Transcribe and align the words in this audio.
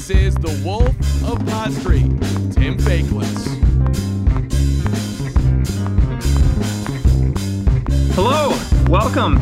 This 0.00 0.10
is 0.10 0.34
the 0.36 0.62
Wolf 0.64 0.88
of 1.22 1.46
Pod 1.46 1.74
Street, 1.74 2.08
Tim 2.54 2.78
Faklis. 2.78 3.36
Hello, 8.14 8.48
welcome. 8.90 9.34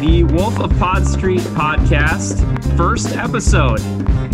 The 0.00 0.24
Wolf 0.34 0.58
of 0.58 0.76
Pod 0.80 1.06
Street 1.06 1.42
podcast, 1.54 2.42
first 2.76 3.14
episode. 3.14 3.78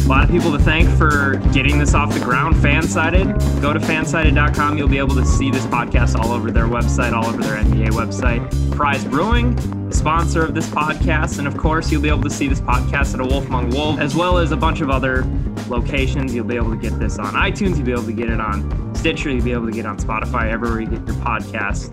A 0.06 0.08
lot 0.08 0.22
of 0.22 0.30
people 0.30 0.52
to 0.52 0.58
thank 0.60 0.88
for 0.96 1.34
getting 1.52 1.80
this 1.80 1.92
off 1.92 2.14
the 2.14 2.20
ground. 2.20 2.54
Fansided, 2.54 3.60
go 3.60 3.72
to 3.72 3.80
fansided.com. 3.80 4.78
You'll 4.78 4.86
be 4.86 4.98
able 4.98 5.16
to 5.16 5.26
see 5.26 5.50
this 5.50 5.66
podcast 5.66 6.14
all 6.14 6.30
over 6.30 6.52
their 6.52 6.66
website, 6.66 7.12
all 7.12 7.26
over 7.26 7.42
their 7.42 7.56
NBA 7.56 7.88
website. 7.88 8.70
Prize 8.70 9.04
Brewing, 9.04 9.58
sponsor 9.90 10.44
of 10.44 10.54
this 10.54 10.68
podcast. 10.68 11.40
And 11.40 11.48
of 11.48 11.56
course, 11.56 11.90
you'll 11.90 12.02
be 12.02 12.08
able 12.08 12.22
to 12.22 12.30
see 12.30 12.46
this 12.46 12.60
podcast 12.60 13.14
at 13.14 13.20
a 13.20 13.24
Wolf 13.24 13.48
Among 13.48 13.70
Wolves, 13.70 13.98
as 13.98 14.14
well 14.14 14.38
as 14.38 14.52
a 14.52 14.56
bunch 14.56 14.80
of 14.80 14.90
other 14.90 15.24
locations. 15.66 16.32
You'll 16.32 16.44
be 16.44 16.54
able 16.54 16.70
to 16.70 16.80
get 16.80 16.96
this 17.00 17.18
on 17.18 17.34
iTunes. 17.34 17.74
You'll 17.74 17.86
be 17.86 17.92
able 17.92 18.04
to 18.04 18.12
get 18.12 18.30
it 18.30 18.40
on 18.40 18.94
Stitcher. 18.94 19.30
You'll 19.30 19.44
be 19.44 19.50
able 19.50 19.66
to 19.66 19.72
get 19.72 19.86
it 19.86 19.88
on 19.88 19.98
Spotify, 19.98 20.52
everywhere 20.52 20.82
you 20.82 20.86
get 20.86 21.04
your 21.04 21.16
podcast. 21.16 21.90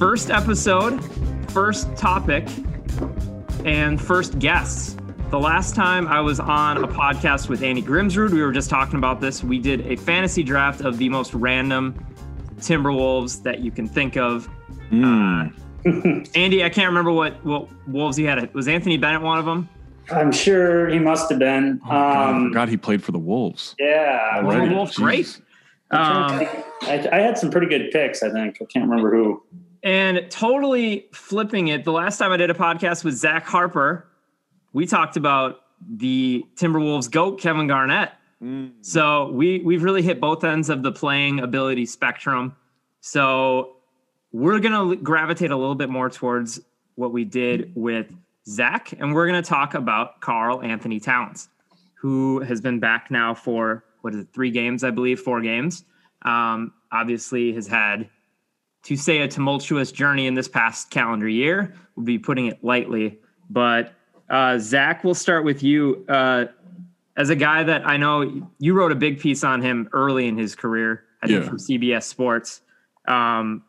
First 0.00 0.30
episode, 0.30 0.98
first 1.52 1.94
topic, 1.96 2.48
and 3.64 4.02
first 4.02 4.40
guests. 4.40 4.96
The 5.32 5.40
last 5.40 5.74
time 5.74 6.08
I 6.08 6.20
was 6.20 6.38
on 6.38 6.84
a 6.84 6.86
podcast 6.86 7.48
with 7.48 7.62
Andy 7.62 7.80
Grimsrud, 7.80 8.32
we 8.32 8.42
were 8.42 8.52
just 8.52 8.68
talking 8.68 8.96
about 8.96 9.18
this. 9.18 9.42
We 9.42 9.58
did 9.58 9.80
a 9.86 9.96
fantasy 9.96 10.42
draft 10.42 10.82
of 10.82 10.98
the 10.98 11.08
most 11.08 11.32
random 11.32 11.94
Timberwolves 12.56 13.42
that 13.42 13.60
you 13.60 13.70
can 13.70 13.88
think 13.88 14.18
of. 14.18 14.46
Uh, 14.92 15.48
Andy, 16.34 16.62
I 16.62 16.68
can't 16.68 16.86
remember 16.88 17.12
what, 17.12 17.42
what 17.46 17.66
Wolves 17.88 18.18
he 18.18 18.24
had. 18.24 18.44
It 18.44 18.52
Was 18.52 18.68
Anthony 18.68 18.98
Bennett 18.98 19.22
one 19.22 19.38
of 19.38 19.46
them? 19.46 19.70
I'm 20.10 20.32
sure 20.32 20.90
he 20.90 20.98
must 20.98 21.30
have 21.30 21.38
been. 21.38 21.80
Oh, 21.86 21.88
God, 21.88 21.94
I 21.94 22.30
um, 22.30 22.48
forgot 22.50 22.68
he 22.68 22.76
played 22.76 23.02
for 23.02 23.12
the 23.12 23.18
Wolves. 23.18 23.74
yeah, 23.78 24.42
Well, 24.42 24.54
Already. 24.54 24.74
Wolves, 24.74 24.96
great. 24.98 25.40
Um, 25.92 26.46
I, 26.82 27.08
I 27.10 27.20
had 27.20 27.38
some 27.38 27.50
pretty 27.50 27.68
good 27.68 27.90
picks. 27.90 28.22
I 28.22 28.30
think 28.30 28.58
I 28.60 28.66
can't 28.66 28.86
remember 28.86 29.10
who. 29.10 29.42
and 29.82 30.26
totally 30.28 31.06
flipping 31.14 31.68
it. 31.68 31.84
The 31.84 31.92
last 31.92 32.18
time 32.18 32.32
I 32.32 32.36
did 32.36 32.50
a 32.50 32.54
podcast 32.54 33.02
with 33.02 33.14
Zach 33.14 33.46
Harper, 33.46 34.08
we 34.72 34.86
talked 34.86 35.16
about 35.16 35.60
the 35.88 36.44
Timberwolves 36.56 37.10
goat 37.10 37.40
Kevin 37.40 37.66
Garnett. 37.66 38.12
So 38.80 39.30
we 39.30 39.60
we've 39.60 39.82
really 39.84 40.02
hit 40.02 40.20
both 40.20 40.42
ends 40.44 40.68
of 40.68 40.82
the 40.82 40.90
playing 40.92 41.40
ability 41.40 41.86
spectrum. 41.86 42.56
So 43.00 43.76
we're 44.32 44.58
gonna 44.58 44.96
gravitate 44.96 45.50
a 45.50 45.56
little 45.56 45.74
bit 45.74 45.90
more 45.90 46.10
towards 46.10 46.60
what 46.96 47.12
we 47.12 47.24
did 47.24 47.72
with 47.74 48.12
Zach, 48.46 48.92
and 48.98 49.14
we're 49.14 49.26
gonna 49.26 49.42
talk 49.42 49.74
about 49.74 50.20
Karl-Anthony 50.20 50.98
Towns, 50.98 51.48
who 51.94 52.40
has 52.40 52.60
been 52.60 52.80
back 52.80 53.10
now 53.10 53.34
for 53.34 53.84
what 54.00 54.14
is 54.14 54.20
it, 54.20 54.28
three 54.34 54.50
games, 54.50 54.82
I 54.82 54.90
believe, 54.90 55.20
four 55.20 55.40
games. 55.40 55.84
Um, 56.22 56.72
obviously, 56.90 57.52
has 57.52 57.68
had 57.68 58.08
to 58.84 58.96
say 58.96 59.20
a 59.20 59.28
tumultuous 59.28 59.92
journey 59.92 60.26
in 60.26 60.34
this 60.34 60.48
past 60.48 60.90
calendar 60.90 61.28
year. 61.28 61.74
We'll 61.94 62.06
be 62.06 62.18
putting 62.18 62.46
it 62.46 62.64
lightly, 62.64 63.20
but 63.48 63.94
uh, 64.32 64.58
Zach, 64.58 65.04
we'll 65.04 65.14
start 65.14 65.44
with 65.44 65.62
you. 65.62 66.04
Uh, 66.08 66.46
as 67.16 67.28
a 67.30 67.36
guy 67.36 67.62
that 67.62 67.86
I 67.86 67.98
know 67.98 68.48
you 68.58 68.72
wrote 68.74 68.90
a 68.90 68.94
big 68.96 69.20
piece 69.20 69.44
on 69.44 69.60
him 69.62 69.88
early 69.92 70.26
in 70.26 70.36
his 70.38 70.54
career, 70.56 71.04
I 71.22 71.26
think 71.28 71.42
Yeah. 71.42 71.48
from 71.48 71.58
CBS 71.58 72.04
Sports. 72.04 72.62
Um, 73.06 73.62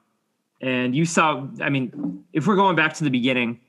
and 0.61 0.95
you 0.95 1.03
saw, 1.06 1.45
I 1.61 1.69
mean, 1.69 2.23
if 2.31 2.47
we're 2.47 2.56
going 2.56 2.75
back 2.78 2.94
to 2.95 3.03
the 3.03 3.09
beginning, 3.09 3.59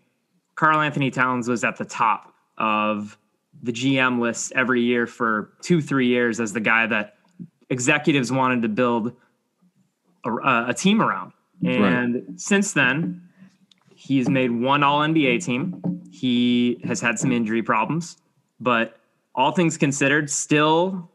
Karl-Anthony 0.54 1.10
Towns 1.10 1.48
was 1.48 1.64
at 1.64 1.76
the 1.76 1.84
top 1.84 2.32
of 2.56 3.18
the 3.64 3.72
GM 3.72 4.20
list 4.20 4.52
every 4.54 4.80
year 4.82 5.06
for 5.08 5.50
two, 5.60 5.82
three 5.82 6.06
years 6.06 6.38
as 6.38 6.52
the 6.52 6.60
guy 6.60 6.86
that 6.86 7.16
executives 7.70 8.30
wanted 8.30 8.62
to 8.62 8.68
build 8.68 9.12
a, 10.24 10.66
a 10.68 10.74
team 10.74 11.02
around. 11.02 11.32
And 11.64 12.34
since 12.40 12.72
then, 12.74 13.22
he's 13.94 14.28
made 14.28 14.50
one 14.52 14.82
All 14.82 15.00
NBA 15.00 15.44
team. 15.44 15.93
He 16.14 16.80
has 16.84 17.00
had 17.00 17.18
some 17.18 17.32
injury 17.32 17.62
problems, 17.62 18.18
but 18.60 19.00
all 19.34 19.50
things 19.50 19.76
considered, 19.76 20.30
still, 20.30 21.10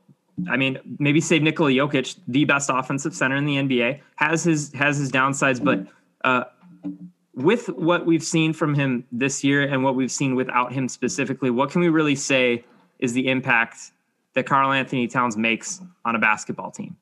I 0.49 0.57
mean, 0.57 0.77
maybe 0.99 1.21
save 1.21 1.41
Nikola 1.41 1.71
Jokic, 1.71 2.17
the 2.27 2.43
best 2.43 2.69
offensive 2.71 3.15
center 3.15 3.37
in 3.37 3.45
the 3.45 3.55
NBA, 3.55 4.01
has 4.17 4.43
his 4.43 4.73
has 4.73 4.97
his 4.97 5.09
downsides, 5.09 5.63
but 5.63 5.87
uh, 6.25 6.43
with 7.33 7.67
what 7.69 8.05
we've 8.05 8.23
seen 8.23 8.51
from 8.51 8.75
him 8.75 9.05
this 9.09 9.41
year 9.41 9.63
and 9.63 9.85
what 9.85 9.95
we've 9.95 10.11
seen 10.11 10.35
without 10.35 10.73
him 10.73 10.89
specifically, 10.89 11.49
what 11.49 11.71
can 11.71 11.79
we 11.79 11.87
really 11.87 12.15
say 12.15 12.65
is 12.99 13.13
the 13.13 13.29
impact 13.29 13.91
that 14.33 14.45
Karl-Anthony 14.45 15.07
Towns 15.07 15.37
makes 15.37 15.81
on 16.03 16.15
a 16.15 16.19
basketball 16.19 16.71
team? 16.71 16.97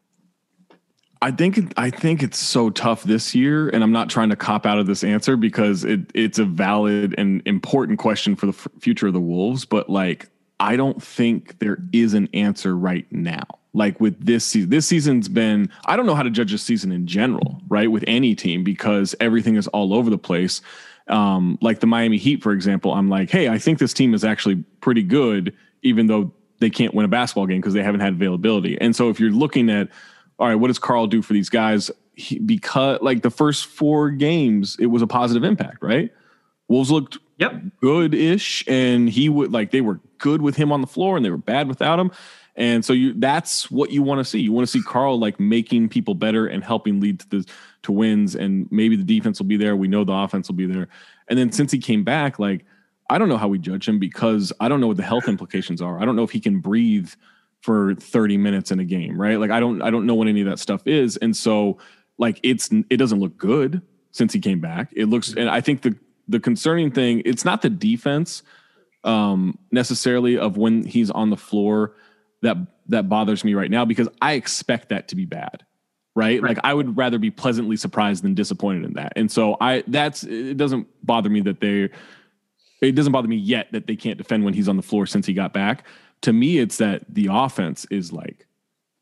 I 1.22 1.32
think 1.32 1.74
I 1.78 1.90
think 1.90 2.22
it's 2.22 2.38
so 2.38 2.70
tough 2.70 3.04
this 3.04 3.34
year, 3.34 3.70
and 3.70 3.84
I'm 3.84 3.92
not 3.92 4.10
trying 4.10 4.30
to 4.30 4.36
cop 4.36 4.66
out 4.66 4.78
of 4.78 4.86
this 4.86 5.04
answer 5.04 5.36
because 5.36 5.84
it 5.84 6.12
it's 6.14 6.40
a 6.40 6.46
valid 6.46 7.16
and 7.18 7.42
important 7.46 8.00
question 8.00 8.36
for 8.36 8.46
the 8.46 8.52
f- 8.52 8.68
future 8.80 9.08
of 9.08 9.14
the 9.14 9.22
Wolves. 9.22 9.66
But 9.66 9.90
like, 9.90 10.30
I 10.60 10.76
don't 10.76 11.02
think 11.02 11.60
there 11.60 11.80
is 11.92 12.14
an 12.14 12.30
answer 12.34 12.76
right 12.76 13.06
now. 13.12 13.44
Like 13.74 14.00
with 14.00 14.26
this 14.26 14.46
season, 14.46 14.70
this 14.70 14.88
season's 14.88 15.28
been 15.28 15.72
I 15.86 15.96
don't 15.96 16.06
know 16.06 16.16
how 16.16 16.24
to 16.24 16.30
judge 16.30 16.54
a 16.54 16.58
season 16.58 16.92
in 16.92 17.08
general, 17.08 17.62
right? 17.68 17.92
With 17.92 18.04
any 18.08 18.36
team 18.36 18.64
because 18.64 19.16
everything 19.20 19.56
is 19.56 19.68
all 19.70 19.94
over 19.94 20.10
the 20.10 20.18
place. 20.18 20.62
Um, 21.08 21.58
like 21.62 21.80
the 21.80 21.88
Miami 21.88 22.18
Heat, 22.18 22.44
for 22.44 22.52
example, 22.52 22.94
I'm 22.94 23.10
like, 23.10 23.30
hey, 23.30 23.48
I 23.48 23.58
think 23.58 23.80
this 23.80 23.94
team 23.94 24.14
is 24.14 24.26
actually 24.26 24.58
pretty 24.82 25.04
good, 25.04 25.56
even 25.82 26.08
though 26.08 26.32
they 26.60 26.70
can't 26.70 26.94
win 26.94 27.06
a 27.06 27.08
basketball 27.08 27.46
game 27.46 27.62
because 27.62 27.74
they 27.74 27.84
haven't 27.84 28.02
had 28.02 28.14
availability. 28.14 28.80
And 28.82 28.96
so 28.96 29.10
if 29.10 29.20
you're 29.20 29.32
looking 29.32 29.70
at 29.70 29.90
all 30.40 30.48
right, 30.48 30.56
what 30.56 30.68
does 30.68 30.80
Karl 30.80 31.08
do 31.08 31.22
for 31.22 31.34
these 31.34 31.50
guys? 31.50 31.92
He, 32.16 32.40
because 32.40 33.00
like 33.02 33.22
the 33.22 33.30
first 33.30 33.66
four 33.66 34.10
games, 34.10 34.76
it 34.80 34.88
was 34.88 35.02
a 35.02 35.08
positive 35.08 35.44
impact, 35.44 35.82
right? 35.82 36.12
Wolves 36.68 36.92
looked 36.92 37.18
Yep. 37.40 37.62
good-ish, 37.82 38.68
and 38.68 39.08
he 39.08 39.30
would 39.30 39.52
like 39.52 39.70
they 39.70 39.82
were 39.82 40.00
good 40.18 40.42
with 40.42 40.56
him 40.56 40.72
on 40.72 40.82
the 40.82 40.88
floor, 40.88 41.16
and 41.16 41.24
they 41.24 41.30
were 41.30 41.38
bad 41.38 41.68
without 41.68 42.00
him. 42.00 42.12
And 42.56 42.84
so 42.84 42.94
you 42.94 43.14
that's 43.14 43.70
what 43.70 43.92
you 43.92 44.02
want 44.02 44.20
to 44.20 44.26
see. 44.26 44.40
You 44.40 44.52
want 44.52 44.68
to 44.68 44.72
see 44.72 44.82
Karl 44.82 45.20
like 45.20 45.40
making 45.40 45.90
people 45.90 46.16
better 46.16 46.48
and 46.48 46.64
helping 46.64 47.00
lead 47.00 47.20
to 47.20 47.30
the 47.30 47.46
to 47.84 47.92
wins, 47.92 48.34
and 48.36 48.68
maybe 48.72 48.96
the 48.96 49.04
defense 49.04 49.40
will 49.40 49.46
be 49.46 49.58
there. 49.58 49.76
We 49.76 49.88
know 49.88 50.04
the 50.04 50.14
offense 50.14 50.48
will 50.48 50.56
be 50.56 50.66
there. 50.66 50.88
And 51.28 51.38
then 51.38 51.52
since 51.52 51.72
he 51.72 51.78
came 51.78 52.04
back, 52.04 52.40
like 52.40 52.66
I 53.10 53.20
don't 53.20 53.30
know 53.30 53.38
how 53.38 53.48
we 53.48 53.60
judge 53.60 53.88
him 53.88 54.00
because 54.00 54.52
I 54.60 54.68
don't 54.68 54.82
know 54.82 54.88
what 54.88 54.98
the 54.98 55.04
health 55.04 55.28
implications 55.28 55.82
are. 55.82 56.02
I 56.02 56.06
don't 56.06 56.16
know 56.16 56.24
if 56.24 56.32
he 56.32 56.40
can 56.40 56.60
breathe 56.60 57.12
for 57.68 57.96
30 57.96 58.38
minutes 58.38 58.72
in 58.72 58.80
a 58.80 58.86
game, 58.86 59.20
right? 59.20 59.38
Like 59.38 59.52
I 59.52 59.60
don't 59.60 59.82
I 59.82 59.90
don't 59.90 60.06
know 60.06 60.16
what 60.16 60.30
any 60.30 60.40
of 60.40 60.48
that 60.48 60.58
stuff 60.58 60.88
is. 60.88 61.18
And 61.18 61.36
so 61.36 61.80
like 62.18 62.40
it's 62.42 62.70
it 62.90 62.96
doesn't 62.96 63.20
look 63.20 63.36
good 63.38 63.82
since 64.12 64.32
he 64.32 64.40
came 64.40 64.62
back. 64.62 64.94
It 64.96 65.08
looks 65.08 65.34
and 65.34 65.50
I 65.50 65.60
think 65.60 65.82
the 65.82 65.94
the 66.30 66.40
concerning 66.40 66.92
thing, 66.92 67.24
it's 67.26 67.44
not 67.44 67.62
the 67.62 67.70
defense 67.70 68.42
um 69.04 69.60
necessarily 69.70 70.38
of 70.38 70.56
when 70.56 70.86
he's 70.86 71.12
on 71.12 71.30
the 71.30 71.36
floor 71.36 71.96
that 72.42 72.56
that 72.88 73.10
bothers 73.10 73.44
me 73.44 73.54
right 73.54 73.70
now 73.70 73.84
because 73.84 74.08
I 74.22 74.34
expect 74.36 74.88
that 74.88 75.10
to 75.10 75.18
be 75.18 75.26
bad. 75.26 75.66
Right? 76.16 76.42
Right. 76.42 76.56
Like 76.56 76.60
I 76.64 76.74
would 76.74 76.96
rather 76.96 77.20
be 77.20 77.32
pleasantly 77.32 77.76
surprised 77.76 78.24
than 78.24 78.34
disappointed 78.34 78.86
in 78.86 78.94
that. 78.94 79.12
And 79.18 79.30
so 79.30 79.58
I 79.60 79.84
that's 79.88 80.24
it 80.24 80.56
doesn't 80.56 80.88
bother 81.06 81.30
me 81.30 81.42
that 81.42 81.60
they 81.60 81.90
it 82.82 82.94
doesn't 82.94 83.12
bother 83.12 83.28
me 83.28 83.36
yet 83.36 83.68
that 83.74 83.88
they 83.88 83.98
can't 83.98 84.18
defend 84.18 84.46
when 84.46 84.54
he's 84.54 84.70
on 84.70 84.78
the 84.78 84.84
floor 84.84 85.06
since 85.06 85.26
he 85.26 85.34
got 85.34 85.52
back. 85.52 85.84
To 86.22 86.34
me, 86.34 86.58
it's 86.58 86.78
that 86.78 87.04
the 87.08 87.30
offense 87.32 87.86
is 87.92 88.12
like 88.12 88.48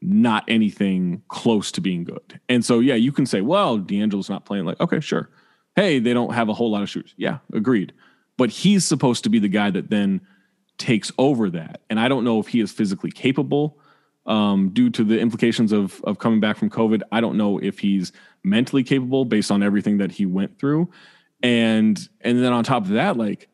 not 0.02 0.44
anything 0.48 1.24
close 1.30 1.72
to 1.72 1.81
being 1.81 2.03
good. 2.03 2.40
And 2.50 2.64
so, 2.64 2.80
yeah, 2.80 2.96
you 2.96 3.12
can 3.12 3.26
say, 3.26 3.42
well, 3.42 3.78
D'Angelo's 3.78 4.30
not 4.30 4.46
playing 4.46 4.66
like, 4.66 4.80
okay, 4.80 5.00
sure. 5.00 5.30
Hey, 5.76 6.00
they 6.00 6.14
don't 6.14 6.34
have 6.34 6.50
a 6.50 6.53
whole 6.53 6.72
lot 6.72 6.84
of 6.84 6.90
shooters. 6.90 7.14
Yeah, 7.18 7.40
agreed. 7.53 7.94
But 8.38 8.50
he's 8.50 8.85
supposed 8.85 9.23
to 9.23 9.29
be 9.29 9.40
the 9.40 9.47
guy 9.47 9.72
that 9.72 9.90
then 9.90 10.22
takes 10.78 11.12
over 11.17 11.50
that. 11.50 11.82
And 11.90 12.00
I 12.00 12.08
don't 12.08 12.23
know 12.23 12.40
if 12.40 12.47
he 12.47 12.59
is 12.59 12.72
physically 12.72 13.12
capable 13.12 13.79
um, 14.26 14.70
due 14.70 14.90
to 14.91 15.03
the 15.03 15.20
implications 15.20 15.72
of, 15.72 16.02
of 16.03 16.20
coming 16.20 16.40
back 16.40 16.58
from 16.58 16.70
COVID. 16.70 17.02
I 17.11 17.22
don't 17.22 17.38
know 17.38 17.59
if 17.59 17.79
he's 17.79 18.11
mentally 18.44 18.84
capable 18.84 19.26
based 19.26 19.52
on 19.52 19.64
everything 19.64 19.97
that 19.97 20.11
he 20.11 20.26
went 20.26 20.59
through. 20.59 20.90
And 21.44 22.08
and 22.22 22.44
then 22.44 22.53
on 22.53 22.64
top 22.64 22.84
of 22.84 22.90
that, 22.90 23.18
like 23.18 23.50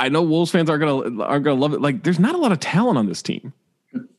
I 0.00 0.08
know 0.08 0.22
Wolves 0.22 0.50
fans 0.50 0.68
aren't 0.68 0.80
gonna 0.80 1.22
aren't 1.22 1.44
gonna 1.44 1.60
love 1.60 1.72
it. 1.72 1.80
Like, 1.80 2.02
there's 2.02 2.18
not 2.18 2.34
a 2.34 2.38
lot 2.38 2.52
of 2.52 2.60
talent 2.60 2.98
on 2.98 3.06
this 3.06 3.22
team. 3.22 3.52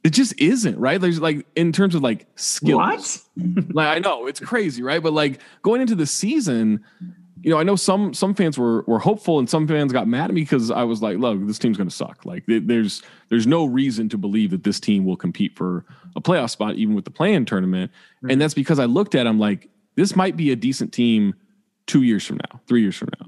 It 0.04 0.12
just 0.12 0.40
isn't 0.40 0.78
right. 0.78 1.02
There's 1.02 1.20
like 1.20 1.46
in 1.56 1.72
terms 1.72 1.96
of 1.96 2.02
like 2.02 2.28
skills. 2.36 3.26
What? 3.36 3.70
like 3.74 3.88
I 3.88 4.00
know 4.00 4.28
it's 4.28 4.40
crazy, 4.40 4.82
right? 4.82 5.04
But 5.04 5.14
like 5.14 5.42
going 5.64 5.82
into 5.82 5.96
the 5.96 6.06
season, 6.06 6.84
you 7.42 7.50
know, 7.52 7.60
I 7.60 7.64
know 7.64 7.76
some 7.76 8.14
some 8.14 8.34
fans 8.34 8.58
were 8.58 8.84
were 8.84 9.00
hopeful, 9.00 9.38
and 9.38 9.50
some 9.50 9.68
fans 9.68 9.92
got 9.92 10.08
mad 10.08 10.30
at 10.30 10.34
me 10.34 10.42
because 10.42 10.72
I 10.72 10.84
was 10.84 11.02
like, 11.02 11.18
"Look, 11.18 11.46
this 11.46 11.60
team's 11.60 11.78
going 11.78 11.90
to 11.90 11.96
suck. 11.96 12.26
Like, 12.26 12.46
th- 12.46 12.64
there's 12.66 13.04
there's 13.30 13.46
no 13.46 13.66
reason 13.66 14.08
to 14.10 14.18
believe 14.18 14.52
that 14.52 14.64
this 14.64 14.80
team 14.80 15.06
will 15.06 15.18
compete 15.18 15.58
for 15.58 15.86
a 16.16 16.22
playoff 16.22 16.52
spot, 16.52 16.76
even 16.76 16.96
with 16.96 17.06
the 17.06 17.12
play-in 17.12 17.46
tournament." 17.46 17.92
And 18.30 18.40
that's 18.40 18.54
because 18.54 18.80
I 18.80 18.86
looked 18.86 19.14
at 19.14 19.26
them 19.26 19.38
like 19.40 19.70
this 19.96 20.16
might 20.16 20.38
be 20.38 20.52
a 20.52 20.56
decent 20.56 20.94
team 20.94 21.36
two 21.86 22.04
years 22.04 22.26
from 22.26 22.38
now, 22.38 22.62
three 22.68 22.82
years 22.82 22.96
from 22.96 23.10
now. 23.20 23.28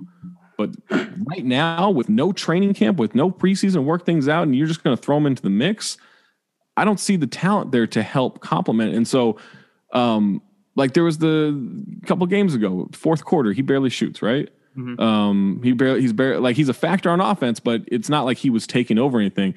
But 0.58 0.72
right 0.90 1.46
now, 1.46 1.90
with 1.92 2.10
no 2.10 2.32
training 2.32 2.74
camp, 2.74 2.98
with 2.98 3.14
no 3.14 3.30
preseason, 3.30 3.84
work 3.84 4.06
things 4.06 4.28
out, 4.28 4.44
and 4.44 4.56
you're 4.56 4.68
just 4.68 4.84
going 4.84 4.96
to 4.98 5.02
throw 5.02 5.16
them 5.16 5.28
into 5.28 5.44
the 5.44 5.50
mix. 5.52 5.98
I 6.76 6.84
don't 6.86 7.00
see 7.00 7.16
the 7.16 7.28
talent 7.28 7.72
there 7.72 7.88
to 7.88 8.04
help 8.04 8.40
complement. 8.42 8.96
And 8.96 9.08
so, 9.08 9.38
um, 9.94 10.42
like 10.76 10.94
there 10.94 11.04
was 11.04 11.20
the 11.20 11.60
couple 12.06 12.26
games 12.28 12.54
ago, 12.54 12.90
fourth 12.92 13.24
quarter, 13.26 13.52
he 13.52 13.62
barely 13.62 13.90
shoots, 13.90 14.22
right? 14.22 14.50
Mhm. 14.78 15.00
Um, 15.00 15.60
he 15.64 15.72
barely, 15.74 16.02
he's 16.02 16.14
barely 16.14 16.40
like 16.40 16.56
he's 16.56 16.70
a 16.70 16.74
factor 16.74 17.10
on 17.10 17.20
offense, 17.20 17.60
but 17.60 17.82
it's 17.88 18.10
not 18.10 18.26
like 18.26 18.38
he 18.38 18.50
was 18.52 18.68
taking 18.68 19.00
over 19.00 19.20
anything. 19.20 19.56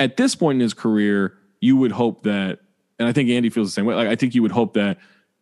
At 0.00 0.16
this 0.16 0.34
point 0.34 0.56
in 0.56 0.60
his 0.60 0.72
career, 0.74 1.34
you 1.60 1.76
would 1.76 1.92
hope 1.92 2.22
that, 2.22 2.60
and 2.98 3.06
I 3.06 3.12
think 3.12 3.28
Andy 3.28 3.50
feels 3.50 3.68
the 3.68 3.72
same 3.72 3.84
way. 3.84 3.94
Like 3.94 4.08
I 4.08 4.16
think 4.16 4.34
you 4.34 4.40
would 4.42 4.52
hope 4.52 4.74
that, 4.74 4.98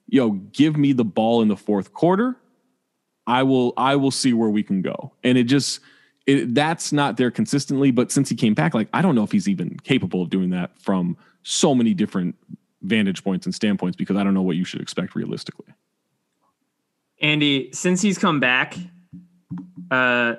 yo, 0.09 0.31
give 0.33 0.77
me 0.77 0.93
the 0.93 1.05
ball 1.05 1.43
in 1.43 1.49
the 1.49 1.57
fourth 1.57 1.93
quarter. 1.93 2.37
I 3.27 3.43
will, 3.43 3.73
I 3.77 3.97
will 3.97 4.11
see 4.11 4.33
where 4.33 4.51
we 4.51 4.63
can 4.63 4.83
go. 4.83 5.13
And 5.23 5.39
it 5.39 5.45
just, 5.45 5.81
it, 6.27 6.55
that's 6.55 6.93
not 6.93 7.17
there 7.17 7.31
consistently. 7.31 7.91
But 7.91 8.13
since 8.13 8.29
he 8.29 8.35
came 8.35 8.55
back, 8.55 8.75
like 8.75 8.89
I 8.93 9.03
don't 9.03 9.15
know 9.15 9.25
if 9.25 9.33
he's 9.33 9.49
even 9.49 9.79
capable 9.81 10.23
of 10.23 10.31
doing 10.31 10.51
that 10.51 10.79
from 10.79 11.17
so 11.43 11.75
many 11.75 11.95
different 11.95 12.37
vantage 12.83 13.25
points 13.25 13.47
and 13.47 13.55
standpoints 13.55 13.97
because 13.97 14.17
I 14.17 14.25
don't 14.25 14.35
know 14.35 14.43
what 14.43 14.57
you 14.57 14.65
should 14.65 14.81
expect 14.81 15.15
realistically. 15.15 15.67
Andy, 17.21 17.71
since 17.73 18.03
he's 18.03 18.19
come 18.19 18.41
back, 18.41 18.77
uh, 19.91 20.35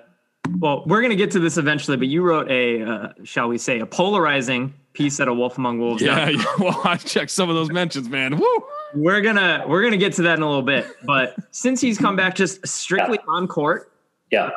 well, 0.59 0.83
we're 0.85 1.01
going 1.01 1.11
to 1.11 1.15
get 1.15 1.31
to 1.31 1.39
this 1.39 1.57
eventually, 1.57 1.97
but 1.97 2.07
you 2.07 2.21
wrote 2.21 2.49
a, 2.49 2.83
uh, 2.83 3.07
shall 3.23 3.47
we 3.47 3.57
say, 3.57 3.79
a 3.79 3.85
polarizing 3.85 4.73
piece 4.93 5.19
at 5.19 5.27
a 5.27 5.33
Wolf 5.33 5.57
Among 5.57 5.79
Wolves. 5.79 6.01
Yeah, 6.01 6.29
yeah. 6.29 6.43
Well, 6.59 6.79
I 6.83 6.97
checked 6.97 7.31
some 7.31 7.49
of 7.49 7.55
those 7.55 7.71
mentions, 7.71 8.09
man. 8.09 8.37
Woo! 8.37 8.63
We're 8.93 9.21
gonna 9.21 9.65
we're 9.67 9.83
gonna 9.83 9.97
get 9.97 10.13
to 10.13 10.21
that 10.23 10.37
in 10.37 10.43
a 10.43 10.47
little 10.47 10.61
bit, 10.61 10.85
but 11.03 11.35
since 11.51 11.81
he's 11.81 11.97
come 11.97 12.15
back 12.15 12.35
just 12.35 12.65
strictly 12.67 13.19
on 13.27 13.47
court, 13.47 13.91
Yeah. 14.31 14.51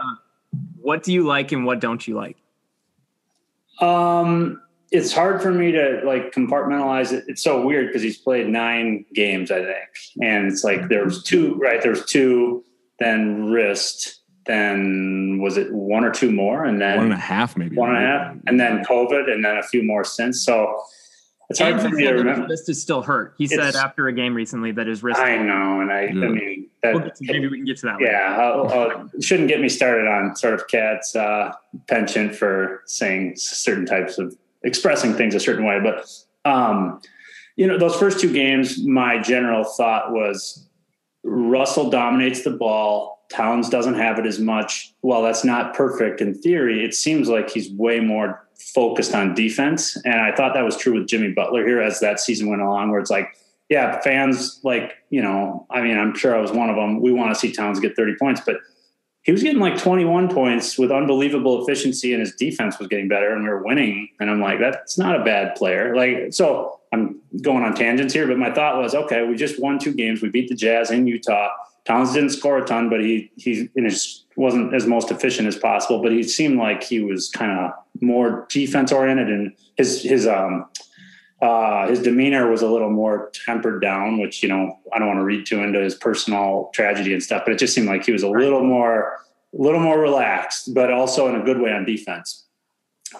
what 0.80 1.02
do 1.02 1.12
you 1.12 1.24
like 1.24 1.50
and 1.52 1.64
what 1.64 1.80
don't 1.80 2.06
you 2.06 2.14
like? 2.14 2.36
Um, 3.80 4.60
it's 4.90 5.12
hard 5.12 5.42
for 5.42 5.50
me 5.50 5.72
to 5.72 6.00
like 6.04 6.32
compartmentalize 6.32 7.12
it. 7.12 7.24
It's 7.28 7.42
so 7.42 7.64
weird 7.64 7.88
because 7.88 8.02
he's 8.02 8.16
played 8.18 8.48
nine 8.48 9.04
games, 9.14 9.50
I 9.50 9.62
think, 9.64 9.88
and 10.22 10.46
it's 10.50 10.64
like 10.64 10.88
there 10.88 11.04
was 11.04 11.22
two, 11.22 11.54
right? 11.56 11.80
There 11.82 11.90
was 11.92 12.04
two, 12.06 12.64
then 12.98 13.46
wrist, 13.50 14.20
then 14.46 15.38
was 15.42 15.56
it 15.56 15.72
one 15.72 16.04
or 16.04 16.10
two 16.10 16.32
more, 16.32 16.64
and 16.64 16.80
then 16.80 16.96
One 16.96 17.04
and 17.06 17.14
a 17.14 17.16
half, 17.16 17.56
maybe. 17.56 17.76
one 17.76 17.90
and 17.94 17.98
a 17.98 18.00
half, 18.06 18.36
and 18.46 18.58
then 18.58 18.84
COVID, 18.84 19.30
and 19.30 19.44
then 19.44 19.58
a 19.58 19.62
few 19.62 19.82
more 19.82 20.04
since. 20.04 20.42
So 20.44 20.80
it's 21.50 21.58
hard 21.58 21.80
for 21.80 21.88
me 21.88 22.02
to 22.02 22.06
said 22.06 22.06
that 22.08 22.14
his 22.16 22.24
remember. 22.24 22.46
wrist 22.48 22.68
is 22.68 22.82
still 22.82 23.02
hurt. 23.02 23.34
He 23.38 23.46
said 23.46 23.74
after 23.74 24.06
a 24.08 24.12
game 24.12 24.34
recently 24.34 24.72
that 24.72 24.86
his 24.86 25.02
wrist. 25.02 25.18
I 25.20 25.36
know, 25.38 25.80
and 25.80 25.90
I, 25.92 26.02
Yeah. 26.02 26.08
I 26.08 26.28
mean, 26.28 26.66
that, 26.82 26.94
We'll 26.94 27.02
to- 27.10 27.12
maybe 27.22 27.48
we 27.48 27.58
can 27.58 27.66
get 27.66 27.78
to 27.78 27.86
that. 27.86 27.96
yeah, 28.00 28.36
I'll, 28.38 28.68
I'll, 28.68 29.10
shouldn't 29.20 29.48
get 29.48 29.60
me 29.60 29.68
started 29.68 30.06
on 30.06 30.36
sort 30.36 30.54
of 30.54 30.66
KAT's 30.68 31.16
uh, 31.16 31.52
penchant 31.86 32.34
for 32.34 32.82
saying 32.86 33.34
certain 33.36 33.86
types 33.86 34.18
of 34.18 34.36
expressing 34.62 35.14
things 35.14 35.34
a 35.34 35.40
certain 35.40 35.64
way. 35.64 35.80
But 35.80 36.06
um, 36.44 37.00
you 37.56 37.66
know, 37.66 37.78
those 37.78 37.96
first 37.96 38.20
two 38.20 38.32
games, 38.32 38.84
my 38.84 39.18
general 39.18 39.64
thought 39.64 40.12
was 40.12 40.68
Russell 41.24 41.90
dominates 41.90 42.42
the 42.42 42.50
ball. 42.52 43.26
Towns 43.30 43.68
doesn't 43.68 43.94
have 43.94 44.18
it 44.18 44.24
as 44.26 44.38
much. 44.38 44.94
Well, 45.02 45.22
that's 45.22 45.44
not 45.44 45.74
perfect 45.74 46.20
in 46.20 46.34
theory. 46.34 46.84
It 46.84 46.94
seems 46.94 47.28
like 47.28 47.50
he's 47.50 47.70
way 47.72 48.00
more 48.00 48.47
focused 48.74 49.14
on 49.14 49.34
defense, 49.34 49.96
and 50.04 50.20
I 50.20 50.34
thought 50.34 50.54
that 50.54 50.64
was 50.64 50.76
true 50.76 50.98
with 50.98 51.08
Jimmy 51.08 51.32
Butler 51.32 51.66
here 51.66 51.80
as 51.80 52.00
that 52.00 52.20
season 52.20 52.48
went 52.48 52.62
along, 52.62 52.90
where 52.90 53.00
it's 53.00 53.10
like 53.10 53.34
yeah, 53.68 54.00
fans 54.00 54.60
like, 54.64 54.94
you 55.10 55.22
know, 55.22 55.66
I 55.70 55.82
mean, 55.82 55.98
I'm 55.98 56.14
sure 56.14 56.34
I 56.34 56.40
was 56.40 56.52
one 56.52 56.70
of 56.70 56.76
them. 56.76 57.00
We 57.00 57.12
want 57.12 57.34
to 57.34 57.38
see 57.38 57.52
Towns 57.52 57.80
get 57.80 57.96
30 57.96 58.16
points, 58.18 58.40
but 58.44 58.56
he 59.22 59.32
was 59.32 59.42
getting 59.42 59.60
like 59.60 59.76
21 59.76 60.30
points 60.30 60.78
with 60.78 60.90
unbelievable 60.90 61.62
efficiency 61.62 62.14
and 62.14 62.20
his 62.20 62.34
defense 62.34 62.78
was 62.78 62.88
getting 62.88 63.08
better 63.08 63.30
and 63.30 63.42
we 63.42 63.50
were 63.50 63.62
winning. 63.62 64.08
And 64.20 64.30
I'm 64.30 64.40
like, 64.40 64.58
that's 64.58 64.96
not 64.96 65.20
a 65.20 65.24
bad 65.24 65.54
player. 65.54 65.94
Like, 65.94 66.32
so 66.32 66.80
I'm 66.94 67.20
going 67.42 67.62
on 67.62 67.74
tangents 67.74 68.14
here, 68.14 68.26
but 68.26 68.38
my 68.38 68.50
thought 68.50 68.80
was, 68.80 68.94
okay, 68.94 69.26
we 69.26 69.36
just 69.36 69.60
won 69.60 69.78
two 69.78 69.92
games. 69.92 70.22
We 70.22 70.30
beat 70.30 70.48
the 70.48 70.54
Jazz 70.54 70.90
in 70.90 71.06
Utah. 71.06 71.50
Towns 71.84 72.12
didn't 72.12 72.30
score 72.30 72.58
a 72.58 72.64
ton, 72.64 72.90
but 72.90 73.00
he, 73.00 73.30
he 73.36 73.68
in 73.74 73.84
his, 73.84 74.24
wasn't 74.36 74.74
as 74.74 74.86
most 74.86 75.10
efficient 75.10 75.48
as 75.48 75.56
possible, 75.56 76.02
but 76.02 76.12
he 76.12 76.22
seemed 76.22 76.58
like 76.58 76.82
he 76.82 77.00
was 77.00 77.30
kind 77.30 77.50
of 77.52 77.72
more 78.00 78.46
defense 78.50 78.92
oriented 78.92 79.28
and 79.28 79.52
his, 79.76 80.02
his, 80.02 80.26
um, 80.26 80.66
uh, 81.40 81.86
his 81.86 82.02
demeanor 82.02 82.50
was 82.50 82.62
a 82.62 82.68
little 82.68 82.90
more 82.90 83.30
tempered 83.46 83.80
down, 83.80 84.18
which 84.18 84.42
you 84.42 84.48
know 84.48 84.76
I 84.92 84.98
don't 84.98 85.06
want 85.06 85.20
to 85.20 85.24
read 85.24 85.46
too 85.46 85.60
into 85.60 85.80
his 85.80 85.94
personal 85.94 86.70
tragedy 86.74 87.12
and 87.12 87.22
stuff, 87.22 87.42
but 87.44 87.54
it 87.54 87.58
just 87.58 87.74
seemed 87.74 87.86
like 87.86 88.04
he 88.04 88.12
was 88.12 88.24
a 88.24 88.28
little 88.28 88.64
more, 88.64 89.20
a 89.56 89.62
little 89.62 89.80
more 89.80 90.00
relaxed, 90.00 90.74
but 90.74 90.92
also 90.92 91.28
in 91.28 91.40
a 91.40 91.44
good 91.44 91.60
way 91.60 91.70
on 91.70 91.84
defense. 91.84 92.44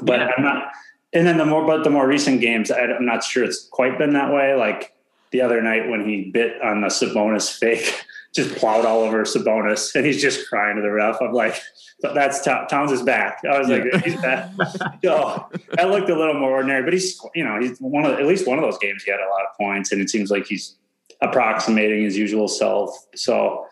But 0.01 0.21
Yeah. 0.21 0.31
I'm 0.37 0.45
not. 0.45 0.73
And 1.13 1.27
then 1.27 1.39
the 1.39 1.47
more, 1.47 1.65
but 1.65 1.85
the 1.85 1.91
more 1.91 2.07
recent 2.07 2.41
games, 2.41 2.71
I, 2.71 2.81
I'm 2.81 3.07
not 3.07 3.25
sure 3.25 3.43
it's 3.43 3.67
quite 3.71 3.97
been 3.97 4.13
that 4.13 4.33
way. 4.33 4.55
Like 4.55 4.93
the 5.31 5.41
other 5.41 5.63
night 5.63 5.89
when 5.89 6.07
he 6.07 6.31
bit 6.31 6.61
on 6.61 6.81
the 6.83 6.89
Sabonis 6.89 7.57
fake, 7.57 8.05
just 8.35 8.55
plowed 8.57 8.85
all 8.85 9.01
over 9.01 9.23
Sabonis, 9.25 9.95
and 9.95 10.05
he's 10.07 10.21
just 10.21 10.49
crying 10.49 10.77
to 10.77 10.83
the 10.83 10.91
ref. 10.91 11.17
I'm 11.21 11.33
like, 11.33 11.61
that's 12.01 12.43
Tow- 12.43 12.67
Towns 12.69 12.93
is 12.93 13.03
back. 13.03 13.41
I 13.51 13.59
was 13.59 13.69
like, 13.69 13.83
he's 14.05 14.21
back. 14.21 14.51
oh, 15.07 15.49
that 15.73 15.89
looked 15.89 16.11
a 16.11 16.17
little 16.17 16.35
more 16.35 16.51
ordinary, 16.51 16.83
but 16.83 16.93
he's 16.93 17.21
you 17.35 17.45
know 17.45 17.59
he's 17.61 17.79
one 17.79 18.05
of 18.05 18.19
at 18.19 18.27
least 18.27 18.47
one 18.47 18.59
of 18.59 18.63
those 18.63 18.79
games 18.79 19.03
he 19.03 19.11
had 19.11 19.21
a 19.21 19.29
lot 19.29 19.43
of 19.43 19.57
points, 19.57 19.93
and 19.93 20.01
it 20.01 20.11
seems 20.11 20.31
like 20.31 20.47
he's 20.47 20.77
approximating 21.21 22.03
his 22.05 22.17
usual 22.17 22.49
self. 22.49 23.07
So 23.15 23.67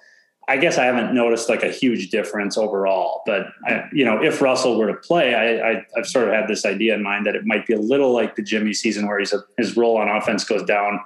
I 0.48 0.56
guess 0.56 0.78
I 0.78 0.84
haven't 0.84 1.12
noticed 1.12 1.48
like 1.48 1.62
a 1.62 1.70
huge 1.70 2.10
difference 2.10 2.56
overall. 2.56 3.22
But 3.26 3.46
I, 3.66 3.84
you 3.92 4.04
know, 4.04 4.22
if 4.22 4.40
Russell 4.40 4.78
were 4.78 4.86
to 4.86 4.94
play, 4.94 5.34
I, 5.34 5.70
I 5.70 5.86
I've 5.96 6.06
sort 6.06 6.28
of 6.28 6.34
had 6.34 6.48
this 6.48 6.64
idea 6.64 6.94
in 6.94 7.02
mind 7.02 7.26
that 7.26 7.34
it 7.34 7.44
might 7.44 7.66
be 7.66 7.74
a 7.74 7.80
little 7.80 8.12
like 8.12 8.36
the 8.36 8.42
Jimmy 8.42 8.72
season 8.72 9.06
where 9.06 9.18
he's 9.18 9.32
a, 9.32 9.40
his 9.58 9.76
role 9.76 9.98
on 9.98 10.08
offense 10.08 10.44
goes 10.44 10.62
down. 10.62 11.00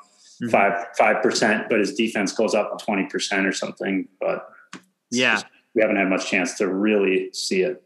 Five 0.51 0.87
five 0.97 1.23
percent, 1.23 1.69
but 1.69 1.81
his 1.81 1.95
defense 1.95 2.33
goes 2.33 2.55
up 2.55 2.81
twenty 2.83 3.05
percent 3.07 3.47
or 3.47 3.53
something. 3.53 4.09
But 4.21 4.49
Yeah. 5.11 5.35
just- 5.35 5.47
we 5.75 5.83
haven't 5.83 5.97
had 5.97 6.09
much 6.09 6.29
chance 6.29 6.55
to 6.59 6.67
really 6.69 7.31
see 7.33 7.63
it. 7.63 7.83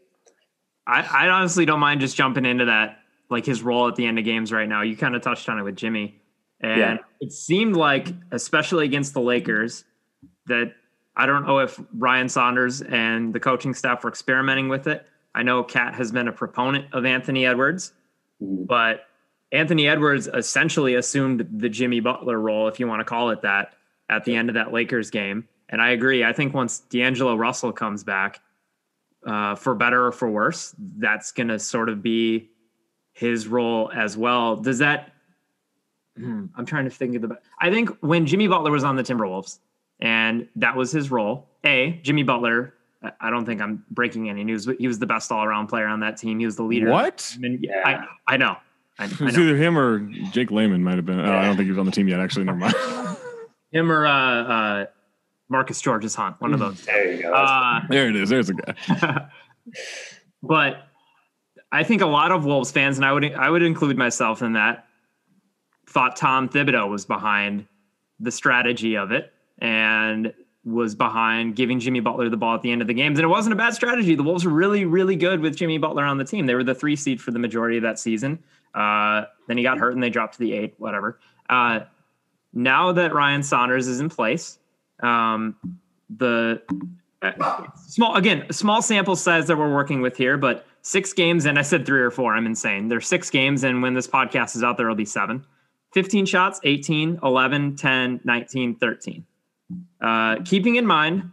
I, 0.87 1.01
I 1.01 1.29
honestly 1.29 1.65
don't 1.65 1.79
mind 1.79 2.01
just 2.01 2.15
jumping 2.15 2.45
into 2.45 2.65
that, 2.65 2.99
like 3.29 3.45
his 3.45 3.61
role 3.61 3.87
at 3.87 3.95
the 3.95 4.05
end 4.05 4.17
of 4.19 4.25
games 4.25 4.51
right 4.51 4.67
now. 4.69 4.81
You 4.83 4.95
kind 4.95 5.15
of 5.15 5.21
touched 5.21 5.49
on 5.49 5.59
it 5.59 5.63
with 5.63 5.75
Jimmy. 5.75 6.19
And 6.61 6.79
Yeah. 6.79 6.97
it 7.21 7.31
seemed 7.31 7.75
like, 7.75 8.07
especially 8.31 8.85
against 8.85 9.13
the 9.13 9.21
Lakers, 9.21 9.83
that 10.47 10.73
I 11.15 11.25
don't 11.25 11.45
know 11.45 11.59
if 11.59 11.79
Ryan 11.97 12.27
Saunders 12.29 12.81
and 12.81 13.33
the 13.33 13.39
coaching 13.39 13.73
staff 13.73 14.03
were 14.03 14.09
experimenting 14.09 14.67
with 14.69 14.87
it. 14.87 15.05
I 15.35 15.43
know 15.43 15.63
KAT 15.63 15.95
has 15.95 16.11
been 16.11 16.27
a 16.27 16.31
proponent 16.31 16.93
of 16.93 17.05
Anthony 17.05 17.45
Edwards, 17.45 17.93
Mhm. 18.41 18.65
but 18.67 19.04
Anthony 19.51 19.87
Edwards 19.87 20.27
essentially 20.27 20.95
assumed 20.95 21.47
the 21.59 21.69
Jimmy 21.69 21.99
Butler 21.99 22.39
role, 22.39 22.67
if 22.67 22.79
you 22.79 22.87
want 22.87 22.99
to 22.99 23.05
call 23.05 23.29
it 23.29 23.41
that, 23.41 23.73
at 24.09 24.25
the 24.25 24.35
end 24.35 24.49
of 24.49 24.55
that 24.55 24.73
Lakers 24.73 25.09
game. 25.09 25.47
And 25.69 25.81
I 25.81 25.89
agree. 25.91 26.23
I 26.23 26.33
think 26.33 26.53
once 26.53 26.79
D'Angelo 26.79 27.35
Russell 27.35 27.71
comes 27.71 28.03
back, 28.03 28.39
uh, 29.25 29.55
for 29.55 29.73
better 29.73 30.05
or 30.07 30.11
for 30.11 30.29
worse, 30.29 30.75
that's 30.97 31.31
going 31.31 31.47
to 31.47 31.57
sort 31.57 31.89
of 31.89 32.03
be 32.03 32.49
his 33.13 33.47
role 33.47 33.91
as 33.95 34.15
well. 34.15 34.55
Does 34.57 34.79
that? 34.79 35.13
Hmm, 36.17 36.45
I'm 36.55 36.65
trying 36.65 36.85
to 36.85 36.91
think 36.91 37.15
of 37.15 37.23
the. 37.23 37.37
I 37.59 37.71
think 37.71 37.89
when 38.01 38.25
Jimmy 38.25 38.47
Butler 38.47 38.71
was 38.71 38.83
on 38.83 38.95
the 38.95 39.03
Timberwolves, 39.03 39.59
and 39.99 40.47
that 40.57 40.75
was 40.75 40.91
his 40.91 41.09
role. 41.09 41.47
A 41.65 41.99
Jimmy 42.03 42.23
Butler. 42.23 42.73
I- 43.03 43.11
I 43.19 43.29
don't 43.29 43.45
think 43.45 43.61
I'm 43.61 43.83
breaking 43.91 44.29
any 44.29 44.43
news, 44.43 44.65
but 44.65 44.77
he 44.79 44.87
was 44.87 44.99
the 44.99 45.05
best 45.07 45.31
all 45.31 45.43
around 45.43 45.67
player 45.67 45.87
on 45.87 45.99
that 46.01 46.17
team. 46.17 46.39
He 46.39 46.45
was 46.45 46.55
the 46.55 46.63
leader. 46.63 46.89
What? 46.89 47.31
I, 47.35 47.39
mean, 47.39 47.59
Yeah. 47.61 48.05
I, 48.27 48.33
I 48.33 48.37
know. 48.37 48.57
I, 48.97 49.05
It 49.05 49.19
was 49.19 49.35
know. 49.35 49.43
either 49.43 49.57
him 49.57 49.77
or 49.77 49.99
Jake 50.31 50.51
Layman 50.51 50.83
might 50.83 50.95
have 50.95 51.05
been. 51.05 51.19
Oh, 51.19 51.33
I 51.33 51.45
don't 51.45 51.55
think 51.57 51.65
he 51.65 51.71
was 51.71 51.79
on 51.79 51.85
the 51.85 51.91
team 51.91 52.07
yet. 52.07 52.19
Actually, 52.19 52.45
never 52.45 52.57
mind. 52.57 52.75
Him 53.71 53.91
or 53.91 54.05
uh, 54.05 54.11
uh, 54.11 54.85
Marcus 55.49 55.81
Georges-Hunt, 55.81 56.39
one 56.39 56.53
of 56.53 56.59
those. 56.59 56.85
There 56.85 57.11
you 57.11 57.23
go. 57.23 57.33
Uh, 57.33 57.81
there 57.89 58.07
it 58.07 58.15
is. 58.15 58.29
There's 58.29 58.49
a 58.49 58.53
guy. 58.53 59.27
but 60.43 60.87
I 61.73 61.83
think 61.83 62.01
a 62.01 62.05
lot 62.05 62.31
of 62.31 62.45
Wolves 62.45 62.71
fans, 62.71 62.97
and 62.97 63.05
I 63.05 63.11
would 63.11 63.33
I 63.33 63.49
would 63.49 63.63
include 63.63 63.97
myself 63.97 64.41
in 64.41 64.53
that, 64.53 64.87
thought 65.89 66.15
Tom 66.15 66.47
Thibodeau 66.47 66.89
was 66.89 67.05
behind 67.05 67.67
the 68.19 68.31
strategy 68.31 68.95
of 68.95 69.11
it 69.11 69.33
and 69.59 70.33
was 70.63 70.95
behind 70.95 71.55
giving 71.55 71.79
Jimmy 71.79 71.99
Butler 71.99 72.29
the 72.29 72.37
ball 72.37 72.55
at 72.55 72.61
the 72.61 72.71
end 72.71 72.81
of 72.81 72.87
the 72.87 72.93
games. 72.93 73.19
And 73.19 73.25
it 73.25 73.29
wasn't 73.29 73.53
a 73.53 73.57
bad 73.57 73.73
strategy. 73.73 74.15
The 74.15 74.23
Wolves 74.23 74.45
were 74.45 74.51
really, 74.51 74.85
really 74.85 75.15
good 75.15 75.39
with 75.39 75.55
Jimmy 75.55 75.77
Butler 75.77 76.03
on 76.03 76.17
the 76.17 76.25
team. 76.25 76.45
They 76.47 76.55
were 76.55 76.63
the 76.63 76.73
three 76.73 76.95
seed 76.95 77.21
for 77.21 77.31
the 77.31 77.39
majority 77.39 77.77
of 77.77 77.83
that 77.83 77.99
season. 77.99 78.43
Uh, 78.75 79.25
then 79.47 79.57
he 79.57 79.63
got 79.63 79.77
hurt 79.77 79.93
and 79.93 80.03
they 80.03 80.09
dropped 80.09 80.33
to 80.33 80.39
the 80.39 80.53
eight, 80.53 80.75
whatever. 80.77 81.19
Uh, 81.49 81.81
now 82.53 82.91
that 82.91 83.13
Ryan 83.13 83.41
Saunders 83.41 83.87
is 83.87 83.99
in 83.99 84.09
place, 84.09 84.59
um, 85.01 85.55
the 86.09 86.61
uh, 87.21 87.31
small 87.87 88.15
again 88.15 88.45
small 88.51 88.81
sample 88.81 89.15
size 89.15 89.47
that 89.47 89.57
we're 89.57 89.73
working 89.73 90.01
with 90.01 90.15
here 90.15 90.37
but 90.37 90.67
six 90.83 91.11
games 91.13 91.45
and 91.45 91.57
i 91.57 91.61
said 91.63 91.83
three 91.85 91.99
or 91.99 92.11
four 92.11 92.35
i'm 92.35 92.45
insane 92.45 92.87
there's 92.87 93.07
six 93.07 93.31
games 93.31 93.63
and 93.63 93.81
when 93.81 93.95
this 93.95 94.05
podcast 94.05 94.55
is 94.55 94.63
out 94.63 94.77
there 94.77 94.87
will 94.87 94.93
be 94.95 95.05
seven 95.05 95.43
15 95.93 96.27
shots 96.27 96.59
18 96.63 97.19
11 97.23 97.75
10 97.77 98.21
19 98.23 98.75
13 98.75 99.25
uh, 100.01 100.35
keeping 100.45 100.75
in 100.75 100.85
mind 100.85 101.31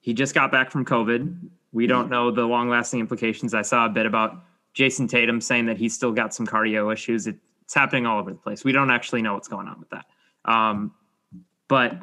he 0.00 0.14
just 0.14 0.34
got 0.34 0.50
back 0.50 0.70
from 0.70 0.84
covid 0.84 1.36
We 1.76 1.86
don't 1.86 2.08
know 2.08 2.30
the 2.30 2.46
long 2.46 2.70
lasting 2.70 3.00
implications. 3.00 3.52
I 3.52 3.60
saw 3.60 3.84
a 3.84 3.90
bit 3.90 4.06
about 4.06 4.45
Jayson 4.76 5.08
Tatum 5.08 5.40
saying 5.40 5.66
that 5.66 5.78
he's 5.78 5.94
still 5.94 6.12
got 6.12 6.34
some 6.34 6.46
cardio 6.46 6.92
issues. 6.92 7.26
It, 7.26 7.36
it's 7.62 7.74
happening 7.74 8.06
all 8.06 8.20
over 8.20 8.30
the 8.30 8.36
place. 8.36 8.64
We 8.64 8.72
don't 8.72 8.90
actually 8.90 9.22
know 9.22 9.34
what's 9.34 9.48
going 9.48 9.66
on 9.66 9.80
with 9.80 9.90
that. 9.90 10.04
Um, 10.44 10.92
but 11.68 11.98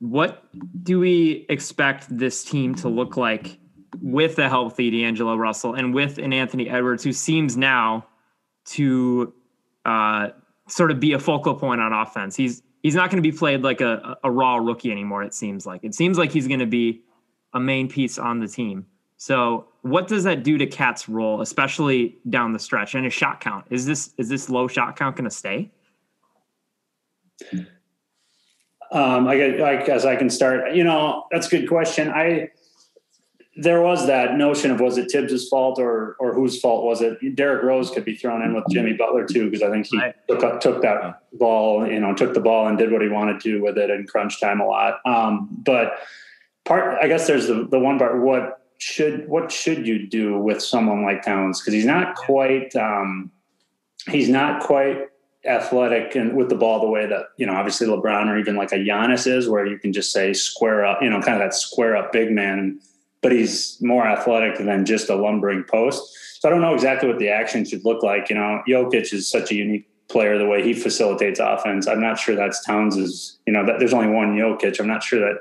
what 0.00 0.44
do 0.82 0.98
we 0.98 1.46
expect 1.48 2.06
this 2.10 2.42
team 2.42 2.74
to 2.76 2.88
look 2.88 3.16
like 3.16 3.58
with 4.02 4.38
a 4.38 4.48
healthy 4.48 4.90
D'Angelo 4.90 5.36
Russell 5.36 5.74
and 5.74 5.94
with 5.94 6.18
an 6.18 6.32
Anthony 6.32 6.68
Edwards 6.68 7.04
who 7.04 7.12
seems 7.12 7.56
now 7.56 8.06
to 8.66 9.32
uh, 9.84 10.28
sort 10.68 10.90
of 10.90 11.00
be 11.00 11.12
a 11.12 11.18
focal 11.18 11.54
point 11.54 11.80
on 11.80 11.92
offense? 11.92 12.34
He's 12.34 12.62
he's 12.82 12.94
not 12.94 13.10
going 13.10 13.22
to 13.22 13.28
be 13.28 13.36
played 13.36 13.62
like 13.62 13.80
a, 13.80 14.16
a 14.24 14.30
raw 14.30 14.56
rookie 14.56 14.90
anymore. 14.90 15.22
It 15.22 15.34
seems 15.34 15.66
like 15.66 15.84
it 15.84 15.94
seems 15.94 16.18
like 16.18 16.32
he's 16.32 16.48
going 16.48 16.60
to 16.60 16.66
be 16.66 17.02
a 17.52 17.60
main 17.60 17.88
piece 17.88 18.18
on 18.18 18.40
the 18.40 18.48
team. 18.48 18.86
So, 19.20 19.66
what 19.82 20.08
does 20.08 20.24
that 20.24 20.42
do 20.44 20.56
to 20.56 20.64
KAT's 20.64 21.06
role, 21.06 21.42
especially 21.42 22.16
down 22.30 22.54
the 22.54 22.58
stretch 22.58 22.94
and 22.94 23.04
his 23.04 23.12
shot 23.12 23.38
count? 23.38 23.66
Is 23.68 23.84
this 23.84 24.14
is 24.16 24.30
this 24.30 24.48
low 24.48 24.66
shot 24.66 24.96
count 24.96 25.14
going 25.14 25.28
to 25.28 25.30
stay? 25.30 25.70
Um, 28.90 29.28
I, 29.28 29.62
I 29.62 29.84
guess 29.84 30.06
I 30.06 30.16
can 30.16 30.30
start. 30.30 30.74
You 30.74 30.84
know, 30.84 31.26
that's 31.30 31.48
a 31.48 31.50
good 31.50 31.68
question. 31.68 32.08
I 32.08 32.48
there 33.56 33.82
was 33.82 34.06
that 34.06 34.38
notion 34.38 34.70
of 34.70 34.80
was 34.80 34.96
it 34.96 35.12
Thibs's 35.12 35.50
fault 35.50 35.78
or 35.78 36.16
or 36.18 36.32
whose 36.32 36.58
fault 36.58 36.86
was 36.86 37.02
it? 37.02 37.36
Derrick 37.36 37.62
Rose 37.62 37.90
could 37.90 38.06
be 38.06 38.16
thrown 38.16 38.40
in 38.40 38.54
with 38.54 38.64
Jimmy 38.70 38.94
Butler 38.94 39.26
too 39.26 39.50
because 39.50 39.62
I 39.62 39.70
think 39.70 39.86
he 39.86 39.98
right. 39.98 40.14
took 40.28 40.60
took 40.62 40.80
that 40.80 41.24
ball, 41.34 41.86
you 41.86 42.00
know, 42.00 42.14
took 42.14 42.32
the 42.32 42.40
ball 42.40 42.68
and 42.68 42.78
did 42.78 42.90
what 42.90 43.02
he 43.02 43.08
wanted 43.08 43.38
to 43.42 43.60
with 43.60 43.76
it 43.76 43.90
in 43.90 44.06
crunch 44.06 44.40
time 44.40 44.60
a 44.60 44.66
lot. 44.66 45.00
Um, 45.04 45.50
but 45.62 45.98
part, 46.64 46.96
I 47.02 47.06
guess 47.06 47.26
there's 47.26 47.48
the 47.48 47.68
the 47.70 47.78
one 47.78 47.98
part. 47.98 48.18
What 48.22 48.59
should 48.80 49.28
what 49.28 49.52
should 49.52 49.86
you 49.86 50.08
do 50.08 50.38
with 50.38 50.62
someone 50.62 51.04
like 51.04 51.22
Towns 51.22 51.60
because 51.60 51.74
he's 51.74 51.84
not 51.84 52.16
quite 52.16 52.74
um, 52.74 53.30
he's 54.08 54.28
not 54.28 54.62
quite 54.62 55.08
athletic 55.46 56.14
and 56.14 56.34
with 56.36 56.48
the 56.48 56.54
ball 56.54 56.80
the 56.80 56.88
way 56.88 57.06
that 57.06 57.26
you 57.36 57.46
know 57.46 57.54
obviously 57.54 57.86
LeBron 57.86 58.26
or 58.26 58.38
even 58.38 58.56
like 58.56 58.72
a 58.72 58.76
Giannis 58.76 59.26
is, 59.26 59.48
where 59.48 59.66
you 59.66 59.78
can 59.78 59.92
just 59.92 60.12
say 60.12 60.32
square 60.32 60.84
up, 60.84 61.02
you 61.02 61.10
know, 61.10 61.20
kind 61.20 61.34
of 61.34 61.40
that 61.40 61.54
square 61.54 61.94
up 61.94 62.10
big 62.10 62.32
man, 62.32 62.80
but 63.20 63.32
he's 63.32 63.80
more 63.82 64.06
athletic 64.06 64.58
than 64.58 64.86
just 64.86 65.10
a 65.10 65.14
lumbering 65.14 65.62
post. 65.64 66.02
So 66.40 66.48
I 66.48 66.50
don't 66.50 66.62
know 66.62 66.74
exactly 66.74 67.06
what 67.06 67.18
the 67.18 67.28
action 67.28 67.66
should 67.66 67.84
look 67.84 68.02
like. 68.02 68.30
You 68.30 68.36
know, 68.36 68.62
Jokic 68.66 69.12
is 69.12 69.30
such 69.30 69.50
a 69.50 69.54
unique 69.54 69.86
player 70.08 70.38
the 70.38 70.46
way 70.46 70.62
he 70.62 70.72
facilitates 70.72 71.38
offense. 71.38 71.86
I'm 71.86 72.00
not 72.00 72.18
sure 72.18 72.34
that's 72.34 72.64
Towns 72.64 72.96
is 72.96 73.38
you 73.46 73.52
know 73.52 73.66
that 73.66 73.78
there's 73.78 73.92
only 73.92 74.08
one 74.08 74.36
Jokic. 74.36 74.80
I'm 74.80 74.88
not 74.88 75.02
sure 75.02 75.20
that, 75.20 75.40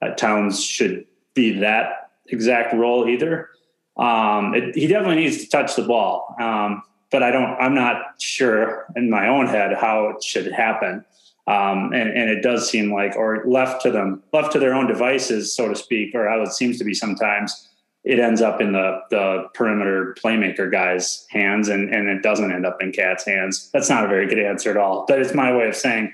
that 0.00 0.18
Towns 0.18 0.64
should 0.64 1.06
be 1.34 1.60
that 1.60 2.01
exact 2.28 2.74
role 2.74 3.08
either. 3.08 3.50
Um, 3.96 4.54
it, 4.54 4.74
he 4.74 4.86
definitely 4.86 5.22
needs 5.22 5.38
to 5.38 5.48
touch 5.48 5.76
the 5.76 5.82
ball. 5.82 6.34
Um, 6.40 6.82
but 7.10 7.22
I 7.22 7.30
don't, 7.30 7.50
I'm 7.60 7.74
not 7.74 8.20
sure 8.20 8.86
in 8.96 9.10
my 9.10 9.28
own 9.28 9.46
head 9.46 9.76
how 9.78 10.08
it 10.08 10.24
should 10.24 10.50
happen. 10.50 11.04
Um, 11.46 11.92
and, 11.92 12.08
and 12.08 12.30
it 12.30 12.42
does 12.42 12.70
seem 12.70 12.92
like, 12.92 13.16
or 13.16 13.44
left 13.46 13.82
to 13.82 13.90
them, 13.90 14.22
left 14.32 14.52
to 14.52 14.58
their 14.58 14.74
own 14.74 14.86
devices, 14.86 15.54
so 15.54 15.68
to 15.68 15.74
speak, 15.74 16.14
or 16.14 16.28
how 16.28 16.40
it 16.42 16.52
seems 16.52 16.78
to 16.78 16.84
be 16.84 16.94
sometimes, 16.94 17.68
it 18.04 18.18
ends 18.18 18.40
up 18.40 18.60
in 18.60 18.72
the 18.72 19.00
the 19.10 19.48
perimeter 19.54 20.16
playmaker 20.22 20.70
guy's 20.70 21.24
hands, 21.30 21.68
and 21.68 21.92
and 21.94 22.08
it 22.08 22.22
doesn't 22.22 22.50
end 22.50 22.66
up 22.66 22.82
in 22.82 22.90
KAT's 22.90 23.24
hands. 23.24 23.70
That's 23.72 23.88
not 23.88 24.04
a 24.04 24.08
very 24.08 24.26
good 24.26 24.40
answer 24.40 24.70
at 24.70 24.76
all. 24.76 25.04
But 25.06 25.20
it's 25.20 25.34
my 25.34 25.54
way 25.56 25.68
of 25.68 25.76
saying 25.76 26.12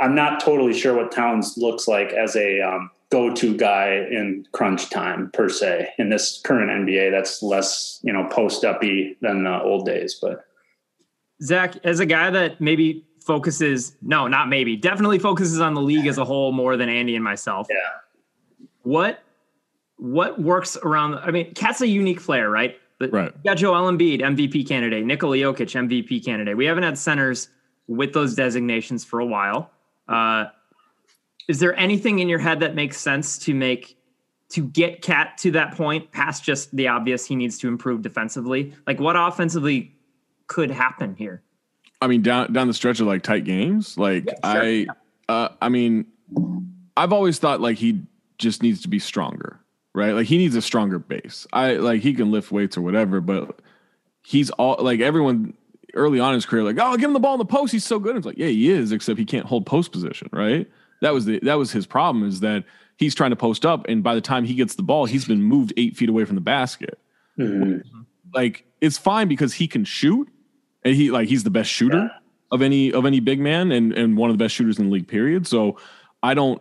I'm 0.00 0.14
not 0.14 0.40
totally 0.40 0.74
sure 0.74 0.94
what 0.94 1.12
Towns 1.12 1.56
looks 1.56 1.86
like 1.86 2.12
as 2.12 2.34
a 2.36 2.60
um, 2.60 2.90
go-to 3.10 3.56
guy 3.56 4.06
in 4.10 4.46
crunch 4.52 4.90
time 4.90 5.30
per 5.32 5.48
se 5.48 5.88
in 5.98 6.10
this 6.10 6.40
current 6.44 6.70
NBA. 6.70 7.10
That's 7.10 7.42
less, 7.42 8.00
you 8.02 8.12
know, 8.12 8.28
post 8.30 8.64
uppy 8.64 9.16
than 9.20 9.44
the 9.44 9.62
old 9.62 9.86
days. 9.86 10.18
But 10.20 10.44
Zach, 11.42 11.76
as 11.84 12.00
a 12.00 12.06
guy 12.06 12.30
that 12.30 12.60
maybe 12.60 13.06
focuses, 13.24 13.96
no, 14.02 14.28
not 14.28 14.48
maybe, 14.48 14.76
definitely 14.76 15.18
focuses 15.18 15.60
on 15.60 15.74
the 15.74 15.80
league 15.80 16.06
as 16.06 16.18
a 16.18 16.24
whole 16.24 16.52
more 16.52 16.76
than 16.76 16.88
Andy 16.88 17.14
and 17.14 17.24
myself. 17.24 17.66
Yeah. 17.70 17.76
What 18.82 19.22
what 19.96 20.40
works 20.40 20.76
around? 20.76 21.16
I 21.16 21.30
mean, 21.30 21.52
KAT's 21.54 21.80
a 21.80 21.88
unique 21.88 22.22
player, 22.22 22.48
right? 22.48 22.78
But 22.98 23.12
right. 23.12 23.32
You 23.34 23.50
got 23.50 23.56
Joel 23.56 23.90
Embiid, 23.90 24.20
MVP 24.20 24.66
candidate, 24.66 25.04
Nikola 25.04 25.36
Jokic, 25.36 25.88
MVP 25.88 26.24
candidate. 26.24 26.56
We 26.56 26.64
haven't 26.64 26.84
had 26.84 26.98
centers 26.98 27.48
with 27.86 28.12
those 28.12 28.34
designations 28.34 29.04
for 29.04 29.20
a 29.20 29.26
while. 29.26 29.70
Uh, 30.08 30.46
is 31.48 31.58
there 31.58 31.74
anything 31.78 32.18
in 32.18 32.28
your 32.28 32.38
head 32.38 32.60
that 32.60 32.74
makes 32.74 32.98
sense 32.98 33.38
to 33.38 33.54
make 33.54 33.96
to 34.50 34.62
get 34.62 35.02
KAT 35.02 35.36
to 35.38 35.50
that 35.50 35.74
point 35.74 36.10
past 36.12 36.42
just 36.44 36.74
the 36.74 36.88
obvious 36.88 37.26
he 37.26 37.36
needs 37.36 37.58
to 37.58 37.68
improve 37.68 38.02
defensively? 38.02 38.72
Like 38.86 39.00
what 39.00 39.16
offensively 39.16 39.94
could 40.46 40.70
happen 40.70 41.14
here? 41.16 41.42
I 42.00 42.06
mean, 42.06 42.22
down 42.22 42.52
down 42.52 42.68
the 42.68 42.74
stretch 42.74 43.00
of 43.00 43.06
like 43.06 43.22
tight 43.22 43.44
games, 43.44 43.98
like 43.98 44.26
yeah, 44.26 44.52
sure. 44.52 44.62
I, 44.62 44.86
uh, 45.28 45.48
I 45.60 45.68
mean, 45.68 46.06
I've 46.96 47.12
always 47.12 47.38
thought 47.38 47.60
like 47.60 47.78
he 47.78 48.02
just 48.38 48.62
needs 48.62 48.82
to 48.82 48.88
be 48.88 48.98
stronger, 48.98 49.58
right? 49.94 50.12
Like 50.12 50.26
he 50.26 50.38
needs 50.38 50.54
a 50.54 50.62
stronger 50.62 50.98
base. 50.98 51.46
I 51.52 51.74
like 51.74 52.02
he 52.02 52.14
can 52.14 52.30
lift 52.30 52.52
weights 52.52 52.76
or 52.76 52.82
whatever, 52.82 53.20
but 53.20 53.60
he's 54.22 54.50
all 54.50 54.76
like 54.78 55.00
everyone 55.00 55.54
early 55.94 56.20
on 56.20 56.30
in 56.30 56.34
his 56.34 56.46
career, 56.46 56.62
like, 56.62 56.76
oh, 56.80 56.96
give 56.96 57.08
him 57.08 57.14
the 57.14 57.20
ball 57.20 57.34
in 57.34 57.38
the 57.38 57.44
post. 57.44 57.72
He's 57.72 57.84
so 57.84 57.98
good. 57.98 58.16
It's 58.16 58.26
like, 58.26 58.38
yeah, 58.38 58.46
he 58.46 58.70
is, 58.70 58.92
except 58.92 59.18
he 59.18 59.24
can't 59.24 59.46
hold 59.46 59.66
post 59.66 59.90
position, 59.90 60.28
right? 60.32 60.68
That 61.00 61.14
was 61.14 61.24
the 61.26 61.38
that 61.42 61.54
was 61.54 61.72
his 61.72 61.86
problem 61.86 62.26
is 62.26 62.40
that 62.40 62.64
he's 62.96 63.14
trying 63.14 63.30
to 63.30 63.36
post 63.36 63.64
up, 63.64 63.86
and 63.88 64.02
by 64.02 64.14
the 64.14 64.20
time 64.20 64.44
he 64.44 64.54
gets 64.54 64.74
the 64.74 64.82
ball, 64.82 65.06
he's 65.06 65.24
been 65.24 65.42
moved 65.42 65.72
eight 65.76 65.96
feet 65.96 66.08
away 66.08 66.24
from 66.24 66.34
the 66.34 66.40
basket. 66.40 66.98
Mm-hmm. 67.38 68.00
Like 68.34 68.64
it's 68.80 68.98
fine 68.98 69.28
because 69.28 69.54
he 69.54 69.68
can 69.68 69.84
shoot, 69.84 70.28
and 70.84 70.94
he 70.94 71.10
like 71.10 71.28
he's 71.28 71.44
the 71.44 71.50
best 71.50 71.70
shooter 71.70 71.98
yeah. 71.98 72.18
of 72.50 72.62
any 72.62 72.92
of 72.92 73.06
any 73.06 73.20
big 73.20 73.40
man, 73.40 73.72
and 73.72 73.92
and 73.92 74.16
one 74.16 74.30
of 74.30 74.36
the 74.36 74.42
best 74.42 74.54
shooters 74.54 74.78
in 74.78 74.86
the 74.86 74.92
league. 74.92 75.08
Period. 75.08 75.46
So 75.46 75.78
I 76.22 76.34
don't 76.34 76.60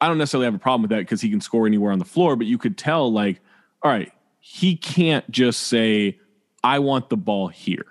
I 0.00 0.08
don't 0.08 0.18
necessarily 0.18 0.46
have 0.46 0.54
a 0.54 0.58
problem 0.58 0.82
with 0.82 0.90
that 0.90 0.98
because 0.98 1.20
he 1.20 1.30
can 1.30 1.40
score 1.40 1.66
anywhere 1.66 1.92
on 1.92 1.98
the 1.98 2.04
floor, 2.04 2.36
but 2.36 2.46
you 2.46 2.58
could 2.58 2.76
tell 2.76 3.12
like, 3.12 3.40
all 3.82 3.90
right, 3.90 4.12
he 4.40 4.76
can't 4.76 5.28
just 5.30 5.68
say 5.68 6.18
I 6.64 6.80
want 6.80 7.08
the 7.08 7.16
ball 7.16 7.48
here. 7.48 7.86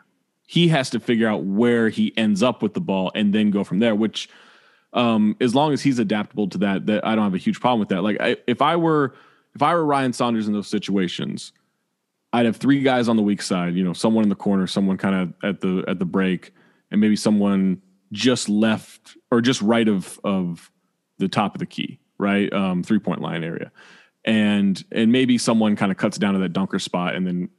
He 0.46 0.68
has 0.68 0.90
to 0.90 1.00
figure 1.00 1.28
out 1.28 1.46
where 1.46 1.88
he 1.88 2.14
ends 2.18 2.44
up 2.44 2.62
with 2.62 2.74
the 2.74 2.82
ball 2.82 3.12
and 3.16 3.34
then 3.34 3.52
go 3.52 3.64
from 3.64 3.80
there, 3.80 3.96
which 3.96 4.28
um, 4.94 5.36
as 5.40 5.56
long 5.56 5.74
as 5.74 5.82
he's 5.82 6.00
adaptable 6.00 6.50
to 6.50 6.58
that, 6.60 6.86
that 6.88 7.06
I 7.06 7.16
don't 7.16 7.24
have 7.24 7.34
a 7.34 7.40
huge 7.40 7.60
problem 7.60 7.80
with 7.80 7.90
that. 7.90 8.02
Like 8.02 8.18
I, 8.20 8.38
if 8.48 8.62
I 8.62 8.76
were 8.76 9.16
if 9.56 9.62
I 9.62 9.74
were 9.74 9.86
Ryan 9.86 10.14
Saunders 10.14 10.48
in 10.48 10.54
those 10.54 10.68
situations, 10.68 11.52
I'd 12.34 12.46
have 12.46 12.58
three 12.58 12.82
guys 12.82 13.10
on 13.10 13.18
the 13.18 13.24
weak 13.24 13.42
side. 13.42 13.76
You 13.76 13.84
know, 13.84 13.94
someone 13.94 14.24
in 14.24 14.30
the 14.30 14.36
corner, 14.36 14.68
someone 14.68 14.98
kind 14.98 15.16
of 15.16 15.34
at 15.44 15.62
the 15.62 15.84
at 15.88 16.00
the 16.00 16.06
break, 16.06 16.54
and 16.90 17.02
maybe 17.02 17.16
someone 17.16 17.82
just 18.12 18.50
left 18.50 19.18
or 19.30 19.42
just 19.42 19.62
right 19.62 19.88
of 19.88 20.20
of 20.24 20.72
the 21.18 21.28
top 21.28 21.56
of 21.56 21.60
the 21.60 21.66
key, 21.66 22.00
right, 22.18 22.52
um, 22.54 22.84
three 22.84 23.00
point 23.00 23.22
line 23.22 23.44
area, 23.44 23.72
and 24.26 24.84
and 24.92 25.12
maybe 25.12 25.38
someone 25.38 25.76
kind 25.76 25.92
of 25.92 25.98
cuts 25.98 26.18
down 26.18 26.34
to 26.34 26.40
that 26.40 26.54
dunker 26.54 26.80
spot 26.80 27.16
and 27.16 27.28
then 27.28 27.50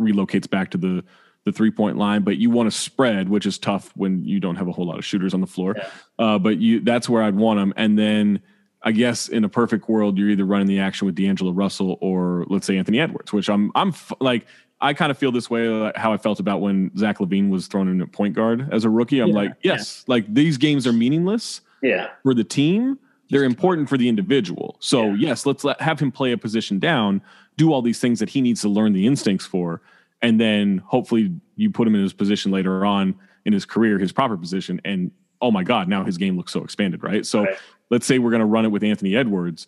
relocates 0.00 0.48
back 0.48 0.70
to 0.70 0.78
the 0.78 1.04
the 1.44 1.52
three 1.52 1.70
point 1.70 1.96
line, 1.96 2.22
but 2.22 2.36
you 2.38 2.50
want 2.50 2.70
to 2.70 2.76
spread, 2.76 3.28
which 3.28 3.46
is 3.46 3.58
tough 3.58 3.92
when 3.94 4.24
you 4.24 4.40
don't 4.40 4.56
have 4.56 4.68
a 4.68 4.72
whole 4.72 4.86
lot 4.86 4.98
of 4.98 5.04
shooters 5.04 5.34
on 5.34 5.40
the 5.40 5.46
floor. 5.46 5.74
Yeah. 5.76 5.88
Uh, 6.18 6.38
but 6.38 6.58
you 6.58 6.80
that's 6.80 7.08
where 7.08 7.22
I'd 7.22 7.36
want 7.36 7.58
them. 7.58 7.74
And 7.76 7.98
then 7.98 8.40
I 8.82 8.92
guess 8.92 9.28
in 9.28 9.44
a 9.44 9.48
perfect 9.48 9.88
world, 9.88 10.18
you're 10.18 10.30
either 10.30 10.44
running 10.44 10.66
the 10.66 10.80
action 10.80 11.06
with 11.06 11.14
D'Angelo 11.14 11.52
Russell 11.52 11.98
or 12.00 12.44
let's 12.48 12.66
say 12.66 12.76
Anthony 12.76 13.00
Edwards, 13.00 13.32
which 13.32 13.48
I'm 13.48 13.70
I'm 13.74 13.88
f- 13.88 14.12
like 14.20 14.46
I 14.80 14.92
kind 14.94 15.10
of 15.10 15.18
feel 15.18 15.32
this 15.32 15.48
way 15.48 15.68
like 15.68 15.96
how 15.96 16.12
I 16.12 16.16
felt 16.16 16.40
about 16.40 16.60
when 16.60 16.96
Zach 16.96 17.18
LaVine 17.18 17.50
was 17.50 17.66
thrown 17.66 17.88
in 17.88 18.00
at 18.00 18.12
point 18.12 18.34
guard 18.34 18.68
as 18.72 18.84
a 18.84 18.90
rookie. 18.90 19.20
I'm 19.20 19.28
yeah. 19.28 19.34
like, 19.34 19.52
yes, 19.62 20.04
yeah. 20.06 20.14
like 20.14 20.32
these 20.32 20.56
games 20.56 20.86
are 20.86 20.92
meaningless. 20.92 21.60
Yeah. 21.82 22.08
For 22.22 22.34
the 22.34 22.44
team, 22.44 22.98
they're 23.30 23.44
important 23.44 23.88
for 23.88 23.98
the 23.98 24.08
individual. 24.08 24.76
So 24.80 25.12
yes, 25.12 25.46
let's 25.46 25.64
let 25.64 25.80
have 25.80 26.00
him 26.00 26.10
play 26.10 26.32
a 26.32 26.38
position 26.38 26.78
down, 26.78 27.22
do 27.56 27.72
all 27.72 27.82
these 27.82 28.00
things 28.00 28.18
that 28.20 28.30
he 28.30 28.40
needs 28.40 28.60
to 28.62 28.68
learn 28.68 28.92
the 28.92 29.06
instincts 29.06 29.46
for 29.46 29.82
and 30.24 30.40
then 30.40 30.78
hopefully 30.78 31.38
you 31.54 31.70
put 31.70 31.86
him 31.86 31.94
in 31.94 32.00
his 32.00 32.14
position 32.14 32.50
later 32.50 32.84
on 32.86 33.14
in 33.44 33.52
his 33.52 33.66
career, 33.66 33.98
his 33.98 34.10
proper 34.10 34.38
position, 34.38 34.80
and 34.82 35.10
oh 35.42 35.50
my 35.50 35.62
God, 35.62 35.86
now 35.86 36.02
his 36.02 36.16
game 36.16 36.38
looks 36.38 36.50
so 36.50 36.64
expanded, 36.64 37.02
right? 37.02 37.26
So 37.26 37.44
right. 37.44 37.58
let's 37.90 38.06
say 38.06 38.18
we're 38.18 38.30
going 38.30 38.40
to 38.40 38.46
run 38.46 38.64
it 38.64 38.68
with 38.68 38.82
Anthony 38.82 39.14
Edwards. 39.14 39.66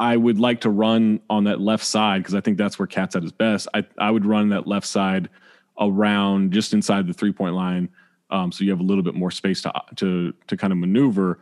I 0.00 0.16
would 0.16 0.40
like 0.40 0.62
to 0.62 0.70
run 0.70 1.20
on 1.28 1.44
that 1.44 1.60
left 1.60 1.84
side 1.84 2.22
because 2.22 2.34
I 2.34 2.40
think 2.40 2.56
that's 2.56 2.78
where 2.78 2.86
KAT's 2.86 3.14
at 3.14 3.22
his 3.22 3.32
best. 3.32 3.68
I 3.74 3.84
I 3.98 4.10
would 4.10 4.24
run 4.24 4.48
that 4.48 4.66
left 4.66 4.86
side 4.86 5.28
around 5.78 6.52
just 6.52 6.72
inside 6.72 7.06
the 7.06 7.12
three 7.12 7.32
point 7.32 7.54
line, 7.54 7.90
um, 8.30 8.50
so 8.50 8.64
you 8.64 8.70
have 8.70 8.80
a 8.80 8.84
little 8.84 9.04
bit 9.04 9.14
more 9.14 9.30
space 9.30 9.60
to 9.62 9.72
to 9.96 10.32
to 10.46 10.56
kind 10.56 10.72
of 10.72 10.78
maneuver 10.78 11.38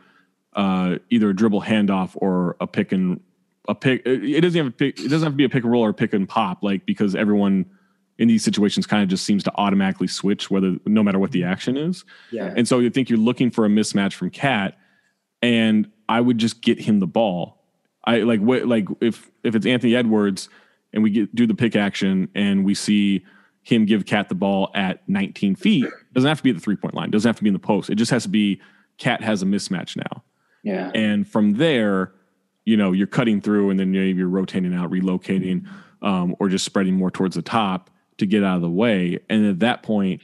uh, 0.57 0.97
either 1.09 1.29
a 1.29 1.35
dribble 1.35 1.61
handoff 1.61 2.11
or 2.15 2.57
a 2.59 2.67
pick 2.67 2.91
and 2.91 3.21
a 3.69 3.73
pick. 3.73 4.01
It 4.05 4.41
doesn't 4.41 4.61
have 4.61 4.73
to 4.73 4.77
pick, 4.77 4.99
it 4.99 5.07
doesn't 5.07 5.25
have 5.25 5.33
to 5.33 5.37
be 5.37 5.45
a 5.45 5.49
pick 5.49 5.63
and 5.63 5.71
roll 5.71 5.85
or 5.85 5.91
a 5.91 5.93
pick 5.93 6.11
and 6.13 6.27
pop, 6.27 6.61
like 6.61 6.85
because 6.85 7.15
everyone 7.15 7.65
in 8.21 8.27
these 8.27 8.43
situations 8.43 8.85
kind 8.85 9.01
of 9.01 9.09
just 9.09 9.25
seems 9.25 9.43
to 9.43 9.51
automatically 9.55 10.05
switch 10.05 10.51
whether 10.51 10.77
no 10.85 11.01
matter 11.01 11.17
what 11.17 11.31
the 11.31 11.43
action 11.43 11.75
is. 11.75 12.05
Yeah. 12.31 12.53
And 12.55 12.67
so 12.67 12.77
you 12.77 12.91
think 12.91 13.09
you're 13.09 13.17
looking 13.17 13.49
for 13.49 13.65
a 13.65 13.67
mismatch 13.67 14.13
from 14.13 14.29
KAT, 14.29 14.77
and 15.41 15.89
I 16.07 16.21
would 16.21 16.37
just 16.37 16.61
get 16.61 16.79
him 16.79 16.99
the 16.99 17.07
ball. 17.07 17.57
I 18.05 18.19
like 18.19 18.39
what 18.39 18.67
like 18.67 18.87
if 19.01 19.31
if 19.43 19.55
it's 19.55 19.65
Anthony 19.65 19.95
Edwards 19.95 20.49
and 20.93 21.01
we 21.01 21.09
get 21.09 21.33
do 21.33 21.47
the 21.47 21.55
pick 21.55 21.75
action 21.75 22.29
and 22.35 22.63
we 22.63 22.75
see 22.75 23.25
him 23.63 23.85
give 23.85 24.05
KAT 24.05 24.29
the 24.29 24.35
ball 24.35 24.69
at 24.75 25.07
19 25.09 25.55
feet. 25.55 25.87
Doesn't 26.13 26.27
have 26.27 26.37
to 26.37 26.43
be 26.43 26.51
at 26.51 26.57
the 26.57 26.61
three 26.61 26.75
point 26.75 26.93
line. 26.93 27.09
Doesn't 27.09 27.27
have 27.27 27.37
to 27.37 27.43
be 27.43 27.49
in 27.49 27.53
the 27.53 27.59
post. 27.59 27.89
It 27.89 27.95
just 27.95 28.11
has 28.11 28.21
to 28.23 28.29
be 28.29 28.61
KAT 28.99 29.23
has 29.23 29.41
a 29.41 29.47
mismatch 29.47 29.97
now. 29.97 30.23
Yeah. 30.61 30.91
And 30.93 31.27
from 31.27 31.53
there, 31.53 32.13
you 32.65 32.77
know, 32.77 32.91
you're 32.91 33.07
cutting 33.07 33.41
through 33.41 33.71
and 33.71 33.79
then 33.79 33.91
maybe 33.91 34.19
you're 34.19 34.27
rotating 34.27 34.75
out, 34.75 34.91
relocating, 34.91 35.65
um, 36.03 36.35
or 36.39 36.49
just 36.49 36.65
spreading 36.65 36.93
more 36.93 37.09
towards 37.09 37.35
the 37.35 37.41
top 37.41 37.90
to 38.21 38.25
get 38.25 38.43
out 38.43 38.55
of 38.55 38.61
the 38.61 38.69
way. 38.69 39.19
And 39.29 39.45
at 39.45 39.59
that 39.59 39.83
point, 39.83 40.21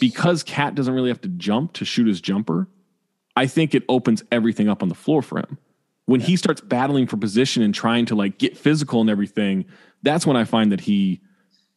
because 0.00 0.42
KAT 0.42 0.74
doesn't 0.74 0.94
really 0.94 1.08
have 1.08 1.20
to 1.22 1.28
jump 1.28 1.72
to 1.74 1.84
shoot 1.84 2.06
his 2.06 2.20
jumper, 2.20 2.68
I 3.36 3.46
think 3.46 3.74
it 3.74 3.82
opens 3.88 4.22
everything 4.30 4.68
up 4.68 4.82
on 4.82 4.88
the 4.88 4.94
floor 4.94 5.22
for 5.22 5.38
him. 5.38 5.58
When 6.06 6.20
he 6.20 6.36
starts 6.36 6.60
battling 6.60 7.06
for 7.06 7.16
position 7.16 7.62
and 7.62 7.74
trying 7.74 8.06
to 8.06 8.14
like 8.14 8.38
get 8.38 8.56
physical 8.56 9.00
and 9.00 9.08
everything, 9.08 9.64
that's 10.02 10.26
when 10.26 10.36
I 10.36 10.44
find 10.44 10.70
that 10.70 10.82
he 10.82 11.20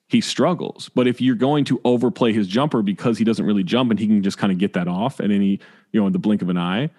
he 0.10 0.22
struggles. 0.22 0.90
But 0.94 1.08
if 1.08 1.20
you're 1.20 1.36
going 1.36 1.66
to 1.66 1.82
overplay 1.84 2.32
his 2.32 2.48
jumper 2.48 2.82
because 2.82 3.18
he 3.18 3.26
doesn't 3.26 3.46
really 3.46 3.64
jump 3.64 3.92
and 3.92 4.00
he 4.00 4.08
can 4.08 4.24
just 4.24 4.38
kind 4.38 4.54
of 4.54 4.58
get 4.58 4.74
that 4.74 4.88
off 4.88 5.20
at 5.20 5.32
any, 5.32 5.60
you 5.92 6.00
know, 6.00 6.08
in 6.08 6.14
the 6.14 6.20
blink 6.20 6.42
of 6.42 6.48
an 6.48 6.58
eye, 6.58 6.90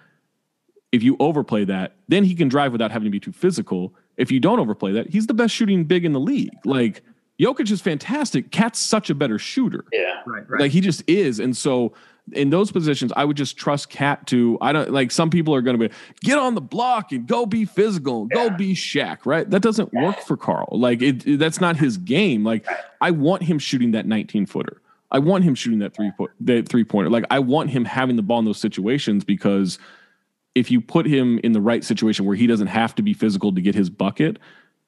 if 0.91 1.01
you 1.01 1.17
overplay 1.19 1.65
that, 1.65 1.95
then 2.07 2.23
he 2.23 2.35
can 2.35 2.49
drive 2.49 2.71
without 2.71 2.91
having 2.91 3.05
to 3.05 3.11
be 3.11 3.19
too 3.19 3.31
physical. 3.31 3.95
If 4.17 4.31
you 4.31 4.39
don't 4.39 4.59
overplay 4.59 4.91
that, 4.93 5.09
he's 5.09 5.27
the 5.27 5.33
best 5.33 5.55
shooting 5.55 5.85
big 5.85 6.05
in 6.05 6.13
the 6.13 6.19
league. 6.19 6.53
Like 6.65 7.01
Jokic 7.39 7.71
is 7.71 7.81
fantastic. 7.81 8.51
KAT's 8.51 8.79
such 8.79 9.09
a 9.09 9.15
better 9.15 9.39
shooter. 9.39 9.85
Yeah. 9.93 10.21
Right, 10.25 10.49
right. 10.49 10.61
Like 10.61 10.71
he 10.71 10.81
just 10.81 11.03
is. 11.07 11.39
And 11.39 11.55
so 11.55 11.93
in 12.33 12.49
those 12.49 12.71
positions, 12.71 13.11
I 13.15 13.25
would 13.25 13.37
just 13.37 13.57
trust 13.57 13.89
KAT 13.89 14.27
to 14.27 14.57
I 14.61 14.71
don't 14.73 14.91
like 14.91 15.09
some 15.11 15.29
people 15.29 15.55
are 15.55 15.61
gonna 15.61 15.77
be 15.77 15.89
get 16.21 16.37
on 16.37 16.53
the 16.55 16.61
block 16.61 17.11
and 17.11 17.25
go 17.25 17.45
be 17.45 17.65
physical, 17.65 18.25
go 18.25 18.45
Yeah. 18.45 18.55
be 18.57 18.73
Shaq, 18.75 19.25
right? 19.25 19.49
That 19.49 19.61
doesn't 19.61 19.93
work 19.93 20.19
for 20.19 20.35
Karl. 20.37 20.67
Like 20.71 21.01
it, 21.01 21.25
it- 21.25 21.37
that's 21.39 21.61
not 21.61 21.77
his 21.77 21.97
game. 21.97 22.43
Like 22.43 22.67
I 23.01 23.11
want 23.11 23.43
him 23.43 23.57
shooting 23.57 23.91
that 23.91 24.05
19 24.05 24.45
footer. 24.45 24.81
I 25.11 25.17
want 25.19 25.43
him 25.43 25.55
shooting 25.55 25.79
that 25.79 25.95
three 25.95 26.11
foot 26.17 26.31
that 26.41 26.67
three 26.69 26.83
pointer. 26.83 27.09
Like 27.09 27.25
I 27.31 27.39
want 27.39 27.69
him 27.71 27.85
having 27.85 28.15
the 28.15 28.21
ball 28.21 28.39
in 28.39 28.45
those 28.45 28.59
situations 28.59 29.23
because 29.23 29.79
if 30.55 30.69
you 30.69 30.81
put 30.81 31.05
him 31.05 31.39
in 31.43 31.53
the 31.53 31.61
right 31.61 31.83
situation 31.83 32.25
where 32.25 32.35
he 32.35 32.45
doesn't 32.47 32.67
have 32.67 32.93
to 32.95 33.01
be 33.01 33.13
physical 33.13 33.53
to 33.53 33.61
get 33.61 33.73
his 33.75 33.89
bucket, 33.89 34.37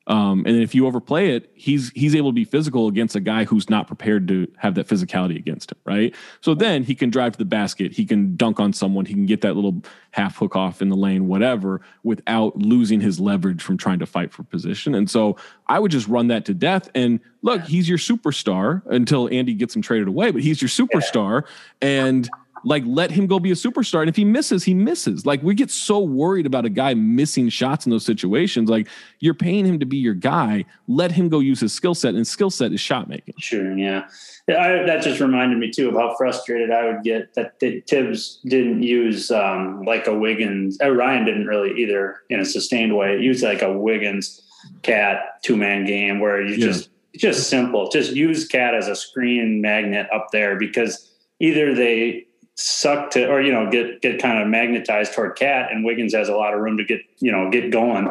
um, 0.08 0.44
and 0.48 0.62
if 0.62 0.74
you 0.74 0.88
overplay 0.88 1.36
it, 1.36 1.52
he's 1.54 1.92
he's 1.92 2.16
able 2.16 2.32
to 2.32 2.34
be 2.34 2.44
physical 2.44 2.88
against 2.88 3.16
a 3.16 3.20
guy 3.20 3.44
who's 3.44 3.70
not 3.70 3.86
prepared 3.86 4.28
to 4.30 4.52
have 4.58 4.74
that 4.76 4.88
physicality 4.88 5.38
against 5.38 5.72
him, 5.72 5.78
right? 5.86 6.16
So 6.42 6.56
then 6.56 6.84
he 6.84 6.96
can 6.96 7.12
drive 7.12 7.34
to 7.34 7.38
the 7.38 7.46
basket, 7.46 7.92
he 7.94 8.06
can 8.06 8.36
dunk 8.36 8.60
on 8.60 8.74
someone, 8.74 9.06
he 9.06 9.14
can 9.14 9.28
get 9.28 9.42
that 9.42 9.56
little 9.56 9.84
half 10.10 10.38
hook 10.38 10.56
off 10.56 10.82
in 10.82 10.90
the 10.90 10.96
lane, 10.96 11.28
whatever, 11.28 11.82
without 12.04 12.58
losing 12.58 13.00
his 13.00 13.20
leverage 13.20 13.62
from 13.62 13.78
trying 13.78 14.00
to 14.00 14.08
fight 14.08 14.34
for 14.34 14.44
position. 14.44 14.96
And 14.96 15.10
so 15.10 15.38
I 15.68 15.78
would 15.78 15.92
just 15.92 16.08
run 16.08 16.28
that 16.28 16.46
to 16.46 16.56
death. 16.56 16.90
And 16.96 17.20
look, 17.44 17.62
he's 17.62 17.88
your 17.88 18.00
superstar 18.00 18.82
until 18.88 19.30
Andy 19.32 19.54
gets 19.54 19.76
him 19.76 19.84
traded 19.84 20.08
away, 20.08 20.32
but 20.32 20.42
he's 20.42 20.62
your 20.62 20.70
superstar, 20.70 21.44
and 21.80 22.28
like 22.64 22.84
let 22.86 23.12
him 23.12 23.28
go 23.28 23.40
be 23.40 23.52
a 23.52 23.56
superstar 23.56 24.02
and 24.02 24.10
if 24.10 24.16
he 24.16 24.24
misses 24.26 24.64
he 24.64 24.74
misses 24.74 25.26
like 25.26 25.42
we 25.42 25.54
get 25.56 25.72
so 25.72 26.00
worried 26.00 26.46
about 26.46 26.66
a 26.66 26.70
guy 26.70 26.94
missing 26.94 27.50
shots 27.50 27.86
in 27.86 27.90
those 27.92 28.06
situations 28.06 28.70
like 28.70 28.88
you're 29.20 29.34
paying 29.34 29.66
him 29.66 29.80
to 29.80 29.86
be 29.86 29.98
your 29.98 30.14
guy 30.14 30.64
let 30.88 31.12
him 31.12 31.30
go 31.30 31.40
use 31.40 31.60
his 31.60 31.74
skill 31.74 31.96
set 31.96 32.14
and 32.16 32.28
skill 32.28 32.50
set 32.50 32.72
is 32.72 32.80
shot 32.80 33.08
making 33.10 33.34
Shooting, 33.40 33.80
yeah. 33.80 34.08
I, 34.50 34.84
that 34.86 35.02
just 35.04 35.20
reminded 35.20 35.58
me 35.58 35.72
too 35.72 35.90
of 35.90 35.96
how 35.96 36.16
frustrated 36.18 36.72
I 36.72 36.86
would 36.86 37.04
get 37.04 37.34
that 37.36 37.60
the 37.60 37.82
Thibs 37.88 38.40
didn't 38.46 38.84
use 38.84 39.32
um, 39.32 39.84
like 39.84 40.08
a 40.08 40.14
Wiggins. 40.18 40.78
Uh, 40.84 40.90
Ryan 40.92 41.26
didn't 41.26 41.46
really 41.48 41.80
either 41.82 42.18
in 42.30 42.40
a 42.40 42.46
sustained 42.46 42.96
way. 42.98 43.20
Use 43.20 43.44
like 43.44 43.62
a 43.62 43.72
Wiggins 43.72 44.42
KAT 44.84 45.42
two 45.44 45.56
man 45.56 45.86
game 45.86 46.20
where 46.20 46.42
you 46.46 46.56
Yeah. 46.56 46.66
just 46.68 46.90
just 47.16 47.50
simple. 47.50 47.90
Just 47.90 48.14
use 48.14 48.48
KAT 48.48 48.74
as 48.74 48.88
a 48.88 48.96
screen 48.96 49.62
magnet 49.62 50.08
up 50.14 50.28
there 50.32 50.58
because 50.58 51.10
either 51.40 51.74
they 51.74 52.26
suck 52.62 53.10
to 53.12 53.28
or 53.28 53.42
you 53.42 53.52
know 53.52 53.70
get 53.70 54.02
get 54.02 54.22
kind 54.22 54.40
of 54.42 54.48
magnetized 54.48 55.14
toward 55.14 55.36
KAT 55.36 55.72
and 55.72 55.84
Wiggins 55.84 56.14
has 56.14 56.30
a 56.30 56.36
lot 56.36 56.54
of 56.54 56.60
room 56.60 56.78
to 56.78 56.84
get 56.84 57.02
you 57.20 57.32
know 57.32 57.50
get 57.50 57.72
going. 57.72 58.10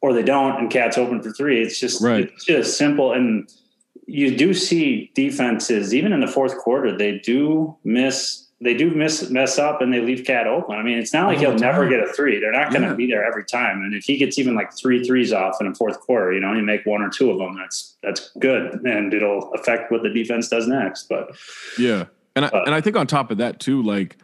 Or 0.00 0.12
they 0.12 0.22
don't 0.22 0.58
and 0.58 0.70
KAT's 0.70 0.96
open 0.96 1.20
for 1.22 1.32
three. 1.32 1.60
It's 1.62 1.78
just 1.80 2.02
Right. 2.02 2.30
it's 2.32 2.44
just 2.44 2.76
simple. 2.78 3.12
And 3.12 3.48
you 4.06 4.36
do 4.36 4.54
see 4.54 5.10
defenses 5.14 5.94
even 5.94 6.12
in 6.12 6.20
the 6.20 6.26
fourth 6.26 6.56
quarter 6.56 6.96
they 6.96 7.18
do 7.18 7.76
miss 7.84 8.44
they 8.60 8.74
do 8.74 8.90
miss 8.90 9.28
mess 9.30 9.56
up 9.58 9.80
and 9.82 9.92
they 9.92 10.00
leave 10.00 10.24
KAT 10.24 10.46
open. 10.46 10.76
I 10.76 10.82
mean 10.82 10.98
it's 10.98 11.12
not 11.12 11.26
like 11.28 11.38
All 11.38 11.44
he'll 11.50 11.54
never 11.58 11.88
get 11.88 12.00
a 12.00 12.12
three. 12.12 12.40
They're 12.40 12.52
not 12.52 12.70
going 12.70 12.82
to 12.82 12.88
Yeah. 12.88 12.94
be 12.94 13.06
there 13.06 13.24
every 13.24 13.44
time. 13.44 13.82
And 13.82 13.94
if 13.94 14.04
he 14.04 14.16
gets 14.16 14.38
even 14.38 14.54
like 14.54 14.72
three 14.76 15.04
threes 15.04 15.32
off 15.32 15.56
in 15.60 15.66
a 15.66 15.74
fourth 15.74 16.00
quarter 16.00 16.32
you 16.32 16.40
know 16.40 16.52
you 16.54 16.62
make 16.62 16.84
one 16.86 17.02
or 17.02 17.10
two 17.10 17.30
of 17.30 17.38
them 17.38 17.56
that's 17.56 17.96
that's 18.02 18.30
good. 18.38 18.80
And 18.84 19.12
it'll 19.14 19.52
affect 19.52 19.90
what 19.92 20.02
the 20.02 20.10
defense 20.10 20.48
does 20.48 20.66
next 20.68 21.08
but 21.08 21.36
yeah 21.78 22.04
and 22.38 22.46
I, 22.46 22.50
But- 22.50 22.66
and 22.66 22.74
I 22.74 22.80
think 22.80 22.96
on 22.96 23.06
top 23.06 23.30
of 23.30 23.38
that 23.38 23.60
too 23.60 23.82
like 23.82 24.16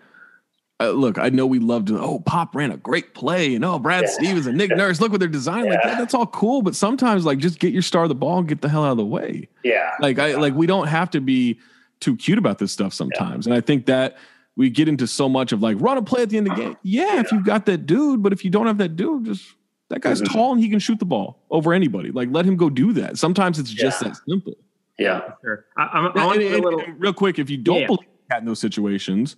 uh, 0.80 0.90
look 0.90 1.18
i 1.18 1.28
know 1.28 1.46
we 1.46 1.60
love 1.60 1.84
to 1.84 2.00
oh 2.00 2.18
pop 2.18 2.54
ran 2.56 2.72
a 2.72 2.76
great 2.76 3.14
play 3.14 3.54
and 3.54 3.64
oh 3.64 3.78
brad 3.78 4.02
Yeah. 4.04 4.10
stevens 4.10 4.46
and 4.48 4.58
nick 4.58 4.70
nurse 4.76 5.00
look 5.00 5.12
what 5.12 5.20
they're 5.20 5.28
designing 5.28 5.70
like 5.70 5.82
that, 5.84 5.98
that's 5.98 6.14
all 6.14 6.26
cool 6.26 6.62
but 6.62 6.74
sometimes 6.74 7.24
like 7.24 7.38
just 7.38 7.60
get 7.60 7.72
your 7.72 7.80
star 7.82 8.02
of 8.02 8.08
the 8.08 8.14
ball 8.16 8.38
and 8.38 8.48
get 8.48 8.60
the 8.60 8.68
hell 8.68 8.84
out 8.84 8.90
of 8.90 8.96
the 8.96 9.04
way 9.04 9.48
yeah 9.62 9.92
like 10.00 10.18
I 10.18 10.34
like 10.34 10.54
we 10.54 10.66
don't 10.66 10.88
have 10.88 11.10
to 11.10 11.20
be 11.20 11.60
too 12.00 12.16
cute 12.16 12.38
about 12.38 12.58
this 12.58 12.72
stuff 12.72 12.92
sometimes. 12.92 13.46
And 13.46 13.54
I 13.54 13.60
think 13.62 13.86
that 13.86 14.16
we 14.56 14.68
get 14.68 14.88
into 14.88 15.06
so 15.06 15.28
much 15.28 15.52
of 15.52 15.62
like 15.62 15.76
run 15.80 15.96
a 15.96 16.02
play 16.02 16.22
at 16.22 16.28
the 16.30 16.36
end 16.36 16.48
of 16.50 16.56
the 16.56 16.62
game. 16.62 16.76
Yeah, 16.82 17.20
if 17.20 17.30
you've 17.32 17.44
got 17.44 17.64
that 17.66 17.86
dude, 17.86 18.22
but 18.22 18.32
if 18.32 18.44
you 18.44 18.50
don't 18.50 18.66
have 18.66 18.76
that 18.78 18.96
dude, 18.96 19.24
just 19.26 19.44
that 19.90 20.00
guy's 20.00 20.20
Mhm. 20.20 20.32
tall 20.32 20.52
and 20.52 20.60
he 20.60 20.68
can 20.68 20.80
shoot 20.80 20.98
the 20.98 21.04
ball 21.06 21.38
over 21.50 21.72
anybody. 21.72 22.10
Like 22.10 22.28
let 22.32 22.44
him 22.44 22.56
go 22.56 22.68
do 22.68 22.92
that. 22.94 23.16
Sometimes 23.16 23.58
it's 23.60 23.70
just 23.70 24.02
Yeah. 24.02 24.08
that 24.08 24.16
simple. 24.28 24.54
Yeah 24.98 25.32
Sure. 25.42 25.64
I, 25.76 25.82
I'm, 25.92 26.06
I 26.18 26.26
want 26.26 26.40
And- 26.40 26.48
to 26.50 26.54
and- 26.56 26.64
a 26.64 26.68
little. 26.68 26.82
real 26.98 27.12
quick, 27.12 27.38
if 27.38 27.50
you 27.50 27.56
don't 27.56 27.80
Yeah. 27.80 27.86
believe 27.86 28.08
KAT 28.30 28.40
in 28.40 28.44
those 28.46 28.60
situations, 28.60 29.36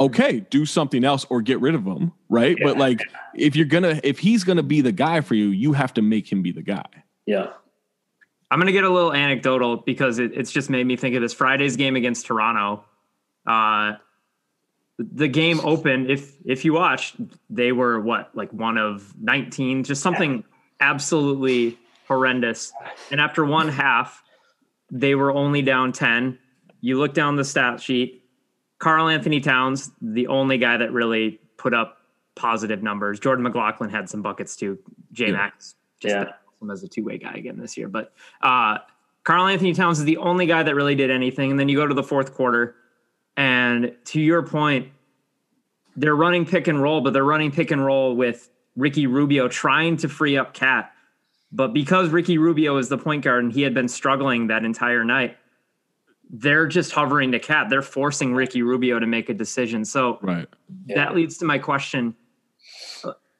okay, 0.00 0.40
do 0.50 0.66
something 0.66 1.04
else 1.04 1.24
or 1.30 1.40
get 1.42 1.60
rid 1.60 1.74
of 1.74 1.84
him, 1.84 2.12
right? 2.28 2.56
But 2.62 2.76
like 2.78 3.00
if 3.34 3.56
you're 3.56 3.66
gonna 3.66 4.00
if 4.04 4.18
he's 4.18 4.44
gonna 4.44 4.62
be 4.62 4.80
the 4.80 4.92
guy 4.92 5.20
for 5.20 5.34
you, 5.34 5.46
you 5.48 5.72
have 5.72 5.94
to 5.94 6.02
make 6.02 6.30
him 6.30 6.42
be 6.42 6.52
the 6.52 6.62
guy. 6.62 6.84
yeah 7.26 7.48
I'm 8.50 8.58
gonna 8.60 8.72
get 8.72 8.84
a 8.84 8.90
little 8.90 9.12
anecdotal 9.12 9.78
because 9.78 10.18
it, 10.20 10.32
it's 10.34 10.52
just 10.52 10.70
made 10.70 10.86
me 10.86 10.96
think 10.96 11.16
of 11.16 11.22
this 11.22 11.32
Friday's 11.32 11.76
game 11.76 11.96
against 11.96 12.26
Toronto. 12.26 12.84
Uh, 13.46 13.94
the 14.98 15.26
game 15.26 15.58
opened. 15.64 16.08
If 16.10 16.36
if 16.44 16.64
you 16.64 16.72
watched, 16.74 17.16
they 17.50 17.72
were 17.72 17.98
what 18.00 18.30
like 18.36 18.52
one 18.52 18.78
of 18.78 19.12
19, 19.20 19.82
just 19.82 20.02
something 20.02 20.44
absolutely 20.78 21.76
horrendous. 22.06 22.72
And 23.10 23.20
after 23.20 23.44
one 23.44 23.68
half, 23.68 24.22
they 24.94 25.14
were 25.16 25.32
only 25.32 25.60
down 25.60 25.92
10. 25.92 26.38
You 26.80 26.98
look 26.98 27.12
down 27.12 27.36
the 27.36 27.44
stat 27.44 27.80
sheet. 27.82 28.22
Karl-Anthony 28.78 29.40
Towns, 29.40 29.90
the 30.00 30.28
only 30.28 30.56
guy 30.56 30.76
that 30.76 30.92
really 30.92 31.40
put 31.58 31.74
up 31.74 31.98
positive 32.36 32.82
numbers. 32.82 33.18
Jordan 33.18 33.42
McLaughlin 33.42 33.90
had 33.90 34.08
some 34.08 34.22
buckets 34.22 34.56
too. 34.56 34.78
J 35.12 35.32
Max 35.32 35.74
just 36.00 36.14
Yeah. 36.14 36.32
as 36.72 36.82
a 36.82 36.88
two 36.88 37.04
way 37.04 37.18
guy 37.18 37.32
again 37.34 37.58
this 37.58 37.76
year. 37.76 37.88
But 37.88 38.12
uh, 38.40 38.78
Karl-Anthony 39.24 39.74
Towns 39.74 39.98
is 39.98 40.04
the 40.04 40.18
only 40.18 40.46
guy 40.46 40.62
that 40.62 40.74
really 40.74 40.94
did 40.94 41.10
anything. 41.10 41.50
And 41.50 41.58
then 41.58 41.68
you 41.68 41.76
go 41.76 41.86
to 41.86 41.94
the 41.94 42.02
fourth 42.02 42.34
quarter, 42.34 42.76
and 43.36 43.92
to 44.06 44.20
your 44.20 44.42
point, 44.42 44.88
they're 45.96 46.14
running 46.16 46.46
pick 46.46 46.68
and 46.68 46.80
roll, 46.80 47.00
but 47.00 47.12
they're 47.12 47.24
running 47.24 47.50
pick 47.50 47.70
and 47.72 47.84
roll 47.84 48.14
with 48.14 48.48
Ricky 48.76 49.06
Rubio 49.06 49.48
trying 49.48 49.96
to 49.98 50.08
free 50.08 50.36
up 50.36 50.54
KAT. 50.54 50.90
But 51.54 51.72
because 51.72 52.08
Ricky 52.08 52.36
Rubio 52.36 52.76
is 52.78 52.88
the 52.88 52.98
point 52.98 53.22
guard 53.22 53.44
and 53.44 53.52
he 53.52 53.62
had 53.62 53.74
been 53.74 53.86
struggling 53.86 54.48
that 54.48 54.64
entire 54.64 55.04
night, 55.04 55.36
they're 56.28 56.66
just 56.66 56.90
hovering 56.90 57.30
the 57.30 57.38
KAT. 57.38 57.70
They're 57.70 57.80
forcing 57.82 58.34
Ricky 58.34 58.62
Rubio 58.62 58.98
to 58.98 59.06
make 59.06 59.28
a 59.28 59.34
decision. 59.34 59.84
So 59.84 60.18
Right. 60.20 60.48
that 60.88 61.14
leads 61.14 61.38
to 61.38 61.44
my 61.44 61.58
question. 61.58 62.16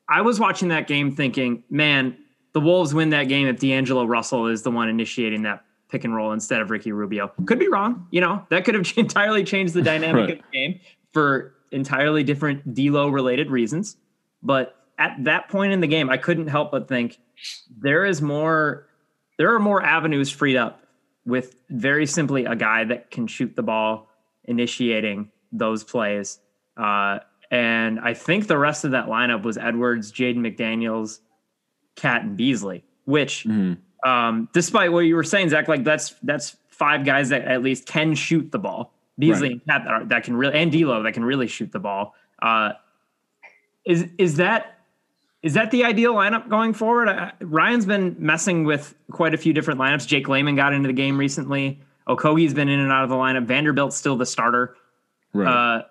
I 0.09 0.21
was 0.21 0.39
watching 0.39 0.69
that 0.69 0.87
game 0.87 1.11
thinking, 1.11 1.65
man, 1.71 2.17
the 2.53 2.61
Wolves 2.61 2.95
win 2.95 3.11
that 3.11 3.25
game 3.25 3.49
if 3.49 3.59
D'Angelo 3.59 4.05
Russell 4.05 4.47
is 4.47 4.63
the 4.63 4.71
one 4.71 4.89
initiating 4.89 5.43
that 5.43 5.65
pick 5.89 6.05
and 6.05 6.15
roll 6.15 6.31
instead 6.33 6.61
of 6.61 6.71
Ricky 6.71 6.93
Rubio. 6.93 7.33
Could 7.47 7.59
be 7.59 7.69
wrong. 7.69 8.07
You 8.13 8.21
know, 8.21 8.47
that 8.51 8.65
could 8.65 8.75
have 8.75 8.93
entirely 8.97 9.43
changed 9.45 9.75
the 9.75 9.83
dynamic 9.83 10.15
Right. 10.29 10.31
of 10.39 10.39
the 10.39 10.45
game 10.53 10.81
for 11.13 11.55
entirely 11.73 12.23
different 12.23 12.75
D-Lo 12.75 13.09
related 13.09 13.51
reasons. 13.51 13.97
But 14.43 14.77
at 14.99 15.17
that 15.25 15.49
point 15.49 15.73
in 15.73 15.81
the 15.81 15.87
game, 15.87 16.11
I 16.11 16.17
couldn't 16.17 16.49
help 16.49 16.71
but 16.71 16.89
think 16.89 17.19
there 17.79 18.05
is 18.05 18.23
more, 18.23 18.87
there 19.39 19.55
are 19.55 19.59
more 19.59 19.83
avenues 19.83 20.31
freed 20.31 20.57
up 20.57 20.81
with 21.27 21.57
very 21.71 22.07
simply 22.07 22.45
a 22.45 22.55
guy 22.55 22.85
that 22.85 23.11
can 23.11 23.27
shoot 23.27 23.57
the 23.57 23.63
ball, 23.63 24.09
initiating 24.45 25.31
those 25.53 25.83
plays. 25.85 26.39
Uh, 26.77 27.19
and 27.51 27.99
I 28.01 28.15
think 28.15 28.47
the 28.47 28.59
rest 28.59 28.85
of 28.85 28.91
that 28.93 29.07
lineup 29.07 29.43
was 29.43 29.57
Edwards, 29.57 30.13
Jaden 30.13 30.37
McDaniels, 30.39 31.21
KAT, 31.97 32.23
and 32.23 32.37
Beasley. 32.37 32.85
Which, 33.07 33.45
Mhm. 33.45 33.79
um, 34.05 34.49
despite 34.53 34.91
what 34.93 35.01
you 35.01 35.15
were 35.15 35.25
saying, 35.25 35.51
Zach, 35.51 35.69
like 35.69 35.85
that's 35.85 36.11
that's 36.23 36.57
five 36.71 37.05
guys 37.05 37.29
that 37.29 37.43
at 37.43 37.63
least 37.63 37.87
can 37.87 38.15
shoot 38.15 38.51
the 38.51 38.59
ball. 38.59 38.93
Beasley 39.19 39.49
Right. 39.49 39.53
and 39.53 39.67
KAT 39.67 39.85
that, 39.85 39.91
are, 39.93 40.05
that 40.07 40.25
can 40.25 40.37
really, 40.37 40.55
and 40.55 40.73
D'Lo 40.73 41.03
that 41.03 41.13
can 41.13 41.25
really 41.25 41.47
shoot 41.47 41.71
the 41.71 41.79
ball. 41.79 42.15
Uh, 42.41 42.73
is 43.85 44.09
is 44.19 44.37
that 44.37 44.79
is 45.45 45.53
that 45.53 45.71
the 45.71 45.85
ideal 45.85 46.15
lineup 46.15 46.49
going 46.49 46.73
forward? 46.73 47.07
Uh, 47.07 47.31
Ryan's 47.43 47.85
been 47.85 48.17
messing 48.19 48.65
with 48.65 48.95
quite 49.11 49.35
a 49.35 49.37
few 49.37 49.53
different 49.53 49.79
lineups. 49.79 50.07
Jake 50.07 50.27
Layman 50.27 50.57
got 50.57 50.73
into 50.73 50.87
the 50.87 50.95
game 50.95 51.19
recently. 51.19 51.83
Okogie's 52.09 52.55
been 52.55 52.71
in 52.71 52.81
and 52.81 52.91
out 52.91 53.05
of 53.05 53.11
the 53.11 53.15
lineup. 53.15 53.45
Vanderbilt's 53.45 53.95
still 53.95 54.17
the 54.17 54.25
starter. 54.25 54.75
Right. 55.35 55.47
Uh, 55.47 55.83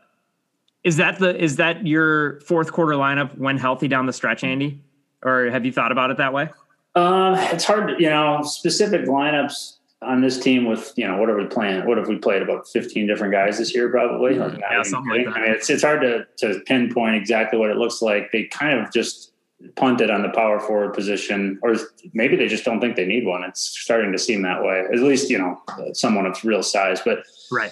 is 0.83 0.97
that 0.97 1.19
the 1.19 1.39
is 1.41 1.57
that 1.57 1.85
your 1.85 2.39
fourth 2.41 2.71
quarter 2.71 2.93
lineup 2.93 3.37
when 3.37 3.59
healthy 3.59 3.87
down 3.87 4.07
the 4.07 4.13
stretch, 4.13 4.43
Andy? 4.43 4.81
Or 5.21 5.51
have 5.51 5.65
you 5.65 5.71
thought 5.71 5.91
about 5.91 6.09
it 6.09 6.17
that 6.17 6.33
way? 6.33 6.49
Um, 6.95 7.35
it's 7.35 7.63
hard, 7.63 7.89
to, 7.89 8.03
you 8.03 8.09
know, 8.09 8.41
specific 8.43 9.01
lineups 9.01 9.77
on 10.01 10.21
this 10.21 10.39
team 10.39 10.65
with, 10.65 10.93
you 10.95 11.07
know, 11.07 11.17
what 11.17 11.29
are 11.29 11.37
we 11.37 11.45
playing? 11.45 11.85
What 11.85 11.99
have 11.99 12.07
we 12.07 12.17
played 12.17 12.41
about 12.41 12.67
15 12.67 13.07
different 13.07 13.31
guys 13.31 13.59
this 13.59 13.73
year, 13.73 13.89
probably? 13.89 14.33
Like, 14.33 14.59
Yeah, 14.59 14.81
something 14.81 15.11
like 15.11 15.25
that. 15.25 15.37
I 15.37 15.41
mean, 15.41 15.51
it's, 15.51 15.69
it's 15.69 15.83
hard 15.83 16.01
to, 16.01 16.25
to 16.37 16.59
pinpoint 16.61 17.15
exactly 17.15 17.57
what 17.57 17.69
it 17.69 17.77
looks 17.77 18.01
like. 18.01 18.31
They 18.31 18.43
kind 18.45 18.79
of 18.79 18.91
just 18.91 19.32
punted 19.75 20.09
on 20.09 20.21
the 20.21 20.29
power 20.29 20.59
forward 20.59 20.93
position, 20.93 21.59
or 21.61 21.75
maybe 22.13 22.35
they 22.35 22.47
just 22.47 22.65
don't 22.65 22.79
think 22.79 22.95
they 22.95 23.05
need 23.05 23.25
one. 23.25 23.43
It's 23.43 23.61
starting 23.61 24.11
to 24.11 24.19
seem 24.19 24.41
that 24.43 24.63
way, 24.63 24.85
at 24.91 24.99
least, 24.99 25.29
you 25.29 25.37
know, 25.37 25.61
someone 25.93 26.25
of 26.25 26.43
real 26.43 26.63
size, 26.63 27.01
but 27.03 27.23
Right. 27.51 27.71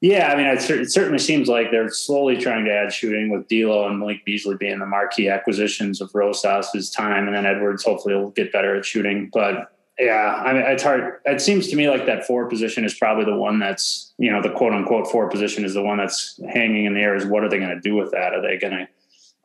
yeah, 0.00 0.32
I 0.32 0.36
mean, 0.36 0.46
it, 0.46 0.90
certainly 0.90 1.18
seems 1.18 1.48
like 1.48 1.70
they're 1.70 1.90
slowly 1.90 2.36
trying 2.36 2.64
to 2.64 2.72
add 2.72 2.92
shooting 2.92 3.30
with 3.30 3.48
D'Lo 3.48 3.86
and 3.86 3.98
Malik 3.98 4.24
Beasley 4.24 4.56
being 4.56 4.78
the 4.78 4.86
marquee 4.86 5.28
acquisitions 5.28 6.00
of 6.00 6.14
Rosas's 6.14 6.90
time, 6.90 7.26
and 7.26 7.36
then 7.36 7.46
Edwards 7.46 7.84
hopefully 7.84 8.14
will 8.14 8.30
get 8.30 8.52
better 8.52 8.76
at 8.76 8.84
shooting. 8.84 9.30
But 9.32 9.72
yeah, 9.98 10.42
I 10.44 10.52
mean, 10.52 10.62
it's 10.62 10.82
hard. 10.82 11.20
It 11.24 11.40
seems 11.40 11.68
to 11.68 11.76
me 11.76 11.88
like 11.88 12.04
that 12.04 12.26
four 12.26 12.48
position 12.48 12.84
is 12.84 12.92
probably 12.94 13.24
the 13.24 13.36
one 13.36 13.58
that's 13.58 14.12
you 14.18 14.30
know 14.30 14.42
the 14.42 14.50
quote 14.50 14.74
unquote 14.74 15.10
four 15.10 15.30
position 15.30 15.64
is 15.64 15.72
the 15.72 15.82
one 15.82 15.96
that's 15.96 16.38
hanging 16.52 16.84
in 16.84 16.92
the 16.92 17.00
air. 17.00 17.14
Is 17.14 17.24
what 17.24 17.42
are 17.44 17.48
they 17.48 17.58
going 17.58 17.70
to 17.70 17.80
do 17.80 17.94
with 17.96 18.10
that? 18.10 18.34
Are 18.34 18.42
they 18.42 18.58
going 18.58 18.74
to 18.74 18.86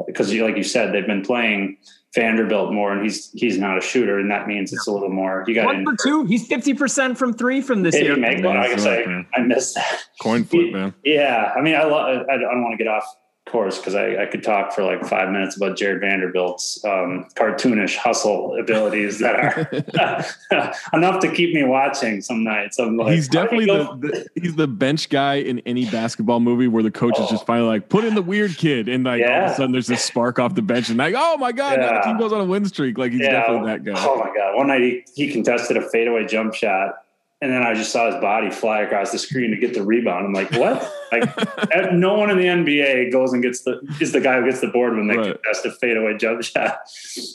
because 0.08 0.34
like 0.34 0.58
you 0.58 0.64
said, 0.64 0.94
they've 0.94 1.08
been 1.08 1.24
playing 1.24 1.78
Vanderbilt 2.14 2.74
more, 2.74 2.92
and 2.92 3.04
he's 3.04 3.32
he's 3.32 3.58
not 3.58 3.78
a 3.78 3.82
shooter, 3.82 4.20
and 4.20 4.30
that 4.32 4.48
means 4.48 4.74
it's 4.74 4.88
a 4.88 4.92
little 4.92 5.10
more. 5.10 5.46
You 5.48 5.56
got 5.56 5.66
One 5.66 5.86
for 5.86 5.96
two. 6.04 6.26
He's 6.26 6.46
fifty 6.48 6.74
percent 6.74 7.18
from 7.18 7.34
three 7.34 7.62
from 7.62 7.84
this 7.84 7.96
Did 7.96 8.04
year. 8.06 8.16
he 8.16 8.22
make 8.22 8.44
one? 8.44 8.58
I 8.58 8.68
guess 8.68 8.86
I. 8.86 9.26
I 9.34 9.42
missed 9.42 9.76
that. 9.76 10.00
Coin 10.22 10.44
flip, 10.44 10.74
man. 10.74 10.94
Yeah, 11.06 11.54
I 11.56 11.62
mean, 11.62 11.76
I 11.76 11.84
love. 11.84 12.26
I 12.30 12.38
don't 12.38 12.64
want 12.64 12.74
to 12.74 12.78
get 12.78 12.88
off 12.88 13.06
course 13.50 13.78
because 13.80 13.96
I, 13.96 14.24
I 14.24 14.26
could 14.28 14.44
talk 14.44 14.72
for 14.72 14.84
like 14.84 15.04
five 15.06 15.30
minutes 15.30 15.58
about 15.58 15.76
Jarred 15.76 16.00
Vanderbilt's 16.02 16.84
um, 16.86 17.28
cartoonish 17.36 17.96
hustle 17.96 18.58
abilities 18.60 19.20
that 19.20 19.36
are 19.36 20.74
enough 20.94 21.20
to 21.22 21.32
keep 21.32 21.54
me 21.54 21.64
watching 21.64 22.22
some 22.22 22.44
nights. 22.44 22.80
I'm 22.80 22.96
like, 22.98 23.14
he's 23.14 23.28
definitely 23.28 23.66
the, 23.66 23.84
the 24.00 24.28
he's 24.42 24.56
the 24.56 24.68
bench 24.68 25.10
guy 25.10 25.36
in 25.36 25.60
any 25.60 25.86
basketball 25.90 26.40
movie 26.40 26.68
where 26.68 26.84
the 26.84 26.92
coach 26.92 27.20
is 27.20 27.30
just 27.30 27.46
finally 27.46 27.68
like 27.68 27.90
put 27.90 28.06
in 28.06 28.16
the 28.16 28.22
weird 28.22 28.56
kid 28.58 28.88
and 28.88 29.04
like 29.04 29.22
all 29.24 29.32
of 29.32 29.52
a 29.52 29.56
sudden 29.56 29.72
there's 29.72 29.88
this 29.88 30.04
spark 30.04 30.40
off 30.40 30.56
the 30.56 30.62
bench 30.62 30.90
and 30.90 30.98
like 30.98 31.16
oh 31.18 31.36
my 31.38 31.52
god 31.52 31.80
now 31.80 31.94
the 31.96 32.02
team 32.02 32.18
goes 32.18 32.32
on 32.32 32.42
a 32.42 32.46
win 32.46 32.66
streak 32.66 32.98
like 32.98 33.12
he's 33.12 33.22
Yeah. 33.22 33.32
definitely 33.32 33.68
that 33.70 33.84
guy. 33.84 33.94
Oh 33.98 34.18
my 34.18 34.32
god! 34.36 34.56
One 34.56 34.68
night 34.68 34.82
he, 34.82 35.04
he 35.16 35.32
contested 35.32 35.78
a 35.78 35.90
fadeaway 35.90 36.26
jump 36.26 36.54
shot, 36.54 37.04
and 37.42 37.52
then 37.52 37.64
I 37.64 37.74
just 37.74 37.92
saw 37.92 38.06
his 38.12 38.22
body 38.22 38.52
fly 38.52 38.82
across 38.82 39.12
the 39.12 39.18
screen 39.18 39.50
to 39.52 39.58
get 39.58 39.74
the 39.74 39.82
rebound. 39.84 40.26
I'm 40.28 40.34
like, 40.34 40.52
what? 40.52 40.94
like, 41.12 41.24
no 41.92 42.14
one 42.14 42.30
in 42.30 42.38
the 42.38 42.46
NBA 42.46 43.12
goes 43.12 43.34
and 43.34 43.42
gets 43.42 43.62
the 43.64 43.82
is 44.00 44.12
the 44.12 44.22
guy 44.22 44.40
who 44.40 44.46
gets 44.46 44.62
the 44.62 44.68
board 44.68 44.96
when 44.96 45.08
they 45.08 45.18
Right. 45.18 45.34
contest 45.44 45.66
a 45.66 45.72
fadeaway 45.72 46.16
jump 46.18 46.44
shot. 46.44 46.80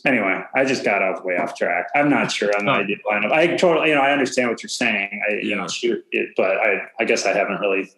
Anyway, 0.05 0.41
I 0.55 0.65
just 0.65 0.85
got 0.85 1.03
off 1.03 1.25
way 1.25 1.37
off 1.37 1.57
track. 1.57 1.89
I'm 1.95 2.09
not 2.09 2.31
sure 2.31 2.57
on 2.57 2.65
the 2.67 2.71
Oh. 2.71 2.75
ideal 2.77 2.99
lineup. 3.11 3.33
I 3.33 3.57
totally, 3.57 3.89
you 3.89 3.95
know, 3.97 4.01
I 4.03 4.13
understand 4.13 4.49
what 4.49 4.63
you're 4.63 4.69
saying. 4.71 5.23
I, 5.29 5.35
you 5.35 5.51
Yeah. 5.51 5.57
know, 5.57 5.69
shoot 5.69 6.05
it, 6.13 6.31
but 6.37 6.57
I, 6.57 6.83
I 7.01 7.05
guess 7.05 7.27
I 7.27 7.33
haven't 7.33 7.61
really 7.61 7.91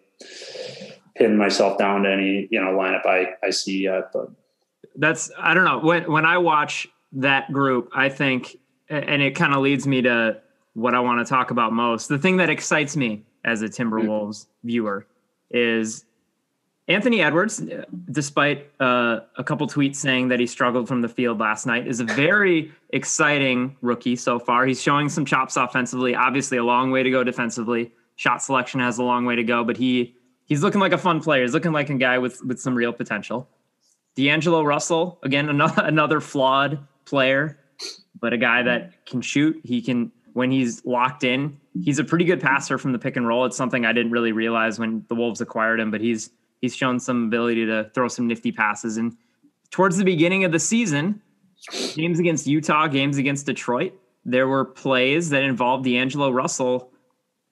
pinned 1.15 1.37
myself 1.37 1.77
down 1.77 2.03
to 2.03 2.11
any, 2.11 2.47
you 2.51 2.59
know, 2.59 2.71
lineup 2.71 3.05
I, 3.05 3.33
I 3.43 3.49
see 3.51 3.83
yet. 3.83 4.11
But 4.13 4.29
that's 4.95 5.31
I 5.37 5.53
don't 5.53 5.65
know 5.65 5.79
when 5.79 6.11
when 6.11 6.25
I 6.25 6.37
watch 6.39 6.87
that 7.13 7.51
group, 7.51 7.89
I 7.93 8.09
think, 8.09 8.57
and 8.89 9.21
it 9.21 9.35
kind 9.35 9.53
of 9.53 9.61
leads 9.61 9.85
me 9.87 10.01
to 10.03 10.41
what 10.79 10.95
I 10.95 10.99
want 10.99 11.25
to 11.25 11.29
talk 11.29 11.51
about 11.51 11.73
most. 11.73 12.07
The 12.07 12.17
thing 12.17 12.37
that 12.37 12.49
excites 12.49 12.95
me 12.95 13.23
as 13.45 13.61
a 13.61 13.67
Timberwolves 13.67 14.47
viewer 14.63 15.05
is 15.51 16.05
Anthony 16.87 17.21
Edwards, 17.21 17.61
despite 18.11 18.71
uh, 18.79 19.19
a 19.37 19.43
couple 19.43 19.67
tweets 19.67 19.97
saying 19.97 20.29
that 20.29 20.39
he 20.39 20.47
struggled 20.47 20.87
from 20.87 21.01
the 21.01 21.07
field 21.07 21.39
last 21.39 21.67
night, 21.67 21.87
is 21.87 21.99
a 21.99 22.03
very 22.03 22.71
exciting 22.89 23.77
rookie 23.81 24.15
so 24.15 24.39
far. 24.39 24.65
He's 24.65 24.81
showing 24.81 25.07
some 25.07 25.23
chops 25.23 25.55
offensively. 25.55 26.15
Obviously, 26.15 26.57
a 26.57 26.63
long 26.63 26.89
way 26.89 27.03
to 27.03 27.11
go 27.11 27.23
defensively. 27.23 27.91
Shot 28.15 28.41
selection 28.41 28.79
has 28.79 28.97
a 28.97 29.03
long 29.03 29.25
way 29.25 29.35
to 29.35 29.43
go, 29.43 29.63
but 29.63 29.77
he 29.77 30.15
he's 30.45 30.63
looking 30.63 30.81
like 30.81 30.91
a 30.91 30.97
fun 30.97 31.21
player. 31.21 31.43
He's 31.43 31.53
looking 31.53 31.73
like 31.73 31.91
a 31.91 31.95
guy 31.95 32.17
with 32.17 32.43
with 32.43 32.59
some 32.59 32.73
real 32.73 32.91
potential. 32.91 33.47
D'Angelo 34.15 34.63
Russell, 34.63 35.19
again, 35.21 35.47
another 35.49 35.83
another 35.83 36.19
flawed 36.19 36.79
player, 37.05 37.59
but 38.19 38.33
a 38.33 38.37
guy 38.37 38.63
that 38.63 39.05
can 39.05 39.21
shoot. 39.21 39.61
He 39.63 39.83
can 39.83 40.11
when 40.39 40.51
he's 40.51 40.85
locked 40.85 41.25
in. 41.25 41.59
He's 41.83 41.99
a 41.99 42.03
pretty 42.05 42.23
good 42.23 42.39
passer 42.39 42.77
from 42.77 42.93
the 42.93 42.97
pick 42.97 43.17
and 43.17 43.27
roll. 43.27 43.43
It's 43.43 43.57
something 43.57 43.85
I 43.85 43.91
didn't 43.91 44.13
really 44.13 44.31
realize 44.31 44.79
when 44.79 45.03
the 45.09 45.15
Wolves 45.15 45.41
acquired 45.41 45.81
him, 45.81 45.91
but 45.91 45.99
he's 45.99 46.29
he's 46.61 46.73
shown 46.73 46.97
some 46.97 47.25
ability 47.25 47.65
to 47.65 47.91
throw 47.93 48.07
some 48.07 48.25
nifty 48.25 48.53
passes. 48.53 48.95
And 48.95 49.17
towards 49.69 49.97
the 49.97 50.05
beginning 50.05 50.45
of 50.45 50.53
the 50.53 50.59
season, 50.59 51.21
games 51.93 52.19
against 52.19 52.47
Utah, 52.47 52.87
games 52.87 53.17
against 53.17 53.47
Detroit, 53.47 53.91
there 54.23 54.47
were 54.47 54.63
plays 54.63 55.29
that 55.31 55.43
involved 55.43 55.83
D'Angelo 55.83 56.29
Russell 56.31 56.89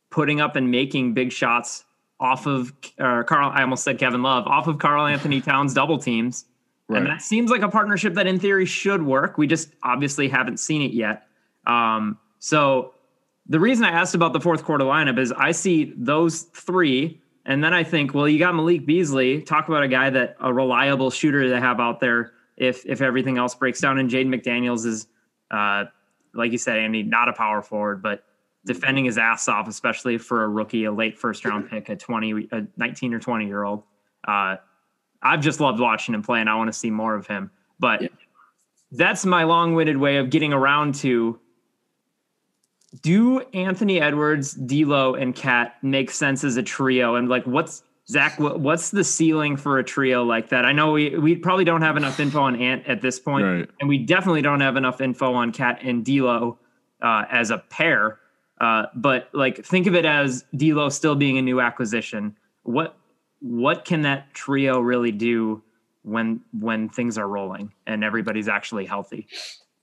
putting 0.09 0.39
up 0.39 0.55
and 0.55 0.71
making 0.71 1.13
big 1.13 1.33
shots 1.33 1.83
off 2.21 2.47
of 2.47 2.71
uh, 2.99 3.23
Karl. 3.23 3.51
I 3.53 3.63
almost 3.63 3.83
said 3.83 3.99
Kevin 3.99 4.23
Love 4.23 4.47
off 4.47 4.67
of 4.67 4.79
Karl-Anthony 4.79 5.41
Towns 5.41 5.73
double 5.73 5.97
teams. 5.97 6.45
Right. 6.87 6.99
And 6.99 7.07
that 7.07 7.21
seems 7.21 7.51
like 7.51 7.63
a 7.63 7.67
partnership 7.67 8.13
that 8.13 8.27
in 8.27 8.39
theory 8.39 8.65
should 8.65 9.03
work. 9.03 9.37
We 9.37 9.45
just 9.45 9.73
obviously 9.83 10.29
haven't 10.29 10.61
seen 10.61 10.81
it 10.81 10.93
yet. 10.93 11.27
Um, 11.65 12.17
so 12.39 12.93
the 13.47 13.59
reason 13.59 13.85
I 13.85 13.89
asked 13.89 14.15
about 14.15 14.33
the 14.33 14.41
fourth 14.41 14.63
quarter 14.63 14.83
lineup 14.83 15.17
is 15.17 15.31
I 15.31 15.51
see 15.51 15.93
those 15.95 16.41
three, 16.41 17.21
and 17.45 17.63
then 17.63 17.73
I 17.73 17.83
think, 17.83 18.13
well, 18.13 18.27
you 18.27 18.39
got 18.39 18.53
Malik 18.55 18.85
Beasley. 18.85 19.41
Talk 19.41 19.69
about 19.69 19.83
a 19.83 19.87
guy 19.87 20.09
that 20.09 20.35
a 20.41 20.53
reliable 20.53 21.09
shooter 21.09 21.47
to 21.49 21.59
have 21.59 21.79
out 21.79 21.99
there 21.99 22.33
if 22.57 22.85
if 22.85 23.01
everything 23.01 23.37
else 23.37 23.55
breaks 23.55 23.79
down. 23.79 23.99
And 23.99 24.09
Jaden 24.09 24.27
McDaniels 24.27 24.85
is, 24.85 25.07
uh, 25.49 25.85
like 26.33 26.51
you 26.51 26.57
said, 26.57 26.77
Andy, 26.77 27.03
not 27.03 27.29
a 27.29 27.33
power 27.33 27.61
forward, 27.61 28.01
but 28.01 28.23
defending 28.65 29.05
his 29.05 29.17
ass 29.17 29.47
off, 29.47 29.69
especially 29.69 30.17
for 30.17 30.43
a 30.43 30.49
rookie, 30.49 30.83
a 30.83 30.91
late 30.91 31.17
first 31.17 31.45
round 31.45 31.69
pick, 31.69 31.87
a 31.87 31.95
twenty, 31.95 32.49
a 32.51 32.67
nineteen 32.75 33.13
or 33.13 33.19
twenty 33.19 33.47
year 33.47 33.63
old. 33.63 33.83
Uh, 34.27 34.57
I've 35.21 35.41
just 35.41 35.61
loved 35.61 35.79
watching 35.79 36.13
him 36.13 36.21
play, 36.21 36.41
and 36.41 36.49
I 36.49 36.55
want 36.55 36.67
to 36.67 36.77
see 36.77 36.91
more 36.91 37.15
of 37.15 37.27
him. 37.27 37.49
But 37.79 38.11
that's 38.91 39.25
my 39.25 39.43
long-winded 39.45 39.97
way 39.97 40.17
of 40.17 40.29
getting 40.29 40.51
around 40.51 40.95
to 40.95 41.39
do 43.01 43.39
Anthony 43.53 43.99
Edwards, 44.01 44.53
D'Lo, 44.53 45.15
and 45.15 45.35
KAT 45.35 45.75
make 45.83 46.09
sense 46.11 46.43
as 46.43 46.57
a 46.57 46.63
trio? 46.63 47.15
And 47.15 47.27
like, 47.29 47.43
what's 47.45 47.83
Zach? 48.09 48.39
what- 48.39 48.59
What's 48.59 48.91
the 48.91 49.03
ceiling 49.03 49.57
for 49.57 49.79
a 49.79 49.83
trio 49.83 50.23
like 50.23 50.49
that? 50.49 50.65
I 50.65 50.71
know 50.71 50.91
we 50.93 51.17
we 51.17 51.35
probably 51.35 51.65
don't 51.65 51.81
have 51.81 51.97
enough 51.97 52.19
info 52.19 52.39
on 52.41 52.55
Ant 52.55 52.85
at 52.87 53.01
this 53.01 53.19
point, 53.19 53.45
Right. 53.45 53.69
and 53.79 53.89
we 53.89 53.97
definitely 53.97 54.41
don't 54.41 54.61
have 54.61 54.77
enough 54.77 55.01
info 55.01 55.33
on 55.33 55.51
KAT 55.51 55.79
and 55.83 56.05
D'Lo 56.05 56.57
uh, 57.01 57.25
as 57.29 57.51
a 57.51 57.57
pair. 57.57 58.19
Uh, 58.59 58.85
but 58.95 59.29
like, 59.33 59.63
think 59.65 59.85
of 59.85 59.93
it 59.93 60.05
as 60.05 60.43
D'Lo 60.55 60.89
still 60.89 61.15
being 61.15 61.37
a 61.37 61.41
new 61.41 61.59
acquisition. 61.61 62.35
What 62.63 62.95
what 63.39 63.85
can 63.85 64.01
that 64.03 64.33
trio 64.33 64.79
really 64.79 65.11
do 65.11 65.61
when 66.03 66.39
when 66.57 66.87
things 66.89 67.17
are 67.17 67.27
rolling 67.27 67.71
and 67.85 68.03
everybody's 68.03 68.47
actually 68.47 68.85
healthy? 68.85 69.27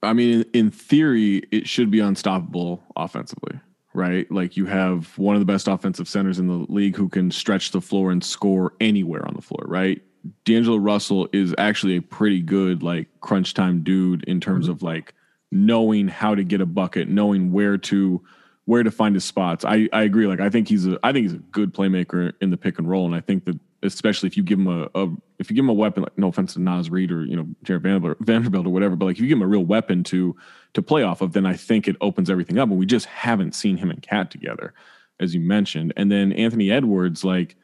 I 0.05 0.13
mean, 0.13 0.45
in, 0.53 0.71
theory, 0.71 1.43
it 1.51 1.67
should 1.67 1.91
be 1.91 1.99
unstoppable 1.99 2.83
offensively, 2.95 3.59
right? 3.93 4.29
Like 4.31 4.55
you 4.57 4.65
have 4.65 5.17
one 5.17 5.35
of 5.35 5.39
the 5.39 5.45
best 5.45 5.67
offensive 5.67 6.07
centers 6.07 6.39
in 6.39 6.47
the 6.47 6.65
league 6.69 6.95
who 6.95 7.09
can 7.09 7.31
stretch 7.31 7.71
the 7.71 7.81
floor 7.81 8.11
and 8.11 8.23
score 8.23 8.73
anywhere 8.79 9.27
on 9.27 9.33
the 9.35 9.41
floor, 9.41 9.63
right? 9.67 10.01
D'Angelo 10.43 10.77
Russell 10.77 11.27
is 11.33 11.53
actually 11.57 11.97
a 11.97 12.01
pretty 12.01 12.41
good 12.41 12.81
like 12.81 13.07
crunch 13.21 13.53
time 13.53 13.83
dude 13.83 14.23
in 14.23 14.39
terms 14.39 14.67
of 14.67 14.81
like 14.81 15.13
knowing 15.51 16.07
how 16.07 16.33
to 16.35 16.43
get 16.43 16.61
a 16.61 16.65
bucket, 16.65 17.07
knowing 17.07 17.51
where 17.51 17.77
to 17.77 18.21
where 18.65 18.81
to 18.81 18.89
find 18.89 19.15
his 19.15 19.23
spots. 19.23 19.63
I, 19.63 19.87
I 19.93 20.03
agree. 20.03 20.27
Like 20.27 20.39
I 20.39 20.49
think 20.49 20.67
he's 20.67 20.87
a 20.87 20.97
I 21.03 21.11
think 21.11 21.23
he's 21.23 21.33
a 21.33 21.43
good 21.51 21.73
playmaker 21.73 22.33
in 22.41 22.49
the 22.49 22.57
pick 22.57 22.79
and 22.79 22.89
roll, 22.89 23.05
and 23.05 23.15
I 23.15 23.21
think 23.21 23.45
that 23.45 23.59
especially 23.83 24.27
if 24.27 24.37
you 24.37 24.43
give 24.43 24.59
him 24.59 24.67
a, 24.67 24.89
a 24.95 25.07
if 25.39 25.49
you 25.49 25.55
give 25.55 25.65
him 25.65 25.69
a 25.69 25.73
weapon, 25.73 26.03
like 26.03 26.17
no 26.17 26.27
offense 26.27 26.53
to 26.53 26.61
Naz 26.61 26.89
Reid 26.89 27.11
or 27.11 27.25
you 27.25 27.35
know 27.35 27.47
Jarred 27.63 27.83
Vanderbilt, 27.83 28.17
Vanderbilt 28.19 28.65
or 28.65 28.69
whatever, 28.69 28.95
but 28.95 29.05
like 29.05 29.15
if 29.17 29.21
you 29.21 29.27
give 29.27 29.37
him 29.37 29.43
a 29.43 29.47
real 29.47 29.65
weapon 29.65 30.03
to 30.05 30.35
to 30.73 30.81
play 30.81 31.03
off 31.03 31.21
of, 31.21 31.33
then 31.33 31.45
I 31.45 31.53
think 31.53 31.87
it 31.87 31.95
opens 32.01 32.29
everything 32.29 32.57
up. 32.57 32.69
And 32.69 32.77
we 32.77 32.85
just 32.85 33.05
haven't 33.05 33.55
seen 33.55 33.77
him 33.77 33.89
and 33.89 34.01
KAT 34.01 34.31
together, 34.31 34.73
as 35.19 35.33
you 35.33 35.41
mentioned. 35.41 35.93
And 35.97 36.11
then 36.11 36.31
Anthony 36.33 36.71
Edwards, 36.71 37.23
like 37.23 37.55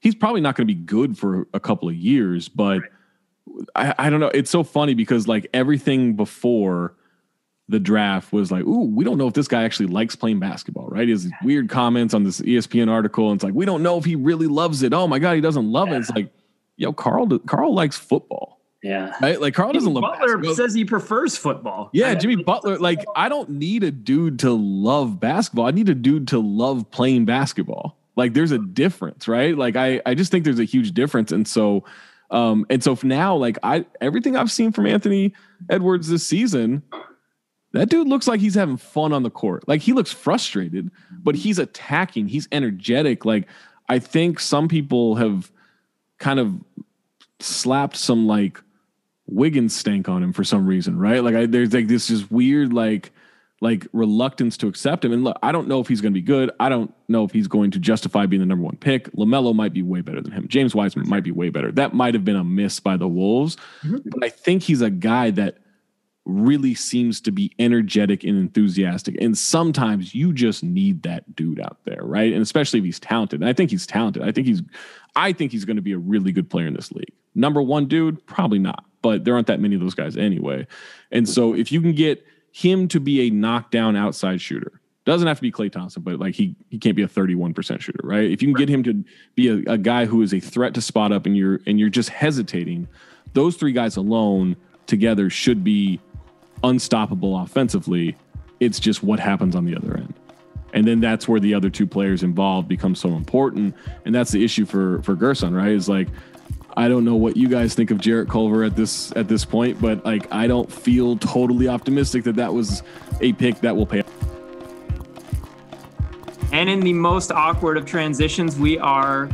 he's 0.00 0.14
probably 0.14 0.40
not 0.40 0.54
going 0.54 0.66
to 0.66 0.74
be 0.74 0.80
good 0.80 1.16
for 1.16 1.46
a 1.54 1.60
couple 1.60 1.88
of 1.88 1.94
years, 1.94 2.48
but 2.48 2.82
I, 3.74 3.94
I 3.98 4.10
don't 4.10 4.20
know. 4.20 4.30
It's 4.34 4.50
so 4.50 4.62
funny 4.62 4.94
because 4.94 5.26
like 5.28 5.48
everything 5.54 6.14
before 6.14 6.94
the 7.68 7.80
draft 7.80 8.32
was 8.32 8.52
like, 8.52 8.64
ooh, 8.64 8.84
we 8.84 9.04
don't 9.04 9.16
know 9.16 9.26
if 9.26 9.34
this 9.34 9.48
guy 9.48 9.64
actually 9.64 9.86
likes 9.86 10.14
playing 10.14 10.38
basketball, 10.38 10.88
right? 10.88 11.08
His 11.08 11.30
weird 11.42 11.70
comments 11.70 12.12
on 12.12 12.24
this 12.24 12.40
ESPN 12.42 12.90
article, 12.90 13.30
and 13.30 13.38
it's 13.38 13.44
like, 13.44 13.54
we 13.54 13.64
don't 13.64 13.82
know 13.82 13.96
if 13.96 14.04
he 14.04 14.16
really 14.16 14.46
loves 14.46 14.82
it. 14.82 14.92
Oh 14.92 15.06
my 15.06 15.18
God, 15.18 15.34
he 15.34 15.40
doesn't 15.40 15.70
love 15.70 15.88
it. 15.88 15.96
It's 15.96 16.10
like, 16.10 16.30
yo, 16.76 16.92
Karl, 16.92 17.38
Karl 17.40 17.74
likes 17.74 17.96
football. 17.98 18.60
Yeah. 18.82 19.14
right? 19.22 19.40
Like 19.40 19.54
Karl 19.54 19.72
doesn't 19.72 19.94
love 19.94 20.02
Butler 20.02 20.36
basketball. 20.36 20.54
says 20.54 20.74
he 20.74 20.84
prefers 20.84 21.38
football. 21.38 21.88
Yeah, 21.94 22.10
I- 22.10 22.14
Jimmy 22.16 22.36
Butler. 22.36 22.78
Like, 22.78 23.02
I 23.16 23.30
don't 23.30 23.48
need 23.50 23.82
a 23.82 23.90
dude 23.90 24.38
to 24.40 24.52
love 24.52 25.18
basketball. 25.18 25.66
I 25.66 25.70
need 25.70 25.88
a 25.88 25.94
dude 25.94 26.28
to 26.28 26.38
love 26.38 26.90
playing 26.90 27.24
basketball. 27.24 27.96
Like, 28.16 28.34
there's 28.34 28.52
a 28.52 28.58
difference, 28.58 29.26
right? 29.26 29.56
Like, 29.56 29.74
I 29.76 30.02
I 30.04 30.14
just 30.14 30.30
think 30.30 30.44
there's 30.44 30.60
a 30.60 30.64
huge 30.64 30.92
difference, 30.92 31.32
and 31.32 31.48
so, 31.48 31.84
um, 32.30 32.64
and 32.70 32.84
so 32.84 32.96
now, 33.02 33.34
like, 33.34 33.58
I 33.62 33.86
everything 34.02 34.36
I've 34.36 34.52
seen 34.52 34.70
from 34.70 34.86
Anthony 34.86 35.32
Edwards 35.70 36.08
this 36.08 36.24
season, 36.26 36.82
that 37.72 37.88
dude 37.88 38.06
looks 38.06 38.28
like 38.28 38.40
he's 38.40 38.54
having 38.54 38.76
fun 38.76 39.12
on 39.12 39.22
the 39.24 39.30
court. 39.30 39.66
Like, 39.66 39.80
he 39.80 39.92
looks 39.92 40.12
frustrated, 40.12 40.90
but 41.22 41.34
he's 41.34 41.58
attacking. 41.58 42.28
He's 42.28 42.46
energetic. 42.52 43.24
Like, 43.24 43.48
I 43.88 43.98
think 43.98 44.38
some 44.38 44.68
people 44.68 45.16
have 45.16 45.50
kind 46.18 46.38
of 46.38 46.52
slapped 47.40 47.96
some 47.96 48.26
like 48.26 48.60
Wiggins 49.26 49.74
stank 49.74 50.08
on 50.08 50.22
him 50.22 50.32
for 50.32 50.44
some 50.44 50.66
reason, 50.66 50.98
right? 50.98 51.22
Like 51.22 51.34
I, 51.34 51.46
there's 51.46 51.72
like 51.72 51.88
this 51.88 52.08
just 52.08 52.30
weird 52.30 52.72
like 52.72 53.12
like 53.60 53.86
reluctance 53.92 54.58
to 54.58 54.66
accept 54.66 55.04
him. 55.04 55.12
And 55.12 55.24
look, 55.24 55.38
I 55.42 55.50
don't 55.50 55.68
know 55.68 55.80
if 55.80 55.88
he's 55.88 56.00
going 56.02 56.12
to 56.12 56.20
be 56.20 56.24
good. 56.24 56.50
I 56.60 56.68
don't 56.68 56.92
know 57.08 57.24
if 57.24 57.32
he's 57.32 57.48
going 57.48 57.70
to 57.70 57.78
justify 57.78 58.26
being 58.26 58.40
the 58.40 58.46
number 58.46 58.64
one 58.64 58.76
pick. 58.76 59.10
LaMelo 59.12 59.54
might 59.54 59.72
be 59.72 59.80
way 59.80 60.02
better 60.02 60.20
than 60.20 60.32
him. 60.32 60.46
James 60.48 60.74
Wiseman 60.74 61.08
might 61.08 61.22
be 61.22 61.30
way 61.30 61.48
better. 61.48 61.72
That 61.72 61.94
might 61.94 62.12
have 62.12 62.24
been 62.24 62.36
a 62.36 62.44
miss 62.44 62.78
by 62.78 62.98
the 62.98 63.08
Wolves, 63.08 63.56
mm-hmm. 63.82 63.98
but 64.04 64.22
I 64.22 64.28
think 64.28 64.62
he's 64.62 64.82
a 64.82 64.90
guy 64.90 65.30
that 65.30 65.58
really 66.24 66.74
seems 66.74 67.20
to 67.20 67.30
be 67.30 67.52
energetic 67.58 68.24
and 68.24 68.38
enthusiastic. 68.38 69.16
And 69.20 69.36
sometimes 69.36 70.14
you 70.14 70.32
just 70.32 70.62
need 70.62 71.02
that 71.02 71.36
dude 71.36 71.60
out 71.60 71.78
there, 71.84 72.00
right? 72.02 72.32
And 72.32 72.40
especially 72.40 72.78
if 72.78 72.84
he's 72.84 72.98
talented. 73.00 73.40
And 73.40 73.48
I 73.48 73.52
think 73.52 73.70
he's 73.70 73.86
talented. 73.86 74.22
I 74.22 74.32
think 74.32 74.46
he's 74.46 74.62
I 75.16 75.32
think 75.32 75.52
he's 75.52 75.64
going 75.64 75.76
to 75.76 75.82
be 75.82 75.92
a 75.92 75.98
really 75.98 76.32
good 76.32 76.50
player 76.50 76.66
in 76.66 76.74
this 76.74 76.90
league. 76.92 77.12
Number 77.34 77.62
one 77.62 77.86
dude, 77.86 78.24
probably 78.26 78.58
not, 78.58 78.84
but 79.02 79.24
there 79.24 79.34
aren't 79.34 79.46
that 79.48 79.60
many 79.60 79.74
of 79.74 79.80
those 79.80 79.94
guys 79.94 80.16
anyway. 80.16 80.66
And 81.10 81.28
so 81.28 81.54
if 81.54 81.70
you 81.70 81.80
can 81.80 81.92
get 81.92 82.24
him 82.52 82.88
to 82.88 83.00
be 83.00 83.26
a 83.26 83.30
knockdown 83.30 83.96
outside 83.96 84.40
shooter, 84.40 84.80
doesn't 85.04 85.28
have 85.28 85.36
to 85.36 85.42
be 85.42 85.52
Klay 85.52 85.70
Thompson, 85.70 86.02
but 86.02 86.18
like 86.18 86.34
he 86.34 86.56
he 86.70 86.78
can't 86.78 86.96
be 86.96 87.02
a 87.02 87.08
31% 87.08 87.80
shooter, 87.80 88.00
right? 88.02 88.30
If 88.30 88.40
you 88.40 88.48
can 88.48 88.54
get 88.54 88.70
him 88.70 88.82
to 88.84 89.04
be 89.34 89.48
a, 89.48 89.74
a 89.74 89.78
guy 89.78 90.06
who 90.06 90.22
is 90.22 90.32
a 90.32 90.40
threat 90.40 90.72
to 90.74 90.80
spot 90.80 91.12
up 91.12 91.26
and 91.26 91.36
you're 91.36 91.60
and 91.66 91.78
you're 91.78 91.90
just 91.90 92.08
hesitating, 92.08 92.88
those 93.34 93.56
three 93.56 93.72
guys 93.72 93.96
alone 93.96 94.56
together 94.86 95.28
should 95.28 95.62
be 95.62 96.00
unstoppable 96.62 97.38
offensively. 97.38 98.16
It's 98.60 98.78
just 98.78 99.02
what 99.02 99.20
happens 99.20 99.56
on 99.56 99.64
the 99.64 99.76
other 99.76 99.96
end. 99.96 100.14
And 100.72 100.86
then 100.86 101.00
that's 101.00 101.28
where 101.28 101.38
the 101.38 101.54
other 101.54 101.70
two 101.70 101.86
players 101.86 102.22
involved 102.22 102.68
become 102.68 102.94
so 102.94 103.10
important. 103.10 103.74
And 104.04 104.14
that's 104.14 104.32
the 104.32 104.44
issue 104.44 104.64
for 104.64 105.02
for 105.02 105.14
Gersson, 105.14 105.54
right? 105.56 105.70
Is 105.70 105.88
like 105.88 106.08
I 106.76 106.88
don't 106.88 107.04
know 107.04 107.14
what 107.14 107.36
you 107.36 107.48
guys 107.48 107.74
think 107.74 107.90
of 107.90 108.00
Jarrett 108.00 108.28
Culver 108.28 108.64
at 108.64 108.74
this 108.74 109.12
at 109.14 109.28
this 109.28 109.44
point, 109.44 109.80
but 109.80 110.04
like 110.04 110.32
I 110.32 110.46
don't 110.46 110.70
feel 110.70 111.16
totally 111.16 111.68
optimistic 111.68 112.24
that 112.24 112.36
that 112.36 112.52
was 112.52 112.82
a 113.20 113.32
pick 113.34 113.60
that 113.60 113.76
will 113.76 113.86
pay. 113.86 114.02
And 116.52 116.68
in 116.68 116.80
the 116.80 116.92
most 116.92 117.30
awkward 117.32 117.76
of 117.76 117.86
transitions, 117.86 118.58
we 118.58 118.78
are 118.78 119.28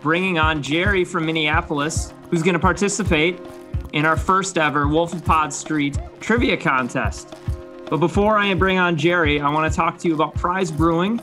bringing 0.00 0.38
on 0.38 0.62
Jerry 0.62 1.04
from 1.04 1.26
Minneapolis, 1.26 2.12
who's 2.30 2.42
going 2.42 2.54
to 2.54 2.60
participate 2.60 3.40
in 3.96 4.04
our 4.04 4.16
first 4.16 4.58
ever 4.58 4.86
Wolf 4.86 5.14
of 5.14 5.24
Pod 5.24 5.50
Street 5.50 5.96
trivia 6.20 6.54
contest. 6.54 7.34
But 7.88 7.96
before 7.96 8.36
I 8.36 8.52
bring 8.52 8.76
on 8.78 8.94
Jerry, 8.94 9.40
I 9.40 9.48
want 9.48 9.72
to 9.72 9.74
talk 9.74 9.96
to 10.00 10.08
you 10.08 10.14
about 10.14 10.34
Prize 10.34 10.70
Brewing 10.70 11.18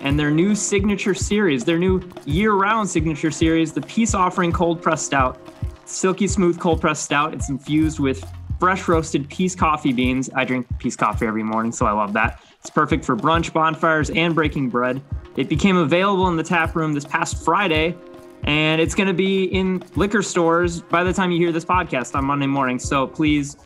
and 0.00 0.18
their 0.18 0.32
new 0.32 0.56
signature 0.56 1.14
series, 1.14 1.64
their 1.64 1.78
new 1.78 2.02
year 2.24 2.54
round 2.54 2.90
signature 2.90 3.30
series, 3.30 3.72
the 3.72 3.82
Peace 3.82 4.14
Offering 4.14 4.50
Cold 4.50 4.82
Pressed 4.82 5.06
Stout. 5.06 5.38
Silky 5.84 6.26
smooth 6.26 6.58
cold 6.58 6.80
pressed 6.80 7.04
stout. 7.04 7.32
It's 7.34 7.50
infused 7.50 8.00
with 8.00 8.24
fresh 8.58 8.88
roasted 8.88 9.28
peace 9.30 9.54
coffee 9.54 9.92
beans. 9.92 10.28
I 10.34 10.44
drink 10.44 10.66
peace 10.80 10.96
coffee 10.96 11.24
every 11.24 11.44
morning, 11.44 11.70
so 11.70 11.86
I 11.86 11.92
love 11.92 12.12
that. 12.14 12.42
It's 12.58 12.68
perfect 12.68 13.04
for 13.04 13.16
brunch, 13.16 13.52
bonfires, 13.52 14.10
and 14.10 14.34
breaking 14.34 14.70
bread. 14.70 15.00
It 15.36 15.48
became 15.48 15.76
available 15.76 16.26
in 16.26 16.34
the 16.34 16.42
tap 16.42 16.74
room 16.74 16.94
this 16.94 17.04
past 17.04 17.44
Friday, 17.44 17.96
and 18.44 18.80
it's 18.80 18.94
going 18.94 19.08
to 19.08 19.14
be 19.14 19.44
in 19.44 19.82
liquor 19.96 20.22
stores 20.22 20.80
by 20.80 21.04
the 21.04 21.12
time 21.12 21.30
you 21.30 21.38
hear 21.38 21.52
this 21.52 21.64
podcast 21.64 22.14
on 22.14 22.24
Monday 22.24 22.46
morning. 22.46 22.78
So 22.78 23.06
please 23.06 23.56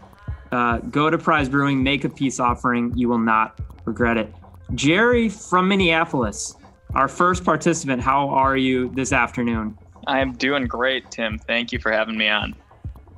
uh, 0.50 0.78
go 0.78 1.11
to 1.11 1.18
Prize 1.18 1.48
Brewing, 1.48 1.82
make 1.82 2.04
a 2.04 2.08
peace 2.08 2.40
offering. 2.40 2.92
You 2.96 3.08
will 3.08 3.18
not 3.18 3.58
regret 3.85 4.16
it. 4.16 4.32
Jerry 4.74 5.28
from 5.28 5.68
Minneapolis, 5.68 6.56
our 6.94 7.08
first 7.08 7.44
participant. 7.44 8.02
How 8.02 8.28
are 8.28 8.56
you 8.56 8.90
this 8.90 9.12
afternoon? 9.12 9.78
I 10.06 10.20
am 10.20 10.32
doing 10.32 10.66
great, 10.66 11.11
Tim. 11.11 11.38
Thank 11.38 11.72
you 11.72 11.78
for 11.78 11.92
having 11.92 12.16
me 12.16 12.28
on. 12.28 12.54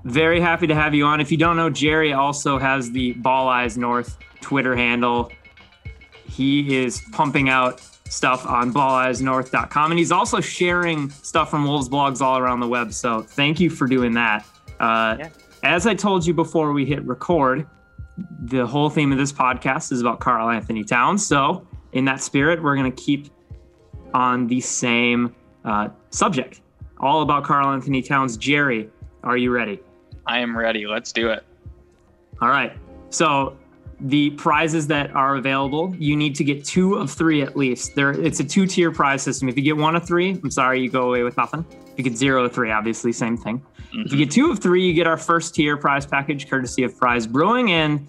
Very 0.04 0.40
happy 0.40 0.66
to 0.66 0.74
have 0.74 0.94
you 0.94 1.06
on. 1.06 1.20
If 1.20 1.32
you 1.32 1.38
don't 1.38 1.56
know, 1.56 1.70
Jerry 1.70 2.12
also 2.12 2.58
has 2.58 2.90
the 2.90 3.12
Ball 3.14 3.48
Eyes 3.48 3.78
North 3.78 4.18
Twitter 4.40 4.76
handle. 4.76 5.30
He 6.26 6.76
is 6.76 7.02
pumping 7.12 7.48
out 7.48 7.80
stuff 8.08 8.46
on 8.46 8.72
balleyesnorth.com 8.72 9.90
and 9.90 9.98
he's 9.98 10.12
also 10.12 10.40
sharing 10.40 11.10
stuff 11.10 11.50
from 11.50 11.64
Wolves 11.66 11.88
blogs 11.88 12.20
all 12.20 12.38
around 12.38 12.60
the 12.60 12.68
web. 12.68 12.92
So 12.92 13.22
thank 13.22 13.60
you 13.60 13.70
for 13.70 13.86
doing 13.86 14.12
that. 14.14 14.46
Uh, 14.80 15.16
Yeah. 15.18 15.28
As 15.62 15.86
I 15.86 15.94
told 15.94 16.26
you 16.26 16.34
before 16.34 16.72
we 16.74 16.84
hit 16.84 17.02
record, 17.06 17.66
the 18.42 18.66
whole 18.66 18.90
theme 18.90 19.12
of 19.12 19.18
this 19.18 19.32
podcast 19.32 19.92
is 19.92 20.02
about 20.02 20.20
Karl-Anthony 20.20 20.84
Towns. 20.84 21.26
So, 21.26 21.66
in 21.92 22.04
that 22.04 22.20
spirit, 22.20 22.62
we're 22.62 22.76
going 22.76 22.92
to 22.92 23.02
keep 23.02 23.30
on 24.12 24.46
the 24.46 24.60
same 24.60 25.34
uh, 25.64 25.88
subject, 26.10 26.60
all 27.00 27.22
about 27.22 27.44
Karl-Anthony 27.44 28.02
Towns. 28.02 28.36
Jerry, 28.36 28.90
are 29.22 29.38
you 29.38 29.50
ready? 29.50 29.80
I 30.26 30.40
am 30.40 30.54
ready. 30.56 30.86
Let's 30.86 31.12
do 31.12 31.30
it. 31.30 31.42
All 32.42 32.50
right. 32.50 32.76
So 33.08 33.56
the 34.04 34.30
prizes 34.30 34.86
that 34.88 35.14
are 35.16 35.36
available, 35.36 35.94
you 35.98 36.14
need 36.14 36.34
to 36.36 36.44
get 36.44 36.62
two 36.64 36.94
of 36.96 37.10
three 37.10 37.40
at 37.42 37.56
least. 37.56 37.94
There, 37.94 38.10
it's 38.12 38.38
a 38.38 38.44
two-tier 38.44 38.92
prize 38.92 39.22
system. 39.22 39.48
If 39.48 39.56
you 39.56 39.62
get 39.62 39.76
one 39.78 39.96
of 39.96 40.06
three, 40.06 40.32
I'm 40.42 40.50
sorry, 40.50 40.80
you 40.82 40.90
go 40.90 41.08
away 41.08 41.22
with 41.22 41.36
nothing. 41.38 41.64
If 41.70 41.98
you 41.98 42.04
get 42.04 42.16
zero 42.16 42.44
of 42.44 42.52
three, 42.52 42.70
obviously 42.70 43.12
same 43.12 43.36
thing. 43.38 43.62
If 43.94 44.12
you 44.12 44.18
get 44.18 44.30
two 44.30 44.50
of 44.50 44.58
three, 44.58 44.84
you 44.86 44.92
get 44.92 45.06
our 45.06 45.16
first 45.16 45.54
tier 45.54 45.76
prize 45.76 46.04
package, 46.04 46.50
courtesy 46.50 46.82
of 46.82 46.98
Prize 46.98 47.26
Brewing, 47.26 47.70
and 47.72 48.06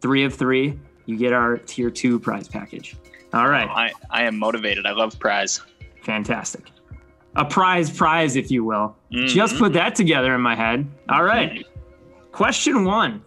three 0.00 0.24
of 0.24 0.34
three, 0.34 0.78
you 1.04 1.16
get 1.16 1.32
our 1.32 1.58
tier 1.58 1.90
two 1.90 2.18
prize 2.18 2.48
package. 2.48 2.96
All 3.32 3.48
right. 3.48 3.68
I, 3.68 3.92
I 4.10 4.22
am 4.24 4.38
motivated. 4.38 4.86
I 4.86 4.92
love 4.92 5.18
prize. 5.20 5.60
Fantastic. 6.02 6.64
A 7.36 7.44
prize 7.44 7.90
prize, 7.90 8.34
if 8.34 8.50
you 8.50 8.64
will. 8.64 8.96
Mhm. 9.12 9.28
Just 9.28 9.58
put 9.58 9.74
that 9.74 9.94
together 9.94 10.34
in 10.34 10.40
my 10.40 10.56
head. 10.56 10.86
All 11.10 11.22
right. 11.22 11.64
Question 12.32 12.84
one 12.84 13.22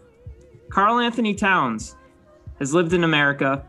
Karl-Anthony 0.69 1.35
Towns 1.35 1.95
has 2.59 2.73
lived 2.73 2.93
in 2.93 3.03
America 3.03 3.65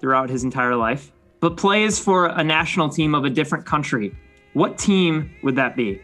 throughout 0.00 0.30
his 0.30 0.44
entire 0.44 0.76
life, 0.76 1.12
but 1.40 1.56
plays 1.56 1.98
for 1.98 2.26
a 2.26 2.42
national 2.42 2.88
team 2.88 3.14
of 3.14 3.24
a 3.24 3.30
different 3.30 3.66
country. 3.66 4.14
What 4.54 4.78
team 4.78 5.30
would 5.42 5.56
that 5.56 5.76
be? 5.76 6.00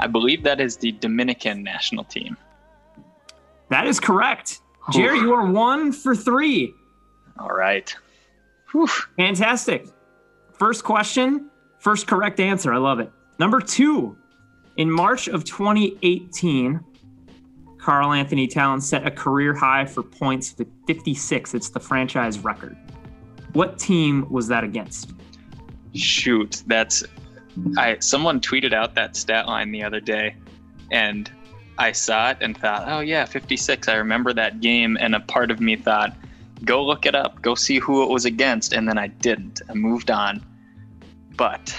I 0.00 0.06
believe 0.06 0.42
that 0.44 0.60
is 0.60 0.76
the 0.76 0.92
Dominican 0.92 1.62
national 1.62 2.04
team. 2.04 2.36
That 3.68 3.86
is 3.86 3.98
correct. 3.98 4.60
Jerry, 4.92 5.18
you 5.18 5.32
are 5.32 5.50
one 5.50 5.92
for 5.92 6.14
three. 6.14 6.72
All 7.38 7.48
right. 7.48 7.94
Whew. 8.70 8.88
Fantastic. 9.16 9.86
First 10.52 10.84
question, 10.84 11.50
first 11.78 12.06
correct 12.06 12.40
answer. 12.40 12.72
I 12.72 12.78
love 12.78 13.00
it. 13.00 13.10
Number 13.38 13.60
two, 13.60 14.16
in 14.76 14.90
March 14.90 15.28
of 15.28 15.44
2018, 15.44 16.80
Karl-Anthony 17.86 18.48
Towns 18.48 18.88
set 18.88 19.06
a 19.06 19.12
career 19.12 19.54
high 19.54 19.84
for 19.84 20.02
points 20.02 20.56
with 20.58 20.66
56. 20.88 21.54
It's 21.54 21.68
the 21.68 21.78
franchise 21.78 22.40
record. 22.40 22.76
What 23.52 23.78
team 23.78 24.28
was 24.28 24.48
that 24.48 24.64
against? 24.64 25.12
Shoot, 25.94 26.64
that's 26.66 27.04
I 27.78 27.96
someone 28.00 28.40
tweeted 28.40 28.74
out 28.74 28.96
that 28.96 29.14
stat 29.14 29.46
line 29.46 29.70
the 29.70 29.84
other 29.84 30.00
day 30.00 30.34
and 30.90 31.30
I 31.78 31.92
saw 31.92 32.30
it 32.30 32.38
and 32.40 32.58
thought, 32.58 32.88
"Oh 32.88 32.98
yeah, 32.98 33.24
56. 33.24 33.86
I 33.86 33.94
remember 33.94 34.32
that 34.32 34.60
game." 34.60 34.98
And 35.00 35.14
a 35.14 35.20
part 35.20 35.52
of 35.52 35.60
me 35.60 35.76
thought, 35.76 36.16
"Go 36.64 36.84
look 36.84 37.06
it 37.06 37.14
up. 37.14 37.40
Go 37.40 37.54
see 37.54 37.78
who 37.78 38.02
it 38.02 38.10
was 38.10 38.24
against." 38.24 38.72
And 38.72 38.88
then 38.88 38.98
I 38.98 39.06
didn't. 39.06 39.62
I 39.70 39.74
moved 39.74 40.10
on. 40.10 40.44
But 41.36 41.72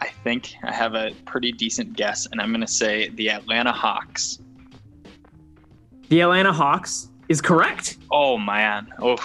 I 0.00 0.08
think 0.24 0.54
I 0.64 0.72
have 0.72 0.94
a 0.94 1.12
pretty 1.24 1.52
decent 1.52 1.96
guess 1.96 2.26
and 2.26 2.40
I'm 2.40 2.50
going 2.50 2.62
to 2.62 2.66
say 2.82 3.10
the 3.10 3.30
Atlanta 3.30 3.70
Hawks. 3.70 4.40
The 6.10 6.20
Atlanta 6.22 6.52
Hawks 6.52 7.08
is 7.28 7.40
correct. 7.40 7.98
Oh 8.10 8.36
man. 8.36 8.88
Oh. 8.98 9.16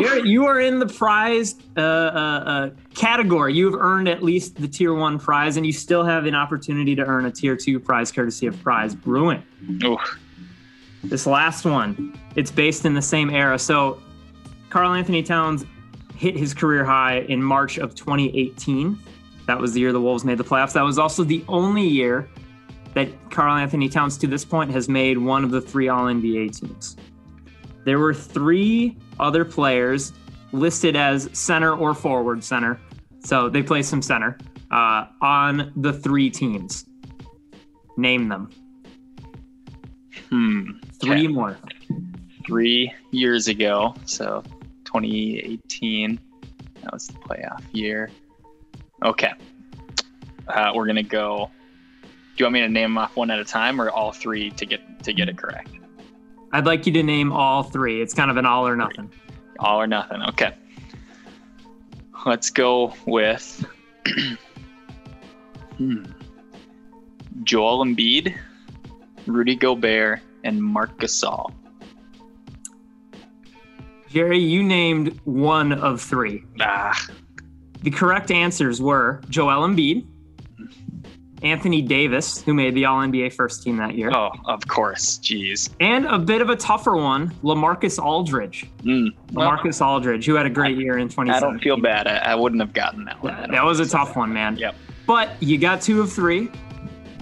Jerry, 0.00 0.28
you 0.28 0.46
are 0.46 0.60
in 0.60 0.78
the 0.78 0.86
prize 0.86 1.56
uh, 1.76 1.80
uh, 1.80 1.84
uh, 1.84 2.70
category. 2.94 3.54
You've 3.54 3.74
earned 3.74 4.08
at 4.08 4.22
least 4.22 4.54
the 4.54 4.68
tier 4.68 4.94
one 4.94 5.18
prize, 5.18 5.56
and 5.56 5.66
you 5.66 5.72
still 5.72 6.04
have 6.04 6.26
an 6.26 6.36
opportunity 6.36 6.94
to 6.94 7.04
earn 7.04 7.24
a 7.24 7.32
tier 7.32 7.56
two 7.56 7.80
prize 7.80 8.12
courtesy 8.12 8.46
of 8.46 8.62
Prize 8.62 8.94
Brewing. 8.94 9.42
Ooh. 9.82 9.98
This 11.02 11.26
last 11.26 11.64
one, 11.64 12.16
it's 12.36 12.52
based 12.52 12.84
in 12.84 12.94
the 12.94 13.02
same 13.02 13.30
era. 13.30 13.58
So, 13.58 14.00
Karl-Anthony 14.70 15.24
Towns 15.24 15.64
hit 16.14 16.36
his 16.36 16.54
career 16.54 16.84
high 16.84 17.20
in 17.28 17.42
March 17.42 17.78
of 17.78 17.96
2018. 17.96 18.96
That 19.46 19.58
was 19.58 19.72
the 19.72 19.80
year 19.80 19.92
the 19.92 20.00
Wolves 20.00 20.24
made 20.24 20.38
the 20.38 20.44
playoffs. 20.44 20.74
That 20.74 20.82
was 20.82 20.98
also 20.98 21.24
the 21.24 21.44
only 21.48 21.86
year 21.86 22.28
that 22.98 23.30
Karl-Anthony 23.30 23.88
Towns 23.88 24.18
to 24.18 24.26
this 24.26 24.44
point 24.44 24.70
has 24.72 24.88
made 24.88 25.18
one 25.18 25.44
of 25.44 25.50
the 25.50 25.60
three 25.60 25.88
All 25.88 26.06
NBA 26.06 26.58
teams. 26.58 26.96
There 27.84 27.98
were 27.98 28.12
three 28.12 28.96
other 29.20 29.44
players 29.44 30.12
listed 30.52 30.96
as 30.96 31.28
center 31.32 31.74
or 31.74 31.94
forward 31.94 32.42
center, 32.42 32.80
so 33.20 33.48
they 33.48 33.62
play 33.62 33.82
some 33.82 34.02
center 34.02 34.36
uh, 34.70 35.06
on 35.22 35.72
the 35.76 35.92
three 35.92 36.28
teams. 36.28 36.86
Name 37.96 38.28
them. 38.28 38.50
Hmm. 40.28 40.70
Three 41.00 41.24
Okay. 41.24 41.28
more. 41.28 41.56
Three 42.46 42.92
years 43.12 43.48
ago, 43.48 43.94
so 44.04 44.42
2018. 44.84 46.18
That 46.82 46.92
was 46.92 47.06
the 47.06 47.14
playoff 47.14 47.62
year. 47.72 48.10
Okay. 49.04 49.32
Uh, 50.48 50.72
we're 50.74 50.86
gonna 50.86 51.02
go. 51.02 51.50
Do 52.38 52.42
you 52.42 52.46
want 52.46 52.54
me 52.54 52.60
to 52.60 52.68
name 52.68 52.90
them 52.90 52.98
off 52.98 53.16
one 53.16 53.32
at 53.32 53.40
a 53.40 53.44
time, 53.44 53.80
or 53.80 53.90
all 53.90 54.12
three 54.12 54.50
to 54.50 54.64
get 54.64 55.02
to 55.02 55.12
get 55.12 55.28
it 55.28 55.36
correct? 55.36 55.70
I'd 56.52 56.66
like 56.66 56.86
you 56.86 56.92
to 56.92 57.02
name 57.02 57.32
all 57.32 57.64
three. 57.64 58.00
It's 58.00 58.14
kind 58.14 58.30
of 58.30 58.36
an 58.36 58.46
all 58.46 58.64
or 58.64 58.76
nothing. 58.76 59.10
All 59.58 59.80
or 59.80 59.88
nothing. 59.88 60.22
Okay. 60.22 60.54
Let's 62.24 62.48
go 62.50 62.94
with 63.06 63.66
hmm. 65.78 66.04
Joel 67.42 67.84
Embiid, 67.84 68.38
Rudy 69.26 69.56
Gobert, 69.56 70.20
and 70.44 70.62
Marc 70.62 70.96
Gasol. 71.00 71.52
Jerry, 74.08 74.38
you 74.38 74.62
named 74.62 75.20
one 75.24 75.72
of 75.72 76.00
three. 76.00 76.44
Ah, 76.60 77.08
The 77.82 77.90
correct 77.90 78.30
answers 78.30 78.80
were 78.80 79.22
Joel 79.28 79.66
Embiid, 79.66 80.06
Anthony 81.42 81.82
Davis, 81.82 82.42
who 82.42 82.52
made 82.52 82.74
the 82.74 82.84
All 82.84 83.00
NBA 83.00 83.32
first 83.32 83.62
team 83.62 83.76
that 83.76 83.94
year, 83.94 84.10
oh, 84.12 84.30
of 84.46 84.66
course. 84.66 85.18
Jeez. 85.18 85.70
and 85.80 86.06
a 86.06 86.18
bit 86.18 86.42
of 86.42 86.50
a 86.50 86.56
tougher 86.56 86.96
one, 86.96 87.30
Lamarcus 87.42 88.02
Aldridge. 88.02 88.66
Mm. 88.82 89.10
Well, 89.32 89.48
Lamarcus 89.48 89.84
Aldridge, 89.84 90.26
who 90.26 90.34
had 90.34 90.46
a 90.46 90.50
great 90.50 90.76
year 90.76 90.98
in 90.98 91.08
2017. 91.08 91.34
I 91.34 91.40
don't 91.40 91.60
feel 91.60 91.76
bad. 91.76 92.06
I, 92.06 92.32
I 92.32 92.34
wouldn't 92.34 92.60
have 92.60 92.72
gotten 92.72 93.04
that 93.04 93.22
one. 93.22 93.34
Yeah, 93.34 93.46
that 93.48 93.64
was 93.64 93.80
a 93.80 93.86
tough 93.88 94.16
one, 94.16 94.32
man. 94.32 94.56
Yep. 94.56 94.74
But 95.06 95.30
you 95.40 95.58
got 95.58 95.80
two 95.80 96.00
of 96.00 96.12
three. 96.12 96.50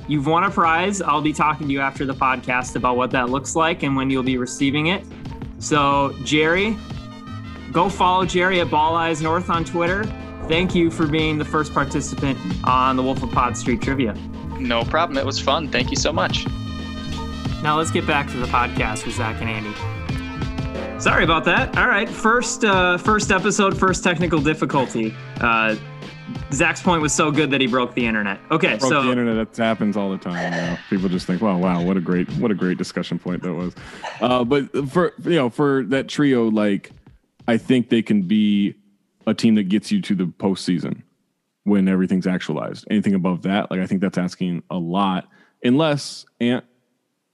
You've 0.08 0.26
won 0.26 0.44
a 0.44 0.50
prize. 0.50 1.02
I'll 1.02 1.20
be 1.20 1.32
talking 1.32 1.66
to 1.66 1.72
you 1.72 1.80
after 1.80 2.06
the 2.06 2.14
podcast 2.14 2.76
about 2.76 2.96
what 2.96 3.10
that 3.10 3.28
looks 3.28 3.56
like 3.56 3.82
and 3.82 3.96
when 3.96 4.08
you'll 4.08 4.22
be 4.22 4.38
receiving 4.38 4.86
it. 4.86 5.04
So, 5.58 6.14
Jerry, 6.24 6.76
go 7.72 7.88
follow 7.88 8.24
Jerry 8.24 8.60
at 8.60 8.70
Ball 8.70 8.94
Eyes 8.94 9.20
North 9.20 9.50
on 9.50 9.64
Twitter. 9.64 10.04
Thank 10.48 10.74
you 10.76 10.90
for 10.90 11.06
being 11.08 11.38
the 11.38 11.44
first 11.44 11.74
participant 11.74 12.38
on 12.64 12.96
the 12.96 13.02
Wolf 13.02 13.22
of 13.22 13.32
Pod 13.32 13.56
Street 13.56 13.82
Trivia. 13.82 14.14
No 14.60 14.84
problem. 14.84 15.18
It 15.18 15.26
was 15.26 15.40
fun. 15.40 15.68
Thank 15.68 15.90
you 15.90 15.96
so 15.96 16.12
much. 16.12 16.46
Now 17.62 17.76
let's 17.76 17.90
get 17.90 18.06
back 18.06 18.30
to 18.30 18.36
the 18.36 18.46
podcast 18.46 19.04
with 19.04 19.16
Zach 19.16 19.40
and 19.40 19.50
Andy. 19.50 21.00
Sorry 21.00 21.24
about 21.24 21.44
that. 21.46 21.76
All 21.76 21.88
right, 21.88 22.08
first 22.08 22.64
uh, 22.64 22.96
first 22.96 23.32
episode, 23.32 23.76
first 23.76 24.04
technical 24.04 24.40
difficulty. 24.40 25.14
Uh, 25.40 25.74
Zach's 26.52 26.80
point 26.80 27.02
was 27.02 27.12
so 27.12 27.30
good 27.30 27.50
that 27.50 27.60
he 27.60 27.66
broke 27.66 27.94
the 27.94 28.06
internet. 28.06 28.38
Okay, 28.50 28.76
Broke 28.76 28.90
so 28.90 29.02
the 29.02 29.10
internet. 29.10 29.52
That 29.52 29.64
happens 29.64 29.96
all 29.96 30.10
the 30.10 30.18
time. 30.18 30.52
You 30.52 30.60
know? 30.60 30.78
People 30.88 31.08
just 31.08 31.26
think, 31.26 31.42
"Wow, 31.42 31.58
wow, 31.58 31.82
what 31.82 31.96
a 31.96 32.00
great, 32.00 32.30
what 32.38 32.50
a 32.50 32.54
great 32.54 32.78
discussion 32.78 33.18
point 33.18 33.42
that 33.42 33.52
was." 33.52 33.74
Uh, 34.20 34.44
but 34.44 34.70
for 34.88 35.12
you 35.24 35.36
know, 35.36 35.50
for 35.50 35.84
that 35.88 36.08
trio, 36.08 36.48
like 36.48 36.92
I 37.48 37.56
think 37.56 37.88
they 37.88 38.02
can 38.02 38.22
be 38.22 38.74
a 39.26 39.34
team 39.34 39.54
that 39.56 39.68
gets 39.68 39.90
you 39.90 40.00
to 40.02 40.14
the 40.14 40.24
postseason 40.24 41.02
when 41.64 41.88
everything's 41.88 42.26
actualized. 42.26 42.86
Anything 42.90 43.14
above 43.14 43.42
that, 43.42 43.70
like 43.70 43.80
I 43.80 43.86
think 43.86 44.00
that's 44.00 44.18
asking 44.18 44.62
a 44.70 44.76
lot. 44.76 45.28
Unless 45.64 46.26
Ant 46.40 46.64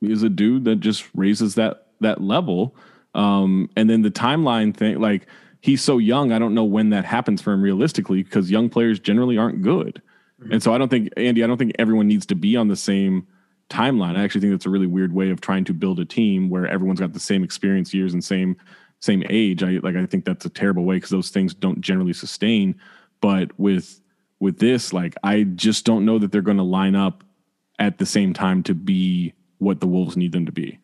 is 0.00 0.22
a 0.22 0.28
dude 0.28 0.64
that 0.64 0.76
just 0.76 1.08
raises 1.14 1.54
that 1.56 1.86
that 2.00 2.20
level, 2.20 2.74
um, 3.14 3.70
and 3.76 3.88
then 3.88 4.02
the 4.02 4.10
timeline 4.10 4.74
thing, 4.74 5.00
like 5.00 5.26
he's 5.60 5.82
so 5.82 5.98
young, 5.98 6.32
I 6.32 6.38
don't 6.38 6.54
know 6.54 6.64
when 6.64 6.90
that 6.90 7.04
happens 7.04 7.40
for 7.40 7.52
him 7.52 7.62
realistically 7.62 8.22
because 8.22 8.50
young 8.50 8.68
players 8.68 8.98
generally 8.98 9.38
aren't 9.38 9.62
good. 9.62 10.02
And 10.50 10.62
so 10.62 10.74
I 10.74 10.78
don't 10.78 10.88
think 10.88 11.10
Andy, 11.16 11.44
I 11.44 11.46
don't 11.46 11.56
think 11.56 11.76
everyone 11.78 12.08
needs 12.08 12.26
to 12.26 12.34
be 12.34 12.56
on 12.56 12.68
the 12.68 12.76
same 12.76 13.26
timeline. 13.70 14.16
I 14.16 14.24
actually 14.24 14.40
think 14.40 14.52
that's 14.52 14.66
a 14.66 14.70
really 14.70 14.86
weird 14.86 15.12
way 15.12 15.30
of 15.30 15.40
trying 15.40 15.64
to 15.64 15.72
build 15.72 16.00
a 16.00 16.04
team 16.04 16.50
where 16.50 16.66
everyone's 16.66 17.00
got 17.00 17.12
the 17.12 17.20
same 17.20 17.44
experience 17.44 17.94
years 17.94 18.12
and 18.12 18.24
same 18.24 18.56
same 19.02 19.24
age. 19.28 19.62
I 19.62 19.80
like 19.82 19.96
I 19.96 20.06
think 20.06 20.24
that's 20.24 20.46
a 20.46 20.50
terrible 20.50 20.84
way 20.84 20.96
because 20.96 21.10
those 21.10 21.30
things 21.30 21.52
don't 21.52 21.80
generally 21.80 22.12
sustain. 22.12 22.80
But 23.20 23.50
with 23.58 24.00
with 24.40 24.58
this, 24.58 24.92
like 24.92 25.14
I 25.22 25.42
just 25.42 25.84
don't 25.84 26.04
know 26.04 26.18
that 26.18 26.32
they're 26.32 26.40
going 26.40 26.56
to 26.56 26.62
line 26.62 26.94
up 26.94 27.24
at 27.78 27.98
the 27.98 28.06
same 28.06 28.32
time 28.32 28.62
to 28.62 28.74
be 28.74 29.34
what 29.58 29.80
the 29.80 29.86
Wolves 29.86 30.16
need 30.16 30.32
them 30.32 30.46
to 30.46 30.52
be. 30.52 30.78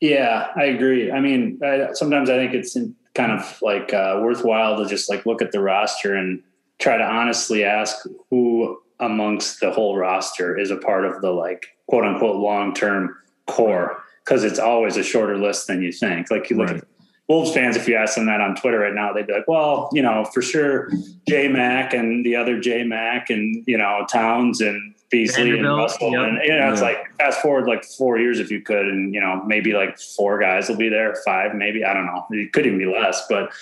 Yeah, 0.00 0.48
I 0.56 0.64
agree. 0.64 1.12
I 1.12 1.20
mean, 1.20 1.60
I, 1.62 1.88
sometimes 1.92 2.30
I 2.30 2.36
think 2.36 2.54
it's 2.54 2.74
in, 2.74 2.94
kind 3.14 3.32
of 3.32 3.58
like 3.62 3.92
uh, 3.92 4.20
worthwhile 4.22 4.76
to 4.78 4.88
just 4.88 5.10
like 5.10 5.26
look 5.26 5.42
at 5.42 5.52
the 5.52 5.60
roster 5.60 6.14
and 6.14 6.42
try 6.78 6.96
to 6.96 7.04
honestly 7.04 7.64
ask 7.64 8.04
who 8.30 8.80
amongst 9.00 9.60
the 9.60 9.70
whole 9.70 9.96
roster 9.96 10.58
is 10.58 10.70
a 10.70 10.76
part 10.76 11.04
of 11.04 11.20
the 11.20 11.30
like 11.30 11.66
quote 11.88 12.04
unquote 12.04 12.36
long 12.36 12.74
term 12.74 13.16
core 13.46 14.01
because 14.24 14.44
it's 14.44 14.58
always 14.58 14.96
a 14.96 15.02
shorter 15.02 15.36
list 15.38 15.66
than 15.66 15.82
you 15.82 15.92
think. 15.92 16.30
Like 16.30 16.50
you 16.50 16.56
look 16.56 16.68
Right. 16.68 16.76
at 16.78 16.84
Wolves 17.28 17.52
fans, 17.52 17.76
if 17.76 17.88
you 17.88 17.94
ask 17.96 18.14
them 18.16 18.26
that 18.26 18.40
on 18.40 18.54
Twitter 18.56 18.78
right 18.80 18.94
now, 18.94 19.12
they'd 19.12 19.26
be 19.26 19.32
like, 19.32 19.48
well, 19.48 19.88
you 19.92 20.02
know, 20.02 20.24
for 20.34 20.42
sure, 20.42 20.90
J 21.28 21.48
Mac 21.48 21.94
and 21.94 22.24
the 22.26 22.36
other 22.36 22.58
J 22.60 22.84
Mac 22.84 23.30
and, 23.30 23.64
you 23.66 23.78
know, 23.78 24.04
Towns 24.10 24.60
and 24.60 24.94
Beasley 25.10 25.50
and 25.58 25.66
Russell. 25.66 26.10
yep. 26.12 26.28
And, 26.28 26.38
you 26.44 26.56
know, 26.58 26.72
it's 26.72 26.80
Yeah. 26.80 26.86
like 26.88 27.16
fast 27.18 27.40
forward 27.40 27.66
like 27.66 27.84
four 27.84 28.18
years 28.18 28.38
if 28.40 28.50
you 28.50 28.60
could, 28.60 28.86
and, 28.86 29.14
you 29.14 29.20
know, 29.20 29.42
maybe 29.46 29.72
like 29.72 29.98
four 29.98 30.38
guys 30.38 30.68
will 30.68 30.76
be 30.76 30.88
there, 30.88 31.14
five, 31.24 31.54
maybe. 31.54 31.84
I 31.84 31.94
don't 31.94 32.06
know. 32.06 32.26
It 32.30 32.52
could 32.52 32.66
even 32.66 32.78
be 32.78 32.86
less. 32.86 33.26
But, 33.28 33.52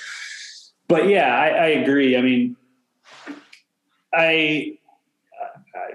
but 0.88 1.08
yeah, 1.08 1.36
I, 1.36 1.48
I 1.48 1.66
agree. 1.66 2.16
I 2.16 2.22
mean, 2.22 2.56
I, 4.12 4.78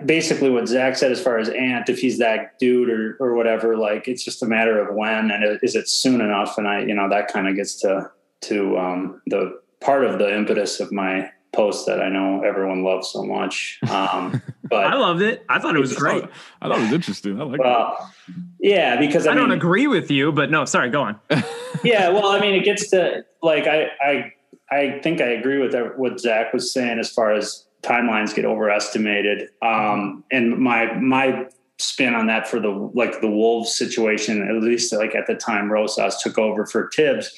basically 0.03 0.49
what 0.49 0.67
Zach 0.67 0.95
said 0.95 1.11
as 1.11 1.21
far 1.21 1.37
as 1.37 1.49
Ant, 1.49 1.89
if 1.89 1.99
he's 1.99 2.17
that 2.17 2.57
dude 2.59 2.89
or 2.89 3.17
or 3.19 3.35
whatever, 3.35 3.77
like 3.77 4.07
it's 4.07 4.23
just 4.23 4.41
a 4.41 4.45
matter 4.45 4.79
of 4.79 4.95
when 4.95 5.31
and 5.31 5.59
is 5.61 5.75
it 5.75 5.87
soon 5.87 6.21
enough? 6.21 6.57
And 6.57 6.67
I, 6.67 6.81
you 6.81 6.93
know, 6.93 7.09
that 7.09 7.27
kind 7.27 7.47
of 7.47 7.55
gets 7.55 7.75
to 7.81 8.09
to 8.41 8.77
um, 8.77 9.21
the 9.27 9.59
part 9.81 10.03
of 10.03 10.19
the 10.19 10.35
impetus 10.35 10.79
of 10.79 10.91
my 10.91 11.29
post 11.55 11.85
that 11.85 12.01
I 12.01 12.09
know 12.09 12.41
everyone 12.43 12.83
loves 12.83 13.09
so 13.09 13.23
much. 13.23 13.79
Um, 13.89 14.41
I 14.71 14.95
loved 14.95 15.21
it. 15.21 15.45
I 15.47 15.59
thought 15.59 15.75
it 15.75 15.79
was 15.79 15.95
great. 15.95 16.23
I 16.61 16.67
thought 16.67 16.79
it 16.79 16.83
was 16.83 16.91
interesting. 16.91 17.39
I 17.39 17.45
like 17.45 17.61
that. 17.61 17.65
well, 17.65 18.13
yeah, 18.59 18.99
because 18.99 19.25
I, 19.25 19.31
I 19.31 19.35
don't 19.35 19.51
agree 19.51 19.87
with 19.87 20.11
you, 20.11 20.31
but 20.31 20.51
no, 20.51 20.65
sorry, 20.65 20.89
go 20.89 21.01
on. 21.01 21.19
yeah, 21.83 22.09
well, 22.09 22.27
I 22.27 22.39
mean, 22.39 22.53
it 22.55 22.65
gets 22.65 22.89
to 22.89 23.23
like 23.41 23.67
I 23.67 23.87
I 24.01 24.33
I 24.69 24.99
think 25.01 25.21
I 25.21 25.27
agree 25.27 25.59
with 25.59 25.75
what 25.95 26.19
Zach 26.19 26.53
was 26.53 26.73
saying 26.73 26.99
as 26.99 27.11
far 27.11 27.31
as 27.33 27.65
timelines 27.85 28.33
get 28.33 28.45
overestimated. 28.45 29.49
Um, 29.61 30.23
and 30.31 30.57
my 30.57 30.93
my 30.95 31.47
spin 31.77 32.13
on 32.15 32.27
that 32.27 32.47
for 32.47 32.59
the 32.59 32.69
like 32.69 33.21
the 33.21 33.29
Wolves 33.29 33.75
situation, 33.75 34.47
at 34.47 34.63
least 34.63 34.93
like 34.93 35.15
at 35.15 35.27
the 35.27 35.35
time 35.35 35.71
Rosas 35.71 36.21
took 36.21 36.37
over 36.37 36.65
for 36.65 36.89
Thibs, 36.95 37.31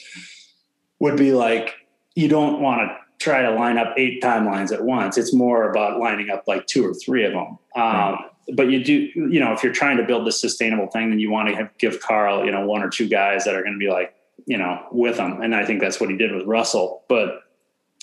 would 0.99 1.17
be 1.17 1.33
like 1.33 1.75
you 2.15 2.27
don't 2.27 2.61
want 2.61 2.81
to 2.81 2.97
try 3.19 3.41
to 3.41 3.51
line 3.51 3.77
up 3.77 3.93
eight 3.97 4.21
timelines 4.21 4.71
at 4.71 4.83
once. 4.83 5.17
It's 5.17 5.33
more 5.33 5.69
about 5.69 5.99
lining 5.99 6.29
up 6.29 6.43
like 6.47 6.67
two 6.67 6.85
or 6.87 6.93
three 6.93 7.25
of 7.25 7.33
them. 7.33 7.57
Um, 7.75 8.25
But 8.53 8.69
you 8.69 8.81
do, 8.81 8.93
you 8.93 9.39
know, 9.41 9.51
if 9.51 9.61
you're 9.61 9.73
trying 9.73 9.97
to 9.97 10.03
build 10.03 10.25
this 10.25 10.39
sustainable 10.39 10.87
thing, 10.87 11.09
then 11.09 11.19
you 11.19 11.29
want 11.29 11.49
to 11.49 11.55
have, 11.55 11.69
give 11.79 11.99
Karl, 11.99 12.45
you 12.45 12.51
know, 12.51 12.65
one 12.65 12.81
or 12.81 12.89
two 12.89 13.07
guys 13.09 13.43
that 13.43 13.55
are 13.55 13.61
going 13.61 13.73
to 13.73 13.79
be 13.79 13.89
like, 13.89 14.13
you 14.45 14.57
know, 14.57 14.85
with 14.91 15.17
him. 15.17 15.41
And 15.41 15.53
I 15.53 15.65
think 15.65 15.81
that's 15.81 15.99
what 15.99 16.09
he 16.09 16.15
did 16.15 16.31
with 16.31 16.45
Russell. 16.45 17.03
But 17.09 17.41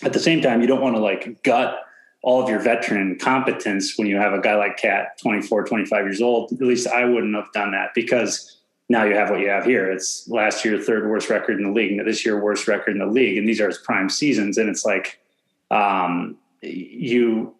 at 0.03 0.13
the 0.13 0.19
same 0.19 0.43
time, 0.43 0.61
you 0.61 0.67
don't 0.67 0.83
want 0.83 0.97
to 0.97 1.01
like 1.01 1.43
gut 1.45 1.79
all 2.25 2.43
of 2.43 2.49
your 2.49 2.59
veteran 2.59 3.19
competence 3.19 3.99
when 3.99 4.09
you 4.09 4.17
have 4.17 4.33
a 4.33 4.41
guy 4.41 4.57
like 4.57 4.79
KAT, 4.79 5.19
24, 5.21 5.65
25 5.65 6.05
years 6.07 6.23
old. 6.23 6.51
At 6.53 6.61
least 6.61 6.89
I 6.89 7.05
wouldn't 7.05 7.35
have 7.35 7.53
done 7.53 7.73
that 7.73 7.91
because 7.95 8.63
now 8.89 9.05
you 9.05 9.15
have 9.15 9.29
what 9.29 9.41
you 9.41 9.51
have 9.51 9.67
here. 9.67 9.91
It's 9.93 10.27
last 10.27 10.65
year, 10.65 10.81
third 10.81 11.09
worst 11.09 11.29
record 11.29 11.59
in 11.59 11.67
the 11.67 11.71
league. 11.71 12.03
This 12.03 12.25
year, 12.25 12.43
worst 12.43 12.67
record 12.67 12.93
in 12.93 12.99
the 12.99 13.07
league. 13.07 13.37
And 13.37 13.47
these 13.47 13.61
are 13.61 13.67
his 13.67 13.77
prime 13.77 14.09
seasons. 14.09 14.57
And 14.57 14.71
it's 14.71 14.87
like, 14.87 15.21
um, 15.71 16.39
you, 16.63 17.55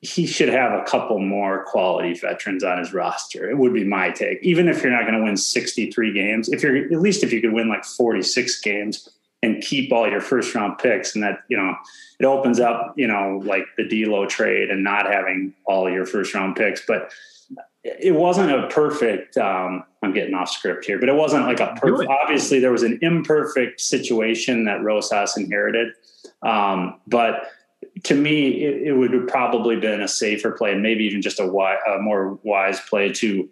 he 0.00 0.26
should 0.26 0.48
have 0.48 0.72
a 0.72 0.82
couple 0.82 1.20
more 1.20 1.64
quality 1.66 2.14
veterans 2.14 2.64
on 2.64 2.78
his 2.78 2.92
roster. 2.92 3.48
It 3.48 3.56
would 3.56 3.72
be 3.72 3.84
my 3.84 4.10
take. 4.10 4.40
Even 4.42 4.66
if 4.66 4.82
you're 4.82 4.90
not 4.90 5.02
going 5.02 5.16
to 5.16 5.22
win 5.22 5.36
63 5.36 6.12
games, 6.12 6.48
if 6.48 6.64
you're 6.64 6.76
at 6.76 7.00
least 7.00 7.22
if 7.22 7.32
you 7.32 7.40
could 7.40 7.52
win 7.52 7.68
like 7.68 7.84
46 7.84 8.60
games 8.62 9.08
and 9.42 9.62
keep 9.62 9.92
all 9.92 10.08
your 10.08 10.20
first 10.20 10.54
round 10.54 10.78
picks, 10.78 11.14
and 11.14 11.22
that 11.22 11.40
you 11.48 11.56
know 11.56 11.76
it 12.18 12.24
opens 12.24 12.60
up 12.60 12.94
you 12.96 13.06
know 13.06 13.40
like 13.44 13.64
the 13.76 13.84
D'Lo 13.84 14.26
trade 14.26 14.70
and 14.70 14.82
not 14.82 15.06
having 15.06 15.54
all 15.64 15.90
your 15.90 16.06
first 16.06 16.34
round 16.34 16.56
picks, 16.56 16.84
but. 16.86 17.12
It 17.84 18.14
wasn't 18.14 18.50
a 18.50 18.66
perfect. 18.68 19.38
Um, 19.38 19.84
I'm 20.02 20.12
getting 20.12 20.34
off 20.34 20.50
script 20.50 20.84
here, 20.84 20.98
but 20.98 21.08
it 21.08 21.14
wasn't 21.14 21.46
like 21.46 21.60
a 21.60 21.74
perfect. 21.80 22.10
Obviously, 22.10 22.58
there 22.58 22.72
was 22.72 22.82
an 22.82 22.98
imperfect 23.00 23.80
situation 23.80 24.64
that 24.64 24.82
Rosas 24.82 25.38
inherited, 25.38 25.94
um, 26.42 27.00
but 27.06 27.50
to 28.04 28.14
me, 28.14 28.64
it, 28.64 28.88
it 28.88 28.92
would 28.92 29.12
have 29.12 29.26
probably 29.26 29.76
been 29.76 30.00
a 30.00 30.08
safer 30.08 30.52
play 30.52 30.72
and 30.72 30.82
maybe 30.82 31.04
even 31.04 31.22
just 31.22 31.40
a, 31.40 31.44
wi- 31.44 31.78
a 31.86 31.98
more 31.98 32.38
wise 32.42 32.80
play 32.80 33.12
to 33.12 33.48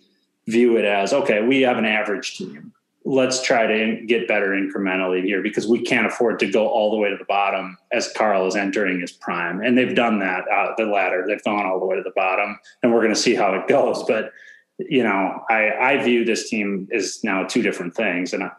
view 0.46 0.76
it 0.76 0.84
as 0.84 1.12
okay, 1.12 1.42
we 1.42 1.62
have 1.62 1.78
an 1.78 1.84
average 1.84 2.36
team. 2.36 2.72
Let's 3.08 3.40
try 3.40 3.68
to 3.68 4.04
get 4.04 4.26
better 4.26 4.48
incrementally 4.48 5.22
here 5.22 5.40
because 5.40 5.68
we 5.68 5.80
can't 5.80 6.08
afford 6.08 6.40
to 6.40 6.50
go 6.50 6.66
all 6.66 6.90
the 6.90 6.96
way 6.96 7.08
to 7.08 7.16
the 7.16 7.24
bottom 7.24 7.78
as 7.92 8.12
Karl 8.16 8.48
is 8.48 8.56
entering 8.56 9.00
his 9.00 9.12
prime. 9.12 9.60
And 9.60 9.78
they've 9.78 9.94
done 9.94 10.18
that, 10.18 10.44
uh, 10.48 10.72
the 10.76 10.86
ladder. 10.86 11.24
They've 11.24 11.42
gone 11.44 11.66
all 11.66 11.78
the 11.78 11.86
way 11.86 11.94
to 11.94 12.02
the 12.02 12.12
bottom, 12.16 12.58
and 12.82 12.92
we're 12.92 13.02
going 13.02 13.14
to 13.14 13.20
see 13.20 13.36
how 13.36 13.54
it 13.54 13.68
goes. 13.68 14.02
But, 14.02 14.32
you 14.80 15.04
know, 15.04 15.40
I, 15.48 15.70
I 15.70 16.02
view 16.02 16.24
this 16.24 16.50
team 16.50 16.88
as 16.92 17.22
now 17.22 17.44
two 17.44 17.62
different 17.62 17.94
things. 17.94 18.32
And 18.32 18.42
I, 18.42 18.50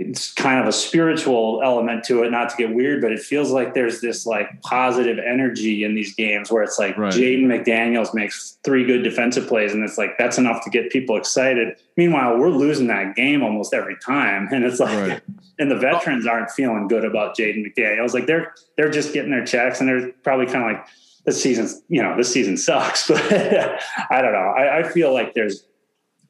it's 0.00 0.32
kind 0.32 0.58
of 0.58 0.66
a 0.66 0.72
spiritual 0.72 1.60
element 1.62 2.04
to 2.04 2.22
it, 2.22 2.30
not 2.30 2.48
to 2.48 2.56
get 2.56 2.74
weird, 2.74 3.02
but 3.02 3.12
it 3.12 3.20
feels 3.20 3.50
like 3.50 3.74
there's 3.74 4.00
this 4.00 4.24
like 4.24 4.62
positive 4.62 5.18
energy 5.18 5.84
in 5.84 5.94
these 5.94 6.14
games 6.14 6.50
where 6.50 6.62
it's 6.62 6.78
like 6.78 6.96
Right. 6.96 7.12
Jaden 7.12 7.44
McDaniels 7.44 8.14
makes 8.14 8.58
three 8.64 8.84
good 8.86 9.02
defensive 9.02 9.46
plays, 9.46 9.74
and 9.74 9.84
it's 9.84 9.98
like 9.98 10.16
that's 10.16 10.38
enough 10.38 10.64
to 10.64 10.70
get 10.70 10.90
people 10.90 11.16
excited. 11.16 11.76
Meanwhile, 11.98 12.38
we're 12.38 12.48
losing 12.48 12.86
that 12.86 13.14
game 13.14 13.42
almost 13.42 13.74
every 13.74 13.96
time, 14.04 14.48
and 14.50 14.64
it's 14.64 14.80
like, 14.80 14.96
Right. 14.96 15.20
and 15.58 15.70
the 15.70 15.76
veterans 15.76 16.26
aren't 16.26 16.50
feeling 16.50 16.88
good 16.88 17.04
about 17.04 17.36
Jaden 17.36 17.62
McDaniels. 17.64 18.14
Like 18.14 18.26
they're 18.26 18.54
they're 18.78 18.90
just 18.90 19.12
getting 19.12 19.30
their 19.30 19.44
checks, 19.44 19.80
and 19.80 19.88
they're 19.88 20.12
probably 20.24 20.46
kind 20.46 20.64
of 20.64 20.76
like 20.78 20.86
this 21.26 21.42
season's 21.42 21.82
you 21.88 22.02
know 22.02 22.16
this 22.16 22.32
season 22.32 22.56
sucks, 22.56 23.06
but 23.08 23.20
I 23.30 24.22
don't 24.22 24.32
know. 24.32 24.54
I, 24.56 24.78
I 24.78 24.82
feel 24.82 25.12
like 25.12 25.34
there's 25.34 25.64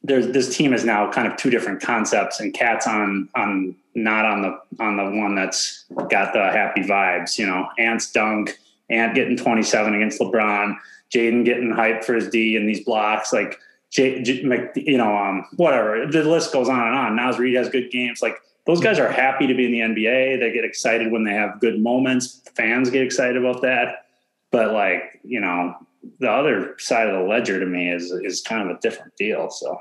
there's 0.03 0.29
this 0.29 0.57
team 0.57 0.73
is 0.73 0.85
now 0.85 1.11
kind 1.11 1.29
of 1.29 1.37
two 1.37 1.51
different 1.51 1.81
concepts 1.83 2.41
and 2.41 2.55
KAT's 2.55 2.87
on 2.87 3.29
on 3.35 3.75
not 3.95 4.25
on 4.25 4.43
the 4.43 4.61
on 4.83 4.97
the 4.97 5.19
one 5.19 5.35
that's 5.35 5.85
got 6.09 6.33
the 6.33 6.51
happy 6.53 6.83
vibes 6.83 7.39
you 7.39 7.47
know. 7.47 7.69
Ant's 7.79 8.11
dunk 8.11 8.59
ant 8.89 9.15
getting 9.15 9.37
27 9.37 9.95
against 9.95 10.21
lebron 10.21 10.77
jaden 11.13 11.45
getting 11.45 11.71
hyped 11.71 12.05
for 12.05 12.15
his 12.15 12.29
d 12.29 12.57
and 12.57 12.69
these 12.69 12.85
blocks 12.85 13.33
like 13.33 13.59
J, 13.91 14.23
J, 14.23 14.43
you 14.77 14.99
know 14.99 15.17
um 15.17 15.47
whatever 15.57 16.07
the 16.07 16.23
list 16.23 16.53
goes 16.53 16.69
on 16.69 16.87
and 16.87 16.97
on. 16.97 17.17
Naz 17.17 17.39
Reid 17.39 17.57
has 17.57 17.69
good 17.69 17.91
games 17.91 18.23
like 18.23 18.37
those 18.67 18.81
guys 18.81 18.99
are 18.99 19.11
happy 19.11 19.47
to 19.47 19.55
be 19.55 19.67
in 19.67 19.73
the 19.73 20.03
NBA 20.03 20.41
they 20.41 20.53
get 20.53 20.65
excited 20.65 21.13
when 21.13 21.25
they 21.25 21.35
have 21.35 21.61
good 21.61 21.81
moments 21.81 22.41
fans 22.55 22.89
get 22.89 23.03
excited 23.03 23.37
about 23.37 23.63
that 23.63 24.07
but 24.51 24.73
like 24.73 25.21
you 25.25 25.41
know 25.41 25.75
the 26.19 26.31
other 26.31 26.75
side 26.79 27.09
of 27.09 27.21
the 27.21 27.29
ledger 27.29 27.61
to 27.61 27.67
me 27.67 27.91
is 27.91 28.11
is 28.11 28.41
kind 28.41 28.63
of 28.69 28.75
a 28.75 28.81
different 28.81 29.15
deal 29.17 29.51
so 29.51 29.79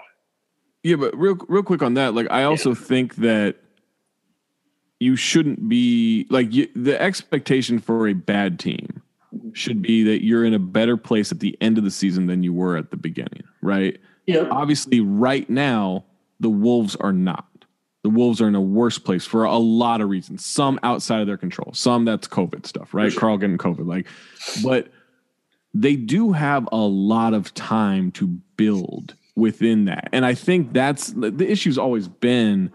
Yeah, 0.83 0.95
but 0.95 1.17
real 1.17 1.35
real 1.47 1.63
quick 1.63 1.81
on 1.81 1.95
that, 1.95 2.13
like 2.13 2.27
I 2.31 2.43
also 2.43 2.73
think 2.73 3.15
that 3.15 3.57
you 4.99 5.15
shouldn't 5.15 5.67
be 5.67 6.25
like 6.29 6.53
you, 6.53 6.67
the 6.75 6.99
expectation 7.01 7.79
for 7.79 8.07
a 8.07 8.13
bad 8.13 8.59
team 8.59 9.01
should 9.53 9.81
be 9.81 10.03
that 10.03 10.23
you're 10.23 10.45
in 10.45 10.53
a 10.53 10.59
better 10.59 10.97
place 10.97 11.31
at 11.31 11.39
the 11.39 11.57
end 11.61 11.77
of 11.77 11.83
the 11.83 11.91
season 11.91 12.27
than 12.27 12.43
you 12.43 12.53
were 12.53 12.77
at 12.77 12.91
the 12.91 12.97
beginning, 12.97 13.43
right? 13.61 13.99
yeah 14.25 14.47
Obviously, 14.51 14.99
right 14.99 15.49
now 15.49 16.05
the 16.39 16.49
Wolves 16.49 16.95
are 16.97 17.13
not. 17.13 17.45
The 18.03 18.09
Wolves 18.09 18.41
are 18.41 18.47
in 18.47 18.55
a 18.55 18.61
worse 18.61 18.97
place 18.97 19.25
for 19.25 19.43
a 19.43 19.57
lot 19.57 19.99
of 19.99 20.09
reasons. 20.09 20.45
Some 20.45 20.79
outside 20.83 21.19
of 21.19 21.27
their 21.27 21.37
control. 21.37 21.73
Some 21.73 22.05
that's 22.05 22.27
COVID 22.27 22.65
stuff, 22.65 22.93
right? 22.93 23.13
Karl 23.13 23.37
getting 23.37 23.57
COVID, 23.57 23.85
like, 23.85 24.07
but 24.63 24.87
they 25.73 25.95
do 25.95 26.31
have 26.31 26.67
a 26.71 26.77
lot 26.77 27.33
of 27.33 27.53
time 27.53 28.11
to 28.13 28.27
build 28.55 29.15
within 29.39 29.85
that. 29.85 30.09
And 30.11 30.25
I 30.25 30.33
think 30.35 30.73
that's 30.73 31.07
the 31.15 31.49
issue's 31.49 31.77
always 31.77 32.07
been 32.07 32.71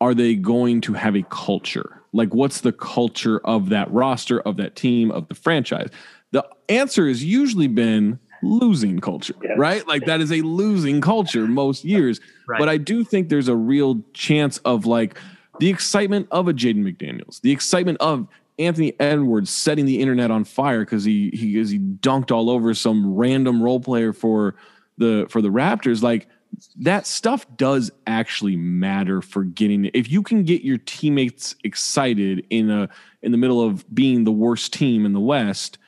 are 0.00 0.14
they 0.14 0.34
going 0.34 0.80
to 0.82 0.92
have 0.92 1.16
a 1.16 1.22
culture? 1.30 2.02
Like 2.12 2.34
what's 2.34 2.60
the 2.60 2.72
culture 2.72 3.40
of 3.44 3.70
that 3.70 3.90
roster, 3.92 4.40
of 4.40 4.56
that 4.58 4.76
team, 4.76 5.10
of 5.10 5.28
the 5.28 5.34
franchise? 5.34 5.88
The 6.32 6.46
answer 6.68 7.08
has 7.08 7.24
usually 7.24 7.68
been 7.68 8.18
losing 8.42 9.00
culture, 9.00 9.34
Yeah. 9.42 9.54
right? 9.56 9.86
Like 9.88 10.04
that 10.06 10.20
is 10.20 10.30
a 10.30 10.42
losing 10.42 11.00
culture 11.00 11.46
most 11.46 11.84
years. 11.84 12.20
Right. 12.46 12.58
But 12.58 12.68
I 12.68 12.76
do 12.76 13.02
think 13.04 13.28
there's 13.30 13.48
a 13.48 13.56
real 13.56 14.02
chance 14.12 14.58
of 14.58 14.84
like 14.84 15.16
the 15.60 15.70
excitement 15.70 16.28
of 16.30 16.48
a 16.48 16.52
Jaden 16.52 16.82
McDaniels, 16.84 17.40
the 17.40 17.52
excitement 17.52 17.98
of 18.00 18.26
Anthony 18.58 18.94
Edwards 19.00 19.50
setting 19.50 19.86
the 19.86 20.00
internet 20.00 20.30
on 20.30 20.44
fire 20.44 20.80
because 20.80 21.04
he 21.04 21.30
he 21.30 21.52
he 21.64 21.78
dunked 21.78 22.30
all 22.30 22.50
over 22.50 22.74
some 22.74 23.14
random 23.14 23.62
role 23.62 23.80
player 23.80 24.12
for 24.12 24.54
the 24.98 25.26
for 25.28 25.40
the 25.42 25.48
Raptors. 25.48 26.02
Like 26.02 26.28
that 26.76 27.06
stuff 27.06 27.46
does 27.56 27.90
actually 28.06 28.56
matter 28.56 29.20
for 29.20 29.44
getting 29.44 29.86
if 29.94 30.10
you 30.10 30.22
can 30.22 30.44
get 30.44 30.62
your 30.62 30.78
teammates 30.78 31.56
excited 31.64 32.46
in 32.50 32.70
a 32.70 32.88
in 33.22 33.32
the 33.32 33.38
middle 33.38 33.62
of 33.62 33.84
being 33.94 34.24
the 34.24 34.32
worst 34.32 34.72
team 34.72 35.06
in 35.06 35.12
the 35.12 35.20
West. 35.20 35.78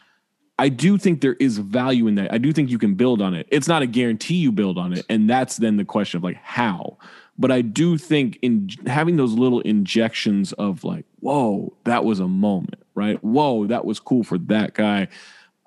I 0.59 0.71
do 0.71 0.97
think 0.97 1.21
there 1.21 1.37
is 1.39 1.59
value 1.59 2.07
in 2.07 2.15
that. 2.15 2.33
I 2.33 2.39
do 2.39 2.51
think 2.51 2.71
you 2.71 2.79
can 2.79 2.95
build 2.95 3.21
on 3.21 3.35
it. 3.35 3.47
It's 3.51 3.69
not 3.69 3.83
a 3.83 3.87
guarantee 3.87 4.37
you 4.37 4.51
build 4.51 4.79
on 4.79 4.95
it, 4.95 5.05
and 5.11 5.29
that's 5.29 5.59
then 5.59 5.77
the 5.77 5.85
question 5.85 6.17
of 6.17 6.25
like 6.25 6.37
how. 6.37 6.97
But 7.39 7.51
I 7.51 7.61
do 7.61 7.99
think 7.99 8.39
in 8.41 8.71
having 8.87 9.17
those 9.17 9.35
little 9.35 9.61
injections 9.61 10.55
of 10.55 10.85
like, 10.85 11.05
whoa, 11.21 11.77
that 11.85 12.05
was 12.05 12.21
a 12.21 12.29
moment, 12.29 12.83
right? 12.95 13.23
Whoa, 13.23 13.67
that 13.67 13.85
was 13.85 14.01
cool 14.01 14.25
for 14.25 14.39
that 14.39 14.73
guy. 14.73 15.09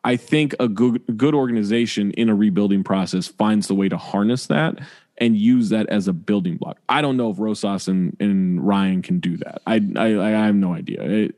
I 0.04 0.16
think 0.16 0.56
a 0.60 0.68
good 0.68 1.04
good 1.18 1.36
organization 1.36 2.12
in 2.12 2.30
a 2.30 2.36
rebuilding 2.36 2.84
process 2.84 3.28
finds 3.28 3.68
the 3.68 3.76
way 3.76 3.89
to 3.89 3.97
harness 3.97 4.47
that 4.47 4.80
and 5.18 5.38
use 5.38 5.70
that 5.70 5.88
as 5.89 6.08
a 6.08 6.14
building 6.14 6.56
block. 6.58 6.78
I 6.88 7.02
don't 7.02 7.18
know 7.18 7.30
if 7.30 7.39
Rosas 7.39 7.88
and, 7.88 8.16
and 8.20 8.66
Ryan 8.66 9.02
can 9.02 9.20
do 9.20 9.38
that. 9.38 9.62
I 9.68 9.82
I, 9.95 10.28
I 10.28 10.45
have 10.45 10.56
no 10.56 10.74
idea. 10.74 11.02
It, 11.04 11.36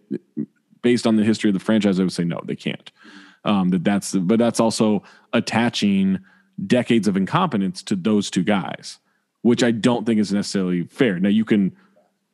based 0.82 1.06
on 1.08 1.16
the 1.16 1.24
history 1.24 1.50
of 1.50 1.54
the 1.54 1.60
franchise, 1.60 2.00
I 2.00 2.04
would 2.04 2.12
say 2.12 2.24
no, 2.24 2.42
they 2.46 2.56
can't. 2.56 2.92
Um, 3.44 3.70
that 3.70 3.84
that's 3.84 4.14
but 4.14 4.38
that's 4.38 4.60
also 4.60 5.04
attaching 5.34 6.20
decades 6.68 7.08
of 7.08 7.18
incompetence 7.18 7.82
to 7.84 7.96
those 7.96 8.30
two 8.30 8.44
guys, 8.44 9.00
which 9.42 9.64
I 9.64 9.72
don't 9.72 10.06
think 10.06 10.20
is 10.20 10.32
necessarily 10.32 10.84
fair. 10.84 11.20
Now 11.20 11.30
you 11.30 11.46
can 11.46 11.76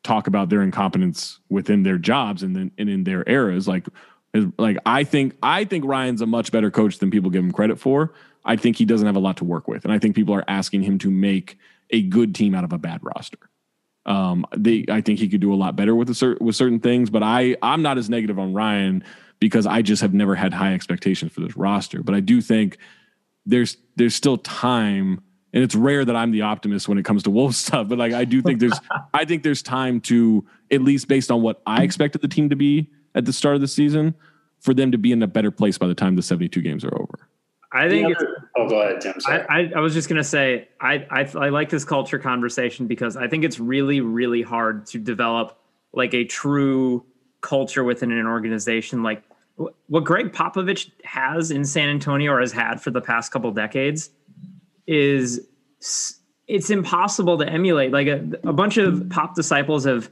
talk 0.04 0.28
about 0.28 0.50
their 0.50 0.62
incompetence 0.62 1.40
within 1.50 1.84
their 1.84 1.98
jobs 1.98 2.44
and 2.44 2.56
then 2.56 2.72
and 2.78 2.90
in 2.90 3.04
their 3.06 3.24
eras, 3.28 3.68
like 3.68 3.88
is- 4.34 4.46
like 4.58 4.78
I 4.86 5.04
think 5.04 5.36
I 5.42 5.64
think 5.66 5.86
Ryan's 5.86 6.22
a 6.22 6.26
much 6.26 6.52
better 6.52 6.72
coach 6.72 7.00
than 7.00 7.12
people 7.12 7.30
give 7.30 7.44
him 7.44 7.52
credit 7.52 7.80
for. 7.80 8.14
I 8.46 8.56
think 8.56 8.78
he 8.78 8.86
doesn't 8.86 9.06
have 9.06 9.16
a 9.18 9.20
lot 9.20 9.38
to 9.38 9.44
work 9.44 9.68
with, 9.68 9.84
and 9.84 9.94
I 9.94 10.00
think 10.00 10.16
people 10.16 10.34
are 10.34 10.46
asking 10.48 10.84
him 10.84 10.98
to 11.00 11.12
make 11.12 11.58
a 11.90 12.02
good 12.02 12.34
team 12.36 12.56
out 12.56 12.64
of 12.64 12.72
a 12.74 12.78
bad 12.78 13.00
roster. 13.04 13.40
Um, 14.06 14.46
they, 14.56 14.86
I 14.90 15.02
think 15.02 15.20
he 15.20 15.28
could 15.28 15.42
do 15.42 15.54
a 15.54 15.56
lot 15.56 15.76
better 15.76 15.94
with 15.94 16.16
cer- 16.16 16.38
with 16.40 16.56
certain 16.56 16.80
things, 16.80 17.10
but 17.10 17.24
I 17.24 17.58
I'm 17.62 17.82
not 17.82 17.98
as 17.98 18.10
negative 18.10 18.40
on 18.40 18.54
Ryan 18.54 19.04
because 19.40 19.68
I 19.68 19.82
just 19.82 20.02
have 20.02 20.14
never 20.14 20.34
had 20.34 20.54
high 20.54 20.74
expectations 20.74 21.32
for 21.34 21.42
this 21.42 21.58
roster. 21.58 22.02
But 22.02 22.16
I 22.16 22.22
do 22.22 22.40
think 22.42 22.78
there's 23.46 23.76
there's 23.98 24.16
still 24.16 24.38
time, 24.38 25.22
and 25.54 25.64
it's 25.64 25.76
rare 25.76 26.06
that 26.06 26.16
I'm 26.16 26.32
the 26.32 26.44
optimist 26.44 26.88
when 26.88 26.98
it 26.98 27.04
comes 27.04 27.24
to 27.24 27.30
Wolf 27.38 27.54
stuff. 27.56 27.90
But 27.90 27.98
like 27.98 28.14
I 28.14 28.24
do 28.24 28.42
think 28.42 28.62
there's 28.62 28.80
I 29.14 29.26
think 29.26 29.44
there's 29.44 29.62
time 29.62 30.00
to 30.02 30.46
at 30.72 30.82
least 30.82 31.10
based 31.10 31.30
on 31.32 31.42
what 31.42 31.62
I 31.68 31.84
expected 31.84 32.22
the 32.22 32.28
team 32.30 32.50
to 32.50 32.56
be 32.56 32.90
at 33.18 33.26
the 33.26 33.34
start 33.34 33.56
of 33.56 33.62
the 33.62 33.68
season 33.68 34.16
for 34.60 34.74
them 34.74 34.92
to 34.92 34.98
be 34.98 35.12
in 35.12 35.22
a 35.22 35.28
better 35.28 35.52
place 35.52 35.78
by 35.78 35.88
the 35.88 35.96
time 35.96 36.16
the 36.16 36.22
72 36.22 36.62
games 36.62 36.86
are 36.86 36.96
over. 36.96 37.28
I 37.74 37.90
think 37.90 38.12
it's 38.12 38.24
oh, 38.56 38.70
go 38.70 38.82
ahead, 38.82 39.02
Tim. 39.02 39.14
I, 39.26 39.40
I, 39.50 39.72
I 39.76 39.80
was 39.82 39.94
just 39.94 40.08
gonna 40.08 40.24
say 40.24 40.70
I, 40.80 41.06
I 41.12 41.30
I 41.36 41.50
like 41.50 41.70
this 41.70 41.84
culture 41.84 42.18
conversation 42.18 42.88
because 42.88 43.18
I 43.18 43.28
think 43.28 43.44
it's 43.44 43.60
really 43.60 44.00
really 44.00 44.42
hard 44.42 44.86
to 44.88 45.00
develop 45.00 45.60
like 45.92 46.14
a 46.14 46.24
true 46.24 47.06
culture 47.42 47.84
within 47.84 48.12
an 48.12 48.26
organization. 48.26 49.04
Like 49.04 49.22
what 49.88 50.06
Gregg 50.06 50.32
Popovich 50.32 50.92
has 51.04 51.52
in 51.52 51.66
San 51.66 51.90
Antonio 51.90 52.32
or 52.32 52.40
has 52.40 52.54
had 52.54 52.82
for 52.82 52.92
the 52.92 53.02
past 53.02 53.34
couple 53.34 53.52
decades 53.52 54.12
is 54.86 55.46
it's 56.48 56.70
impossible 56.70 57.38
to 57.38 57.48
emulate. 57.48 57.92
Like 57.92 58.08
a, 58.08 58.26
a 58.46 58.54
bunch 58.54 58.78
of 58.78 59.10
pop 59.10 59.36
disciples 59.36 59.84
have 59.86 60.10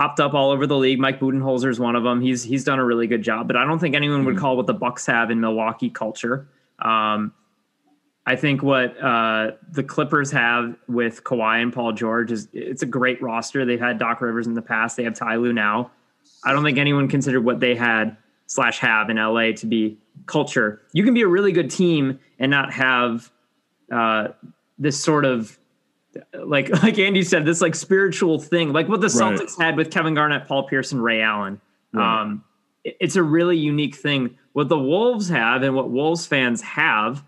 popped 0.00 0.18
up 0.18 0.32
all 0.32 0.50
over 0.50 0.66
the 0.66 0.78
league. 0.78 0.98
Mike 0.98 1.20
Budenholzer 1.20 1.68
is 1.68 1.78
one 1.78 1.94
of 1.94 2.04
them. 2.04 2.22
He's 2.22 2.42
he's 2.42 2.64
done 2.64 2.78
a 2.78 2.84
really 2.84 3.06
good 3.06 3.20
job, 3.20 3.46
but 3.46 3.54
I 3.54 3.66
don't 3.66 3.78
think 3.78 3.94
anyone 3.94 4.24
would 4.24 4.38
call 4.38 4.56
what 4.56 4.66
the 4.66 4.72
Bucks 4.72 5.04
have 5.04 5.30
in 5.30 5.42
Milwaukee 5.42 5.90
culture. 5.90 6.48
Um, 6.78 7.34
I 8.24 8.34
think 8.34 8.62
what 8.62 8.98
uh, 8.98 9.50
the 9.70 9.82
Clippers 9.82 10.30
have 10.30 10.74
with 10.88 11.22
Kawhi 11.24 11.60
and 11.60 11.70
Paul 11.70 11.92
George 11.92 12.32
is 12.32 12.48
it's 12.54 12.82
a 12.82 12.86
great 12.86 13.20
roster. 13.20 13.66
They've 13.66 13.78
had 13.78 13.98
Doc 13.98 14.22
Rivers 14.22 14.46
in 14.46 14.54
the 14.54 14.62
past. 14.62 14.96
They 14.96 15.04
have 15.04 15.12
Ty 15.12 15.36
Lue 15.36 15.52
now. 15.52 15.90
I 16.44 16.54
don't 16.54 16.64
think 16.64 16.78
anyone 16.78 17.06
considered 17.06 17.44
what 17.44 17.60
they 17.60 17.74
had 17.74 18.16
slash 18.46 18.78
have 18.78 19.10
in 19.10 19.18
LA 19.18 19.52
to 19.52 19.66
be 19.66 19.98
culture. 20.24 20.80
You 20.94 21.04
can 21.04 21.12
be 21.12 21.20
a 21.20 21.28
really 21.28 21.52
good 21.52 21.70
team 21.70 22.18
and 22.38 22.50
not 22.50 22.72
have 22.72 23.30
uh, 23.92 24.28
this 24.78 24.98
sort 24.98 25.26
of 25.26 25.58
like 26.44 26.68
like 26.82 26.98
Andy 26.98 27.22
said, 27.22 27.44
this 27.44 27.60
like 27.60 27.74
spiritual 27.74 28.38
thing, 28.38 28.72
like 28.72 28.88
what 28.88 29.00
the 29.00 29.08
Right. 29.08 29.38
Celtics 29.38 29.58
had 29.60 29.76
with 29.76 29.90
Kevin 29.90 30.14
Garnett, 30.14 30.46
Paul 30.46 30.66
Pierce, 30.68 30.92
and 30.92 31.02
Ray 31.02 31.20
Allen. 31.22 31.60
Right. 31.92 32.22
Um, 32.22 32.44
it- 32.84 32.96
it's 33.00 33.16
a 33.16 33.22
really 33.22 33.56
unique 33.58 33.94
thing. 33.94 34.38
What 34.52 34.68
the 34.68 34.78
Wolves 34.78 35.28
have 35.28 35.62
and 35.62 35.74
what 35.74 35.90
Wolves 35.90 36.26
fans 36.26 36.62
have, 36.62 37.22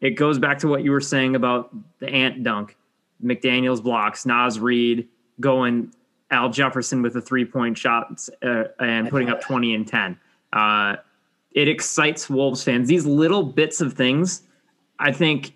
it 0.00 0.10
goes 0.10 0.38
back 0.38 0.58
to 0.60 0.68
what 0.68 0.84
you 0.84 0.90
were 0.90 1.00
saying 1.00 1.34
about 1.34 1.74
the 1.98 2.08
ant 2.08 2.42
dunk, 2.44 2.76
McDaniel's 3.24 3.80
blocks, 3.80 4.26
Naz 4.26 4.60
Reid 4.60 5.08
going 5.40 5.92
Al 6.30 6.50
Jefferson 6.50 7.02
with 7.02 7.16
a 7.16 7.20
three 7.20 7.44
point 7.44 7.76
shot 7.78 8.20
uh, 8.42 8.64
and 8.78 9.08
putting 9.08 9.28
up 9.30 9.40
20 9.40 9.74
and 9.74 9.86
10. 9.88 10.18
Uh, 10.52 10.96
it 11.52 11.68
excites 11.68 12.28
Wolves 12.30 12.62
fans. 12.62 12.86
These 12.88 13.06
little 13.06 13.42
bits 13.42 13.80
of 13.80 13.92
things, 13.94 14.42
I 14.98 15.10
think, 15.12 15.54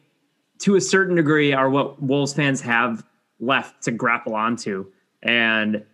to 0.58 0.76
a 0.76 0.80
certain 0.80 1.16
degree, 1.16 1.52
are 1.52 1.68
what 1.68 2.02
Wolves 2.02 2.32
fans 2.32 2.60
have 2.60 3.04
left 3.40 3.82
to 3.82 3.90
grapple 3.90 4.34
onto, 4.34 4.86
and 5.22 5.84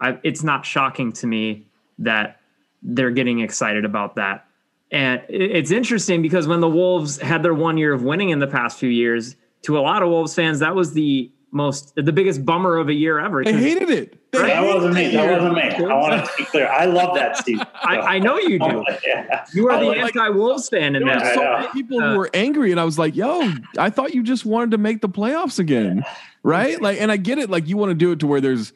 I, 0.00 0.18
it's 0.22 0.42
not 0.42 0.64
shocking 0.64 1.12
to 1.12 1.26
me 1.26 1.66
that 1.98 2.40
they're 2.82 3.10
getting 3.10 3.40
excited 3.40 3.84
about 3.84 4.16
that. 4.16 4.46
And 4.90 5.22
it's 5.28 5.70
interesting 5.70 6.22
because 6.22 6.48
when 6.48 6.60
the 6.60 6.68
Wolves 6.68 7.20
had 7.20 7.42
their 7.42 7.54
one 7.54 7.78
year 7.78 7.92
of 7.92 8.02
winning 8.02 8.30
in 8.30 8.38
the 8.38 8.46
past 8.46 8.78
few 8.78 8.88
years, 8.88 9.36
to 9.62 9.78
a 9.78 9.80
lot 9.80 10.02
of 10.02 10.08
Wolves 10.08 10.34
fans, 10.34 10.58
that 10.60 10.74
was 10.74 10.94
the 10.94 11.30
most 11.52 11.94
the 11.96 12.12
biggest 12.12 12.44
bummer 12.44 12.76
of 12.76 12.88
a 12.88 12.92
year 12.94 13.18
ever. 13.18 13.46
I 13.46 13.52
hated 13.52 13.90
it. 13.90 14.16
They 14.32 14.38
That 14.38 14.48
hated 14.62 14.74
wasn't 14.74 14.94
me. 14.94 15.10
That 15.10 15.32
wasn't 15.32 15.54
me. 15.54 15.62
I 15.62 15.94
want 15.98 16.24
to 16.24 16.30
be 16.38 16.44
clear. 16.44 16.68
I 16.68 16.84
love 16.84 17.14
that, 17.16 17.36
Steve. 17.36 17.60
I, 17.74 17.98
I 17.98 18.18
know 18.20 18.38
you 18.38 18.58
do. 18.60 18.84
yeah. 19.06 19.44
You 19.52 19.66
are 19.68 19.72
I 19.72 19.80
the 19.80 19.86
like- 19.86 19.98
anti-Wolves 20.16 20.68
fan 20.68 20.94
in 20.94 21.04
There 21.04 21.18
that. 21.18 21.34
so 21.34 21.42
many 21.42 21.68
people 21.72 22.00
Uh, 22.00 22.12
who 22.12 22.18
were 22.18 22.30
angry, 22.34 22.70
and 22.70 22.78
I 22.78 22.84
was 22.84 22.98
like, 22.98 23.16
"Yo, 23.16 23.52
I 23.78 23.90
thought 23.90 24.14
you 24.14 24.22
just 24.22 24.44
wanted 24.46 24.70
to 24.72 24.78
make 24.78 25.00
the 25.00 25.08
playoffs 25.08 25.58
again, 25.58 26.04
right?" 26.44 26.80
Like, 26.80 27.00
and 27.00 27.10
I 27.10 27.16
get 27.16 27.38
it. 27.38 27.50
Like, 27.50 27.66
you 27.68 27.76
want 27.76 27.90
to 27.90 27.94
do 27.96 28.12
it 28.12 28.20
to 28.20 28.26
where 28.28 28.40
there's 28.40 28.72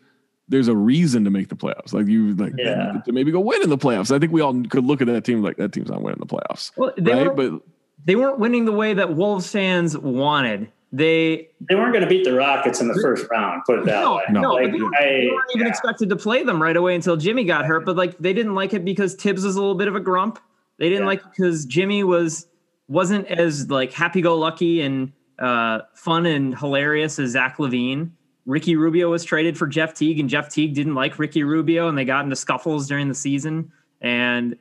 there's 0.48 0.68
a 0.68 0.76
reason 0.76 1.24
to 1.24 1.30
make 1.30 1.48
the 1.48 1.56
playoffs. 1.56 1.92
Like, 1.94 2.06
you 2.08 2.34
like 2.34 2.52
Yeah. 2.58 3.00
to 3.06 3.12
maybe 3.12 3.30
go 3.30 3.40
win 3.40 3.62
in 3.62 3.70
the 3.70 3.78
playoffs. 3.78 4.14
I 4.14 4.18
think 4.18 4.30
we 4.32 4.40
all 4.42 4.52
could 4.64 4.84
look 4.84 5.00
at 5.00 5.06
that 5.06 5.24
team 5.24 5.42
like 5.42 5.56
that 5.56 5.72
team's 5.72 5.88
not 5.90 6.02
winning 6.02 6.18
the 6.20 6.26
playoffs, 6.26 6.70
Well, 6.76 6.92
they, 6.98 7.12
right? 7.14 7.26
were, 7.34 7.50
But 7.50 7.62
they 8.04 8.14
weren't 8.16 8.38
winning 8.40 8.64
the 8.66 8.72
way 8.72 8.92
that 8.92 9.14
Wolves 9.14 9.50
fans 9.50 9.96
wanted. 9.96 10.68
They 10.96 11.48
They 11.68 11.74
weren't 11.74 11.92
going 11.92 12.04
to 12.04 12.08
beat 12.08 12.22
the 12.24 12.34
Rockets 12.34 12.80
in 12.80 12.86
the 12.86 12.94
first 13.02 13.26
round. 13.28 13.62
Put 13.66 13.80
it 13.80 13.84
that 13.86 14.00
no, 14.02 14.14
way. 14.16 14.22
no, 14.30 14.40
No. 14.42 14.52
Like, 14.52 14.70
they, 14.72 14.78
weren't, 14.80 14.96
I- 14.96 15.02
they 15.02 15.28
weren't 15.32 15.50
even 15.54 15.66
yeah. 15.66 15.70
expected 15.70 16.08
to 16.10 16.16
play 16.16 16.44
them 16.44 16.62
right 16.62 16.76
away 16.76 16.94
until 16.94 17.16
Jimmy 17.16 17.44
got 17.44 17.64
hurt. 17.66 17.84
But 17.84 17.96
like 17.96 18.16
they 18.18 18.32
didn't 18.32 18.54
like 18.54 18.74
it 18.74 18.84
because 18.84 19.14
Thibs 19.14 19.44
was 19.44 19.56
a 19.56 19.60
little 19.60 19.74
bit 19.74 19.88
of 19.88 19.96
a 19.96 20.00
grump. 20.00 20.38
They 20.78 20.88
didn't 20.88 21.02
Yeah. 21.02 21.08
like 21.08 21.20
it 21.20 21.26
because 21.36 21.64
Jimmy 21.66 22.04
was 22.04 22.46
wasn't 22.86 23.26
as 23.26 23.68
like 23.70 23.92
happy-go-lucky 23.92 24.82
and 24.82 25.10
uh, 25.40 25.80
fun 25.94 26.26
and 26.26 26.56
hilarious 26.56 27.18
as 27.18 27.30
Zach 27.30 27.56
LaVine. 27.56 28.10
Ricky 28.46 28.76
Rubio 28.76 29.10
was 29.10 29.24
traded 29.24 29.56
for 29.58 29.66
Jeff 29.66 29.94
Teague, 29.94 30.20
and 30.20 30.28
Jeff 30.28 30.48
Teague 30.50 30.74
didn't 30.74 30.94
like 30.94 31.18
Ricky 31.18 31.42
Rubio, 31.42 31.88
and 31.88 31.96
they 31.98 32.04
got 32.04 32.22
into 32.24 32.36
scuffles 32.36 32.86
during 32.86 33.08
the 33.08 33.14
season. 33.14 33.72
And 34.02 34.54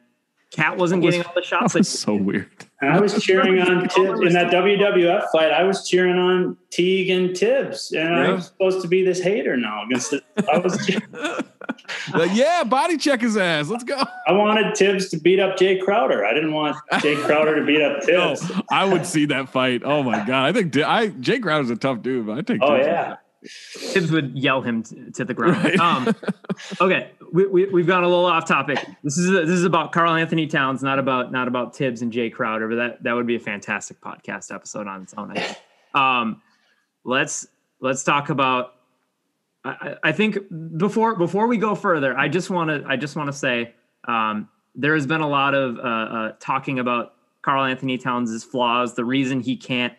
KAT 0.56 0.78
wasn't 0.78 1.02
That 1.02 1.06
was- 1.08 1.16
getting 1.16 1.28
all 1.28 1.34
the 1.36 1.42
shots. 1.44 1.74
that 1.74 1.80
was 1.80 1.92
That, 1.92 1.98
so 1.98 2.16
weird. 2.16 2.50
I 2.82 3.00
was 3.00 3.24
cheering 3.24 3.62
on 3.62 3.82
Thibs 3.90 4.22
in 4.22 4.34
that 4.34 4.52
WWF 4.52 5.28
fight. 5.32 5.52
I 5.52 5.64
was 5.64 5.88
cheering 5.88 6.18
on 6.18 6.58
Teague 6.70 7.10
and 7.10 7.36
Thibs, 7.38 7.92
and 7.94 8.10
Yeah. 8.10 8.34
I'm 8.34 8.42
supposed 8.42 8.82
to 8.82 8.88
be 8.90 9.04
this 9.06 9.22
hater 9.22 9.56
now 9.58 9.84
against 9.86 10.12
the. 10.12 10.22
I 10.52 10.58
was. 10.58 10.90
Like, 12.14 12.32
yeah, 12.34 12.64
body 12.64 12.98
check 12.98 13.22
his 13.22 13.38
ass. 13.38 13.70
Let's 13.70 13.84
go. 13.84 14.02
I 14.28 14.32
wanted 14.34 14.76
Thibs 14.76 15.10
to 15.10 15.18
beat 15.18 15.40
up 15.40 15.58
Jae 15.58 15.82
Crowder. 15.82 16.26
I 16.26 16.34
didn't 16.34 16.54
want 16.54 16.76
Jae 16.94 17.16
Crowder 17.24 17.56
to 17.56 17.66
beat 17.66 17.82
up 17.82 18.04
No, 18.08 18.36
Thibs. 18.36 18.52
I 18.70 18.86
would 18.86 19.06
see 19.06 19.26
that 19.28 19.50
fight. 19.50 19.82
Oh 19.84 20.04
my 20.04 20.18
god, 20.26 20.46
I 20.46 20.52
think 20.54 20.72
Di- 20.74 20.84
I 20.84 21.08
Jae 21.10 21.42
Crowder's 21.42 21.70
a 21.70 21.76
tough 21.76 22.02
dude. 22.02 22.28
But 22.28 22.38
I 22.38 22.42
take. 22.42 22.60
Oh 22.62 22.76
Thibs. 22.76 22.88
yeah. 22.88 23.16
Thibs 23.46 24.12
would 24.12 24.38
yell 24.38 24.62
him 24.62 24.84
t- 24.84 25.12
to 25.16 25.26
the 25.26 25.34
ground. 25.34 25.64
Right. 25.64 25.80
Um, 25.80 26.16
okay, 26.80 27.12
we, 27.32 27.46
we, 27.48 27.66
we've 27.66 27.88
gone 27.88 28.04
a 28.04 28.08
little 28.08 28.26
off 28.26 28.48
topic. 28.48 28.80
This 29.04 29.18
is 29.18 29.30
this 29.30 29.50
is 29.50 29.66
about 29.66 29.92
Karl-Anthony 29.92 30.48
Towns, 30.48 30.82
not 30.82 31.00
about 31.00 31.32
not 31.32 31.48
about 31.48 31.76
Thibs 31.76 32.02
and 32.02 32.12
Jae 32.12 32.32
Crowder. 32.32 32.68
But 32.70 32.76
that 32.76 33.04
that 33.04 33.14
would 33.14 33.28
be 33.28 33.36
a 33.36 33.40
fantastic 33.40 34.00
podcast 34.02 34.54
episode 34.54 34.88
on 34.88 35.02
its 35.02 35.14
own. 35.16 35.32
I 35.32 35.40
think. 35.40 35.58
Um, 35.94 36.42
let's 37.04 37.48
let's 37.80 38.04
talk 38.04 38.30
about. 38.30 38.76
I, 39.66 39.70
I 39.70 39.96
I 40.04 40.12
think 40.12 40.38
before 40.78 41.16
before 41.16 41.48
we 41.48 41.58
go 41.58 41.76
further, 41.76 42.18
I 42.18 42.30
just 42.30 42.50
want 42.50 42.70
to 42.70 42.88
I 42.88 42.96
just 42.96 43.16
want 43.16 43.28
to 43.28 43.34
say 43.34 43.74
um, 44.08 44.50
there 44.76 44.94
has 44.94 45.06
been 45.06 45.22
a 45.22 45.30
lot 45.30 45.54
of 45.54 45.78
uh, 45.78 45.82
uh, 45.82 46.32
talking 46.40 46.80
about 46.80 47.14
Karl-Anthony 47.42 47.98
Towns' 47.98 48.44
flaws, 48.44 48.96
the 48.96 49.06
reason 49.06 49.42
he 49.42 49.58
can't 49.58 49.94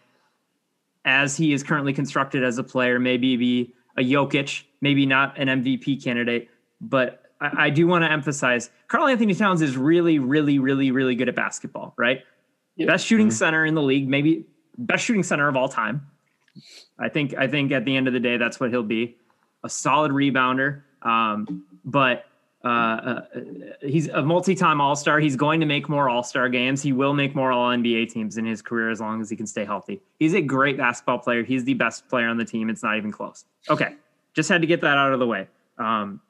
as 1.05 1.36
he 1.36 1.52
is 1.52 1.62
currently 1.62 1.92
constructed 1.92 2.42
as 2.42 2.59
a 2.59 2.64
player, 2.64 2.98
maybe 2.98 3.36
be 3.36 3.74
a 3.96 4.02
Jokic, 4.02 4.64
maybe 4.80 5.07
not 5.07 5.38
an 5.38 5.48
MVP 5.48 6.02
candidate. 6.02 6.48
But 6.80 7.22
I, 7.40 7.66
I 7.66 7.70
do 7.70 7.86
want 7.86 8.05
to 8.05 8.11
emphasize 8.11 8.70
Karl-Anthony 8.88 9.34
Towns 9.34 9.62
is 9.62 9.76
really, 9.76 10.18
really, 10.18 10.59
really, 10.59 10.90
really 10.90 11.14
good 11.14 11.28
at 11.28 11.34
basketball, 11.34 11.94
right? 11.96 12.22
Yeah. 12.76 12.86
Best 12.86 13.07
shooting 13.07 13.30
center 13.30 13.64
in 13.64 13.74
the 13.74 13.82
league, 13.82 14.09
maybe 14.09 14.46
best 14.78 15.05
shooting 15.05 15.22
center 15.22 15.48
of 15.48 15.57
all 15.57 15.68
time. 15.68 16.07
I 16.98 17.09
think 17.09 17.34
I 17.34 17.46
think 17.46 17.72
at 17.72 17.84
the 17.84 17.96
end 17.96 18.07
of 18.07 18.12
the 18.12 18.20
day, 18.20 18.36
that's 18.36 18.59
what 18.59 18.70
he'll 18.70 18.82
be. 18.82 19.16
A 19.64 19.68
solid 19.68 20.12
rebounder. 20.12 20.82
Um, 21.02 21.64
but 21.84 22.24
uh, 22.65 22.67
uh, 22.67 23.21
he's 23.83 24.09
a 24.09 24.23
multi-time 24.23 24.81
All-Star. 24.81 25.21
He's 25.21 25.37
going 25.37 25.61
to 25.61 25.67
make 25.67 25.89
more 25.89 26.09
All-Star 26.09 26.49
games. 26.49 26.83
He 26.83 26.93
will 26.93 27.12
make 27.12 27.35
more 27.35 27.53
All 27.53 27.71
NBA 27.71 28.11
teams 28.11 28.39
in 28.39 28.47
his 28.47 28.62
career 28.62 28.91
as 28.91 29.01
long 29.01 29.21
as 29.21 29.29
he 29.29 29.37
can 29.37 29.47
stay 29.47 29.65
healthy. 29.67 30.01
He's 30.19 30.35
a 30.35 30.41
great 30.41 30.79
basketball 30.79 31.19
player. 31.19 31.43
He's 31.43 31.65
the 31.65 31.75
best 31.75 32.09
player 32.09 32.29
on 32.29 32.39
the 32.39 32.45
team. 32.45 32.71
It's 32.71 32.83
not 32.83 32.97
even 32.97 33.12
close. 33.12 33.45
Okay, 33.69 33.97
just 34.33 34.49
had 34.49 34.62
to 34.62 34.67
get 34.67 34.81
that 34.81 34.97
out 34.97 35.12
of 35.12 35.19
the 35.19 35.27
way. 35.27 35.47
Um, 35.77 36.21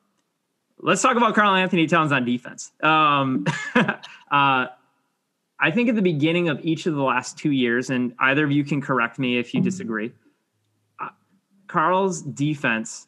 let's 0.79 1.03
talk 1.03 1.17
about 1.17 1.35
Karl-Anthony 1.37 1.87
Towns 1.87 2.11
on 2.11 2.25
defense. 2.25 2.73
Um, 2.83 3.47
uh, 3.77 3.97
I 4.31 5.71
think 5.73 5.89
at 5.89 5.95
the 5.95 6.03
beginning 6.03 6.49
of 6.49 6.59
each 6.65 6.87
of 6.87 6.95
the 6.95 7.03
last 7.03 7.39
two 7.39 7.53
years, 7.53 7.91
and 7.91 8.13
either 8.19 8.45
of 8.45 8.51
you 8.51 8.65
can 8.65 8.81
correct 8.81 9.21
me 9.21 9.39
if 9.39 9.55
you 9.55 9.61
disagree. 9.61 10.13
uh, 11.01 11.11
Karl's 11.69 12.23
defense 12.23 13.07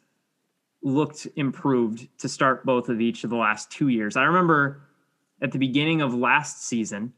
looked 0.81 1.27
improved 1.35 2.07
to 2.19 2.29
start 2.29 2.65
both 2.65 2.89
of 2.89 3.01
each 3.01 3.23
of 3.23 3.29
the 3.29 3.35
last 3.35 3.71
two 3.71 3.87
years. 3.87 4.15
I 4.15 4.23
remember 4.23 4.81
at 5.41 5.51
the 5.51 5.59
beginning 5.59 6.01
of 6.01 6.13
last 6.13 6.65
season, 6.67 7.13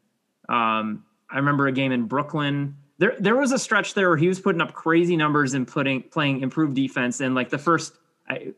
um, 0.48 1.04
I 1.30 1.38
remember 1.38 1.68
a 1.68 1.72
game 1.72 1.92
in 1.92 2.06
Brooklyn. 2.06 2.76
There, 2.98 3.16
there 3.20 3.36
was 3.36 3.52
a 3.52 3.60
stretch 3.60 3.94
there 3.94 4.10
where 4.10 4.18
he 4.18 4.28
was 4.28 4.40
putting 4.40 4.62
up 4.62 4.74
crazy 4.74 5.16
numbers 5.16 5.54
and 5.54 5.68
putting 5.68 6.04
playing 6.04 6.42
improved 6.42 6.76
defense. 6.76 7.22
And 7.22 7.36
like 7.36 7.50
the 7.50 7.58
first, 7.58 7.94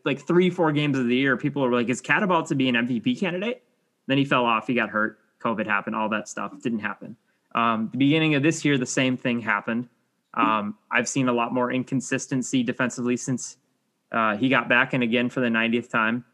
like 0.04 0.26
three, 0.26 0.50
four 0.50 0.72
games 0.72 0.98
of 0.98 1.06
the 1.06 1.16
year, 1.16 1.36
people 1.36 1.62
were 1.62 1.72
like, 1.72 1.88
"Is 1.88 2.00
KAT 2.00 2.22
about 2.22 2.46
to 2.48 2.54
be 2.54 2.68
an 2.68 2.74
MVP 2.74 3.18
candidate?" 3.18 3.62
Then 4.06 4.18
he 4.18 4.24
fell 4.24 4.44
off. 4.44 4.66
He 4.66 4.74
got 4.74 4.90
hurt. 4.90 5.18
COVID 5.40 5.66
happened. 5.66 5.96
All 5.96 6.08
that 6.08 6.28
stuff 6.28 6.52
didn't 6.62 6.80
happen. 6.80 7.16
Um, 7.54 7.88
the 7.92 7.98
beginning 7.98 8.34
of 8.34 8.42
this 8.42 8.64
year, 8.64 8.78
the 8.78 8.86
same 8.86 9.16
thing 9.16 9.40
happened. 9.40 9.88
Um, 10.34 10.78
I've 10.90 11.08
seen 11.08 11.28
a 11.28 11.32
lot 11.32 11.52
more 11.52 11.70
inconsistency 11.70 12.62
defensively 12.62 13.16
since 13.16 13.58
uh, 14.12 14.36
he 14.36 14.48
got 14.48 14.68
back, 14.68 14.92
and 14.92 15.02
again 15.02 15.30
for 15.30 15.40
the 15.40 15.48
90th 15.48 15.88
time. 15.88 16.24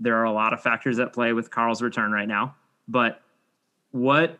There 0.00 0.16
are 0.16 0.24
a 0.24 0.32
lot 0.32 0.52
of 0.52 0.60
factors 0.60 0.98
at 0.98 1.12
play 1.12 1.32
with 1.32 1.50
Karl's 1.50 1.82
return 1.82 2.12
right 2.12 2.28
now. 2.28 2.54
But 2.86 3.22
what 3.90 4.38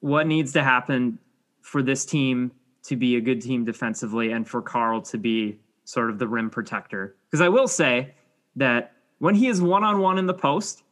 what 0.00 0.26
needs 0.26 0.52
to 0.52 0.62
happen 0.62 1.18
for 1.62 1.82
this 1.82 2.04
team 2.04 2.52
to 2.84 2.96
be 2.96 3.16
a 3.16 3.20
good 3.20 3.40
team 3.40 3.64
defensively, 3.64 4.32
and 4.32 4.46
for 4.46 4.60
Karl 4.60 5.00
to 5.02 5.18
be 5.18 5.58
sort 5.84 6.10
of 6.10 6.18
the 6.18 6.28
rim 6.28 6.50
protector? 6.50 7.16
Because 7.30 7.40
I 7.40 7.48
will 7.48 7.68
say 7.68 8.14
that 8.56 8.92
when 9.18 9.34
he 9.34 9.48
is 9.48 9.60
one 9.60 9.84
on 9.84 10.00
one 10.00 10.18
in 10.18 10.26
the 10.26 10.34
post, 10.34 10.82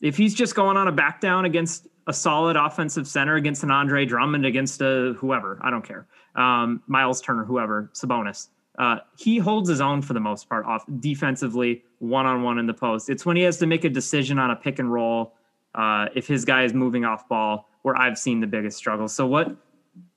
if 0.00 0.16
he's 0.16 0.34
just 0.34 0.54
going 0.54 0.76
on 0.76 0.86
a 0.86 0.92
back 0.92 1.20
down 1.20 1.44
against 1.44 1.88
a 2.06 2.12
solid 2.12 2.56
offensive 2.56 3.08
center 3.08 3.36
against 3.36 3.62
an 3.62 3.70
Andre 3.70 4.04
Drummond 4.04 4.44
against 4.44 4.80
a 4.80 5.14
whoever, 5.18 5.58
I 5.62 5.70
don't 5.70 5.84
care, 5.84 6.06
um, 6.36 6.82
Myles 6.86 7.20
Turner, 7.20 7.44
whoever, 7.44 7.90
Sabonis, 7.94 8.48
uh, 8.78 8.98
he 9.16 9.38
holds 9.38 9.68
his 9.68 9.80
own 9.80 10.02
for 10.02 10.14
the 10.14 10.20
most 10.20 10.48
part 10.48 10.66
off 10.66 10.84
defensively, 10.98 11.84
one 11.98 12.26
on 12.26 12.42
one 12.42 12.58
in 12.58 12.66
the 12.66 12.74
post. 12.74 13.08
It's 13.08 13.24
when 13.24 13.36
he 13.36 13.42
has 13.42 13.58
to 13.58 13.66
make 13.66 13.84
a 13.84 13.90
decision 13.90 14.38
on 14.38 14.50
a 14.50 14.56
pick 14.56 14.78
and 14.78 14.92
roll, 14.92 15.34
uh, 15.74 16.06
if 16.14 16.26
his 16.26 16.44
guy 16.44 16.64
is 16.64 16.74
moving 16.74 17.04
off 17.04 17.28
ball, 17.28 17.68
where 17.82 17.96
I've 17.96 18.18
seen 18.18 18.40
the 18.40 18.46
biggest 18.46 18.76
struggle. 18.76 19.08
So 19.08 19.26
what 19.26 19.54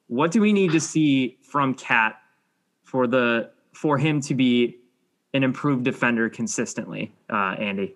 what 0.07 0.31
do 0.31 0.41
we 0.41 0.53
need 0.53 0.71
to 0.71 0.79
see 0.79 1.37
from 1.41 1.73
KAT 1.73 2.19
for 2.83 3.07
the 3.07 3.51
for 3.73 3.97
him 3.97 4.21
to 4.21 4.33
be 4.33 4.77
an 5.33 5.43
improved 5.43 5.83
defender 5.83 6.29
consistently, 6.29 7.13
uh, 7.29 7.55
Andy? 7.59 7.95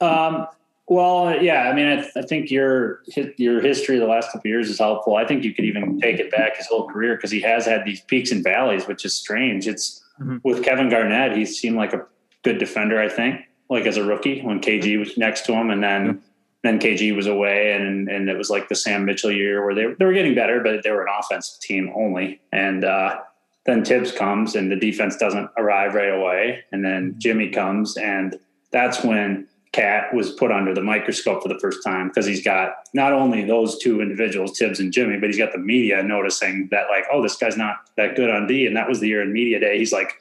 Um, 0.00 0.48
well, 0.88 1.40
yeah, 1.40 1.68
I 1.68 1.74
mean, 1.74 1.86
I, 1.86 2.18
I 2.18 2.22
think 2.22 2.50
your 2.50 3.02
your 3.36 3.60
history 3.60 3.98
the 3.98 4.06
last 4.06 4.26
couple 4.26 4.40
of 4.40 4.46
years 4.46 4.68
is 4.68 4.78
helpful. 4.78 5.16
I 5.16 5.24
think 5.26 5.44
you 5.44 5.54
could 5.54 5.64
even 5.64 6.00
take 6.00 6.18
it 6.18 6.30
back 6.30 6.56
his 6.56 6.66
whole 6.66 6.88
career 6.88 7.16
because 7.16 7.30
he 7.30 7.40
has 7.42 7.64
had 7.66 7.84
these 7.84 8.00
peaks 8.02 8.30
and 8.32 8.42
valleys, 8.42 8.86
which 8.86 9.04
is 9.04 9.14
strange. 9.14 9.66
It's 9.68 10.00
Mhm. 10.20 10.40
with 10.44 10.62
Kevin 10.62 10.90
Garnett, 10.90 11.36
he 11.36 11.44
seemed 11.46 11.76
like 11.76 11.92
a 11.94 12.04
good 12.42 12.58
defender. 12.58 13.00
I 13.00 13.08
think, 13.08 13.40
like 13.70 13.86
as 13.86 13.96
a 13.96 14.04
rookie 14.04 14.40
when 14.42 14.60
KG 14.60 14.98
was 14.98 15.16
next 15.16 15.46
to 15.46 15.52
him, 15.54 15.70
and 15.70 15.82
then 15.82 16.20
then 16.62 16.78
KG 16.78 17.12
was 17.16 17.26
away, 17.26 17.72
and 17.72 18.08
and 18.08 18.28
it 18.28 18.36
was 18.36 18.50
like 18.50 18.68
the 18.68 18.74
Sam 18.74 19.04
Mitchell 19.04 19.32
year 19.32 19.64
where 19.64 19.74
they 19.74 19.86
they 19.98 20.04
were 20.04 20.12
getting 20.12 20.34
better, 20.34 20.60
but 20.60 20.82
they 20.82 20.90
were 20.90 21.02
an 21.02 21.12
offensive 21.18 21.60
team 21.60 21.92
only, 21.94 22.40
and. 22.52 22.84
uh 22.84 23.20
then 23.64 23.84
Thibs 23.84 24.10
comes 24.10 24.56
and 24.56 24.72
the 24.72 24.74
defense 24.76 25.16
doesn't 25.16 25.48
arrive 25.56 25.94
right 25.94 26.08
away. 26.12 26.64
And 26.72 26.84
then 26.84 27.14
Jimmy 27.18 27.48
comes 27.48 27.96
and 27.96 28.36
that's 28.72 29.04
when 29.04 29.46
KAT 29.72 30.12
was 30.12 30.32
put 30.32 30.52
under 30.52 30.74
the 30.74 30.82
microscope 30.82 31.42
for 31.42 31.48
the 31.48 31.58
first 31.58 31.82
time 31.82 32.08
because 32.08 32.26
he's 32.26 32.44
got 32.44 32.74
not 32.92 33.12
only 33.12 33.44
those 33.44 33.78
two 33.78 34.02
individuals, 34.02 34.58
Thibs 34.58 34.80
and 34.80 34.92
Jimmy, 34.92 35.18
but 35.18 35.30
he's 35.30 35.38
got 35.38 35.52
the 35.52 35.58
media 35.58 36.02
noticing 36.02 36.68
that 36.70 36.88
like, 36.90 37.04
oh, 37.10 37.22
this 37.22 37.36
guy's 37.36 37.56
not 37.56 37.76
that 37.96 38.14
good 38.14 38.28
on 38.28 38.46
D. 38.46 38.66
And 38.66 38.76
that 38.76 38.86
was 38.88 39.00
the 39.00 39.08
year 39.08 39.22
in 39.22 39.32
media 39.32 39.58
day. 39.58 39.78
He's 39.78 39.92
like, 39.92 40.20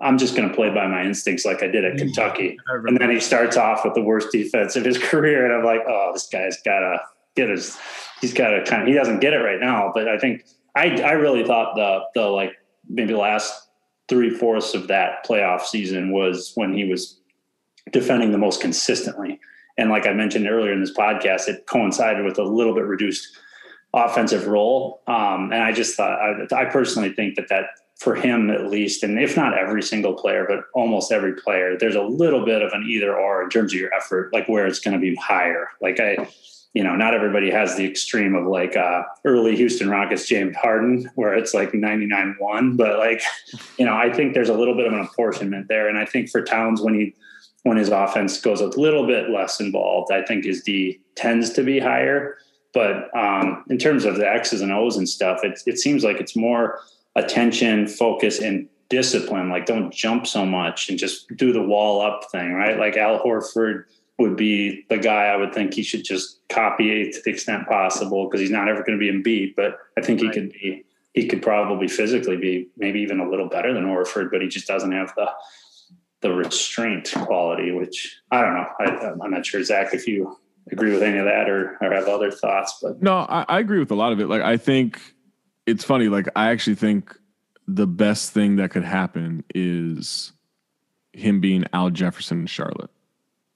I'm 0.00 0.18
just 0.18 0.36
going 0.36 0.48
to 0.48 0.54
play 0.54 0.70
by 0.70 0.86
my 0.86 1.04
instincts 1.04 1.44
like 1.44 1.62
I 1.62 1.66
did 1.66 1.84
at 1.84 1.98
Kentucky. 1.98 2.56
And 2.68 2.96
then 2.96 3.10
he 3.10 3.20
starts 3.20 3.56
off 3.56 3.84
with 3.84 3.94
the 3.94 4.02
worst 4.02 4.28
defense 4.30 4.76
of 4.76 4.84
his 4.84 4.98
career. 5.10 5.44
And 5.44 5.54
I'm 5.54 5.64
like, 5.64 5.86
oh, 5.86 6.10
this 6.12 6.28
guy's 6.28 6.60
got 6.62 6.80
to 6.80 7.00
get 7.34 7.50
his. 7.50 7.76
He's 8.20 8.32
got 8.32 8.50
to 8.50 8.64
kind 8.64 8.82
of. 8.82 8.88
He 8.88 8.94
doesn't 8.94 9.20
get 9.20 9.32
it 9.32 9.38
right 9.38 9.60
now, 9.60 9.90
but 9.92 10.08
I 10.08 10.16
think 10.18 10.44
I 10.76 11.00
I 11.02 11.12
really 11.12 11.44
thought 11.44 11.74
the 11.74 12.00
the 12.14 12.28
like 12.28 12.52
maybe 12.88 13.14
last 13.14 13.68
three 14.08 14.30
fourths 14.30 14.74
of 14.74 14.88
that 14.88 15.26
playoff 15.26 15.62
season 15.62 16.12
was 16.12 16.52
when 16.54 16.72
he 16.72 16.84
was 16.84 17.20
defending 17.90 18.32
the 18.32 18.38
most 18.38 18.60
consistently. 18.60 19.40
And 19.78 19.90
like 19.90 20.06
I 20.06 20.12
mentioned 20.12 20.48
earlier 20.48 20.72
in 20.72 20.80
this 20.80 20.94
podcast, 20.94 21.48
it 21.48 21.66
coincided 21.66 22.24
with 22.24 22.38
a 22.38 22.44
little 22.44 22.74
bit 22.74 22.84
reduced 22.84 23.28
offensive 23.94 24.46
role. 24.46 25.02
Um, 25.06 25.52
and 25.52 25.62
I 25.62 25.72
just 25.72 25.96
thought, 25.96 26.18
I, 26.20 26.62
I 26.62 26.64
personally 26.66 27.12
think 27.12 27.36
that 27.36 27.48
that 27.48 27.66
for 27.98 28.14
him 28.14 28.50
at 28.50 28.66
least, 28.66 29.02
and 29.02 29.18
if 29.18 29.36
not 29.36 29.56
every 29.56 29.82
single 29.82 30.14
player, 30.14 30.44
but 30.48 30.64
almost 30.74 31.12
every 31.12 31.34
player, 31.34 31.76
there's 31.78 31.94
a 31.94 32.02
little 32.02 32.44
bit 32.44 32.60
of 32.60 32.72
an 32.72 32.84
either 32.88 33.16
or 33.16 33.42
in 33.42 33.48
terms 33.48 33.72
of 33.72 33.78
your 33.78 33.94
effort, 33.94 34.32
like 34.32 34.48
where 34.48 34.66
it's 34.66 34.80
going 34.80 34.94
to 34.94 35.00
be 35.00 35.14
higher. 35.16 35.68
Like 35.80 36.00
I, 36.00 36.28
you 36.74 36.82
know, 36.82 36.96
not 36.96 37.14
everybody 37.14 37.50
has 37.50 37.76
the 37.76 37.86
extreme 37.86 38.34
of 38.34 38.46
like 38.46 38.76
uh, 38.76 39.02
early 39.24 39.54
Houston 39.56 39.90
Rockets 39.90 40.26
James 40.26 40.56
Harden, 40.56 41.08
where 41.14 41.34
it's 41.34 41.54
like 41.54 41.74
99 41.74 42.36
1. 42.38 42.76
But 42.76 42.98
like, 42.98 43.22
you 43.78 43.84
know, 43.84 43.94
I 43.94 44.12
think 44.12 44.34
there's 44.34 44.48
a 44.48 44.54
little 44.54 44.74
bit 44.74 44.86
of 44.86 44.94
an 44.94 45.00
apportionment 45.00 45.68
there. 45.68 45.88
And 45.88 45.98
I 45.98 46.06
think 46.06 46.30
for 46.30 46.42
Towns, 46.42 46.80
when 46.80 46.94
he, 46.94 47.14
when 47.64 47.76
his 47.76 47.90
offense 47.90 48.40
goes 48.40 48.60
a 48.60 48.66
little 48.66 49.06
bit 49.06 49.30
less 49.30 49.60
involved, 49.60 50.12
I 50.12 50.22
think 50.22 50.44
his 50.44 50.62
D 50.62 51.00
tends 51.14 51.50
to 51.50 51.62
be 51.62 51.78
higher. 51.78 52.38
But 52.74 53.14
um, 53.16 53.64
in 53.68 53.78
terms 53.78 54.04
of 54.04 54.16
the 54.16 54.28
X's 54.28 54.62
and 54.62 54.72
O's 54.72 54.96
and 54.96 55.08
stuff, 55.08 55.40
it, 55.44 55.60
it 55.66 55.78
seems 55.78 56.04
like 56.04 56.20
it's 56.20 56.34
more 56.34 56.80
attention, 57.14 57.86
focus, 57.86 58.40
and 58.40 58.68
discipline. 58.88 59.48
Like, 59.48 59.66
don't 59.66 59.92
jump 59.92 60.26
so 60.26 60.44
much 60.44 60.88
and 60.88 60.98
just 60.98 61.28
do 61.36 61.52
the 61.52 61.62
wall 61.62 62.00
up 62.00 62.30
thing, 62.30 62.52
right? 62.52 62.78
Like 62.78 62.96
Al 62.96 63.22
Horford 63.22 63.84
would 64.18 64.36
be 64.36 64.84
the 64.88 64.98
guy 64.98 65.26
I 65.26 65.36
would 65.36 65.52
think 65.52 65.74
he 65.74 65.82
should 65.82 66.04
just 66.04 66.40
copy 66.48 67.10
to 67.10 67.20
the 67.24 67.30
extent 67.30 67.66
possible 67.66 68.26
because 68.26 68.40
he's 68.40 68.50
not 68.50 68.68
ever 68.68 68.82
going 68.82 68.98
to 68.98 69.12
be 69.12 69.12
Embiid. 69.12 69.54
But 69.54 69.78
I 69.96 70.00
think 70.00 70.20
he 70.20 70.30
could 70.30 70.52
be, 70.52 70.84
he 71.14 71.26
could 71.26 71.42
probably 71.42 71.88
physically 71.88 72.36
be 72.36 72.68
maybe 72.76 73.00
even 73.00 73.20
a 73.20 73.28
little 73.28 73.48
better 73.48 73.72
than 73.72 73.84
Horford, 73.84 74.30
but 74.30 74.42
he 74.42 74.48
just 74.48 74.66
doesn't 74.66 74.92
have 74.92 75.14
the 75.14 75.30
the 76.22 76.32
restraint 76.32 77.12
quality, 77.14 77.72
which 77.72 78.20
I 78.30 78.40
don't 78.42 78.54
know. 78.54 78.66
I, 78.80 79.24
I'm 79.24 79.30
not 79.30 79.44
sure, 79.44 79.62
Zach, 79.62 79.92
if 79.92 80.06
you 80.06 80.36
agree 80.70 80.92
with 80.92 81.02
any 81.02 81.18
of 81.18 81.24
that 81.24 81.48
or, 81.50 81.76
or 81.80 81.92
have 81.92 82.08
other 82.08 82.30
thoughts. 82.30 82.78
But 82.80 83.02
no, 83.02 83.18
I, 83.18 83.44
I 83.48 83.58
agree 83.58 83.78
with 83.78 83.90
a 83.90 83.96
lot 83.96 84.12
of 84.12 84.20
it. 84.20 84.28
Like 84.28 84.42
I 84.42 84.56
think 84.56 85.00
it's 85.66 85.84
funny. 85.84 86.08
Like 86.08 86.28
I 86.36 86.50
actually 86.50 86.76
think 86.76 87.16
the 87.66 87.86
best 87.86 88.32
thing 88.32 88.56
that 88.56 88.70
could 88.70 88.84
happen 88.84 89.44
is 89.54 90.32
him 91.12 91.40
being 91.40 91.64
Al 91.72 91.90
Jefferson 91.90 92.40
in 92.40 92.46
Charlotte. 92.46 92.90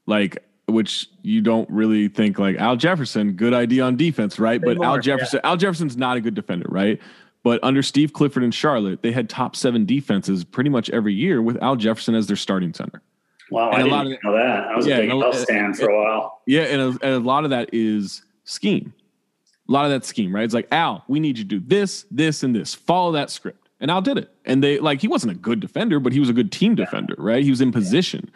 Like 0.06 0.42
which 0.66 1.08
you 1.22 1.40
don't 1.40 1.68
really 1.70 2.08
think 2.08 2.38
like 2.38 2.56
Al 2.56 2.76
Jefferson, 2.76 3.32
good 3.32 3.54
idea 3.54 3.84
on 3.84 3.96
defense, 3.96 4.38
right? 4.38 4.60
But 4.60 4.82
Al 4.82 4.98
Jefferson, 4.98 5.40
yeah. 5.42 5.50
Al 5.50 5.56
Jefferson's 5.56 5.96
not 5.96 6.16
a 6.16 6.20
good 6.20 6.34
defender, 6.34 6.66
right? 6.68 7.00
But 7.46 7.62
under 7.62 7.80
Steve 7.80 8.12
Clifford 8.12 8.42
and 8.42 8.52
Charlotte, 8.52 9.02
they 9.02 9.12
had 9.12 9.30
top 9.30 9.54
seven 9.54 9.86
defenses 9.86 10.42
pretty 10.42 10.68
much 10.68 10.90
every 10.90 11.14
year 11.14 11.40
with 11.40 11.56
Al 11.62 11.76
Jefferson 11.76 12.16
as 12.16 12.26
their 12.26 12.34
starting 12.34 12.74
center. 12.74 13.00
Wow, 13.52 13.70
and 13.70 13.82
I 13.94 14.02
didn't 14.02 14.14
of, 14.14 14.24
know 14.24 14.32
that. 14.32 14.64
I 14.66 14.74
was 14.74 14.84
yeah, 14.84 14.96
a 14.96 15.00
big 15.02 15.10
Al 15.10 15.22
uh, 15.22 15.32
stand 15.32 15.78
for 15.78 15.88
a 15.88 15.96
uh, 15.96 16.02
while. 16.02 16.42
Yeah, 16.48 16.62
and 16.62 16.80
a, 16.80 16.86
and 17.06 17.14
a 17.14 17.18
lot 17.20 17.44
of 17.44 17.50
that 17.50 17.70
is 17.72 18.24
scheme. 18.42 18.92
A 19.68 19.70
lot 19.70 19.84
of 19.84 19.92
that 19.92 20.04
scheme, 20.04 20.34
right? 20.34 20.42
It's 20.42 20.54
like 20.54 20.66
Al, 20.72 21.04
we 21.06 21.20
need 21.20 21.38
you 21.38 21.44
to 21.44 21.48
do 21.48 21.60
this, 21.60 22.04
this, 22.10 22.42
and 22.42 22.52
this. 22.52 22.74
Follow 22.74 23.12
that 23.12 23.30
script, 23.30 23.68
and 23.78 23.92
Al 23.92 24.02
did 24.02 24.18
it. 24.18 24.28
And 24.44 24.60
they 24.60 24.80
like 24.80 25.00
he 25.00 25.06
wasn't 25.06 25.30
a 25.30 25.36
good 25.36 25.60
defender, 25.60 26.00
but 26.00 26.12
he 26.12 26.18
was 26.18 26.28
a 26.28 26.32
good 26.32 26.50
team 26.50 26.74
defender, 26.74 27.14
right? 27.16 27.44
He 27.44 27.50
was 27.50 27.60
in 27.60 27.70
position, 27.70 28.28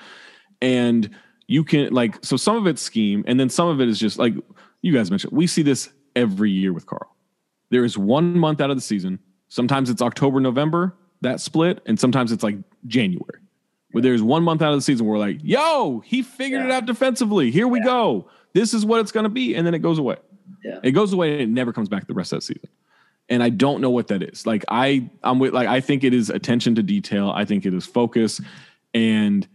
and 0.63 1.11
you 1.49 1.65
can 1.65 1.93
like 1.93 2.25
so 2.25 2.37
some 2.37 2.55
of 2.55 2.69
it's 2.69 2.81
scheme, 2.81 3.25
and 3.27 3.41
then 3.41 3.49
some 3.49 3.67
of 3.67 3.81
it 3.81 3.89
is 3.89 3.99
just 3.99 4.21
like 4.21 4.35
you 4.83 4.93
guys 4.93 5.11
mentioned. 5.11 5.33
We 5.33 5.49
see 5.49 5.63
this 5.63 5.91
every 6.15 6.53
year 6.53 6.73
with 6.73 6.87
Karl 6.87 7.11
there 7.71 7.85
is 7.85 7.97
one 7.97 8.39
month 8.39 8.61
out 8.61 8.71
of 8.71 8.77
the 8.77 8.83
season. 8.83 9.19
Sometimes 9.49 9.91
it's 9.91 10.03
October, 10.03 10.41
November, 10.41 10.95
that 11.23 11.41
split, 11.41 11.81
and 11.87 11.99
sometimes 11.99 12.33
it's 12.33 12.43
like 12.43 12.57
January. 12.87 13.41
Where 13.93 14.03
there's 14.03 14.23
one 14.23 14.45
month 14.45 14.63
out 14.63 14.73
of 14.73 14.79
the 14.79 14.83
season 14.83 15.07
where 15.07 15.15
we're 15.15 15.19
like, 15.19 15.39
yo, 15.43 16.01
he 16.01 16.23
figured 16.23 16.61
yeah. 16.61 16.69
it 16.69 16.73
out 16.73 16.87
defensively. 16.87 17.51
Here 17.51 17.67
we 17.67 17.81
yeah. 17.81 17.87
go. 17.87 18.31
This 18.53 18.73
is 18.73 18.87
what 18.87 19.01
it's 19.01 19.11
going 19.11 19.25
to 19.25 19.31
be. 19.31 19.55
And 19.57 19.67
then 19.67 19.75
it 19.75 19.81
goes 19.81 19.99
away. 19.99 20.17
Yeah. 20.65 20.79
It 20.83 20.93
goes 20.93 21.13
away 21.13 21.33
and 21.33 21.43
it 21.43 21.49
never 21.49 21.73
comes 21.73 21.89
back 21.89 22.07
the 22.07 22.15
rest 22.15 22.33
of 22.33 22.39
that 22.39 22.43
season. 22.45 22.69
And 23.29 23.43
I 23.43 23.49
don't 23.49 23.81
know 23.81 23.91
what 23.91 24.09
that 24.09 24.23
is. 24.23 24.47
Like 24.47 24.65
I, 24.69 25.11
I'm 25.23 25.39
with 25.39 25.53
like 25.53 25.69
I 25.69 25.81
think 25.81 26.05
it 26.05 26.15
is 26.15 26.31
attention 26.31 26.77
to 26.77 26.83
detail. 26.83 27.31
I 27.31 27.45
think 27.45 27.67
it 27.67 27.75
is 27.75 27.87
focus. 27.87 28.41
And 28.95 29.47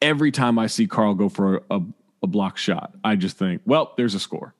every 0.00 0.30
time 0.30 0.58
I 0.58 0.66
see 0.66 0.86
Karl 0.86 1.14
go 1.14 1.28
for 1.28 1.62
a, 1.70 1.80
a 2.22 2.26
block 2.26 2.56
shot, 2.58 2.94
I 3.04 3.16
just 3.16 3.38
think, 3.38 3.62
well, 3.64 3.92
there's 3.96 4.14
a 4.14 4.20
score. 4.20 4.54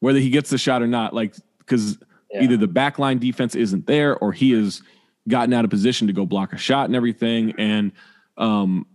Whether 0.00 0.18
he 0.18 0.30
gets 0.30 0.50
the 0.50 0.58
shot 0.58 0.82
or 0.82 0.86
not, 0.86 1.14
like 1.14 1.34
because 1.66 1.98
yeah. 2.32 2.42
either 2.42 2.56
the 2.56 2.68
backline 2.68 3.20
defense 3.20 3.54
isn't 3.54 3.86
there 3.86 4.16
or 4.18 4.32
he 4.32 4.52
has 4.52 4.82
gotten 5.28 5.52
out 5.52 5.64
of 5.64 5.70
position 5.70 6.06
to 6.06 6.12
go 6.12 6.24
block 6.24 6.52
a 6.52 6.56
shot 6.56 6.86
and 6.86 6.96
everything. 6.96 7.54
And 7.58 7.92
um, 8.36 8.86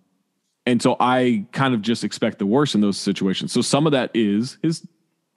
and 0.66 0.82
so 0.82 0.96
I 1.00 1.46
kind 1.52 1.74
of 1.74 1.82
just 1.82 2.04
expect 2.04 2.40
the 2.40 2.46
worst 2.46 2.76
in 2.76 2.82
those 2.82 2.98
situations. 2.98 3.52
So 3.52 3.62
some 3.62 3.86
of 3.86 3.92
that 3.94 4.12
is 4.14 4.58
his 4.62 4.88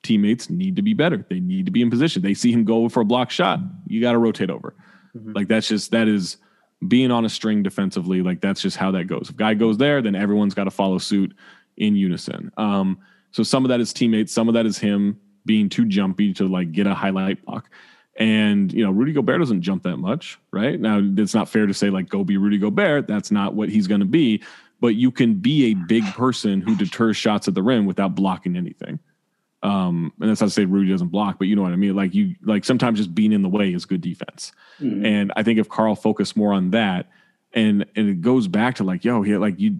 teammates 0.02 0.50
need 0.50 0.76
to 0.76 0.82
be 0.82 0.92
better. 0.92 1.24
They 1.28 1.40
need 1.40 1.64
to 1.66 1.72
be 1.72 1.80
in 1.80 1.90
position. 1.90 2.22
They 2.22 2.34
see 2.34 2.52
him 2.52 2.64
go 2.64 2.88
for 2.88 3.00
a 3.00 3.04
block 3.04 3.30
shot. 3.30 3.58
You 3.86 4.00
got 4.00 4.12
to 4.12 4.18
rotate 4.18 4.50
over. 4.50 4.74
Mm-hmm. 5.16 5.32
Like 5.32 5.48
that's 5.48 5.66
just 5.66 5.90
that 5.92 6.08
is 6.08 6.36
being 6.86 7.10
on 7.10 7.24
a 7.24 7.28
string 7.30 7.62
defensively. 7.62 8.20
Like 8.20 8.42
that's 8.42 8.60
just 8.60 8.76
how 8.76 8.90
that 8.90 9.04
goes. 9.04 9.30
If 9.30 9.36
guy 9.36 9.54
goes 9.54 9.78
there, 9.78 10.02
then 10.02 10.14
everyone's 10.14 10.54
got 10.54 10.64
to 10.64 10.70
follow 10.70 10.98
suit 10.98 11.34
in 11.78 11.96
unison. 11.96 12.52
Um, 12.58 12.98
so 13.30 13.42
some 13.42 13.64
of 13.64 13.70
that 13.70 13.80
is 13.80 13.92
teammates. 13.92 14.32
Some 14.32 14.48
of 14.48 14.54
that 14.54 14.66
is 14.66 14.78
him 14.78 15.18
being 15.46 15.68
too 15.68 15.84
jumpy 15.84 16.32
to 16.34 16.48
like 16.48 16.72
get 16.72 16.86
a 16.86 16.94
highlight 16.94 17.44
block. 17.44 17.70
And 18.16 18.72
you 18.72 18.84
know, 18.84 18.90
Rudy 18.90 19.12
Gobert 19.12 19.40
doesn't 19.40 19.62
jump 19.62 19.82
that 19.82 19.96
much, 19.96 20.38
right? 20.52 20.78
Now, 20.78 21.00
it's 21.02 21.34
not 21.34 21.48
fair 21.48 21.66
to 21.66 21.74
say 21.74 21.90
like 21.90 22.08
go 22.08 22.24
be 22.24 22.36
Rudy 22.36 22.58
Gobert. 22.58 23.06
That's 23.06 23.30
not 23.30 23.54
what 23.54 23.68
he's 23.68 23.86
going 23.86 24.00
to 24.00 24.06
be. 24.06 24.42
But 24.80 24.94
you 24.96 25.10
can 25.10 25.34
be 25.34 25.66
a 25.66 25.74
big 25.74 26.04
person 26.14 26.60
who 26.60 26.76
deters 26.76 27.16
shots 27.16 27.48
at 27.48 27.54
the 27.54 27.62
rim 27.62 27.86
without 27.86 28.14
blocking 28.14 28.56
anything. 28.56 28.98
Um, 29.62 30.12
and 30.20 30.28
that's 30.28 30.42
not 30.42 30.48
to 30.48 30.52
say 30.52 30.66
Rudy 30.66 30.90
doesn't 30.90 31.08
block, 31.08 31.38
but 31.38 31.48
you 31.48 31.56
know 31.56 31.62
what 31.62 31.72
I 31.72 31.76
mean. 31.76 31.96
Like 31.96 32.14
you, 32.14 32.34
like 32.42 32.66
sometimes 32.66 32.98
just 32.98 33.14
being 33.14 33.32
in 33.32 33.40
the 33.40 33.48
way 33.48 33.72
is 33.72 33.86
good 33.86 34.02
defense. 34.02 34.52
Mm-hmm. 34.78 35.06
And 35.06 35.32
I 35.36 35.42
think 35.42 35.58
if 35.58 35.70
Karl 35.70 35.94
focused 35.94 36.36
more 36.36 36.52
on 36.52 36.70
that, 36.72 37.08
and 37.54 37.86
and 37.96 38.08
it 38.08 38.20
goes 38.20 38.46
back 38.46 38.74
to 38.76 38.84
like, 38.84 39.04
yo, 39.04 39.22
he 39.22 39.36
like 39.36 39.58
you, 39.58 39.78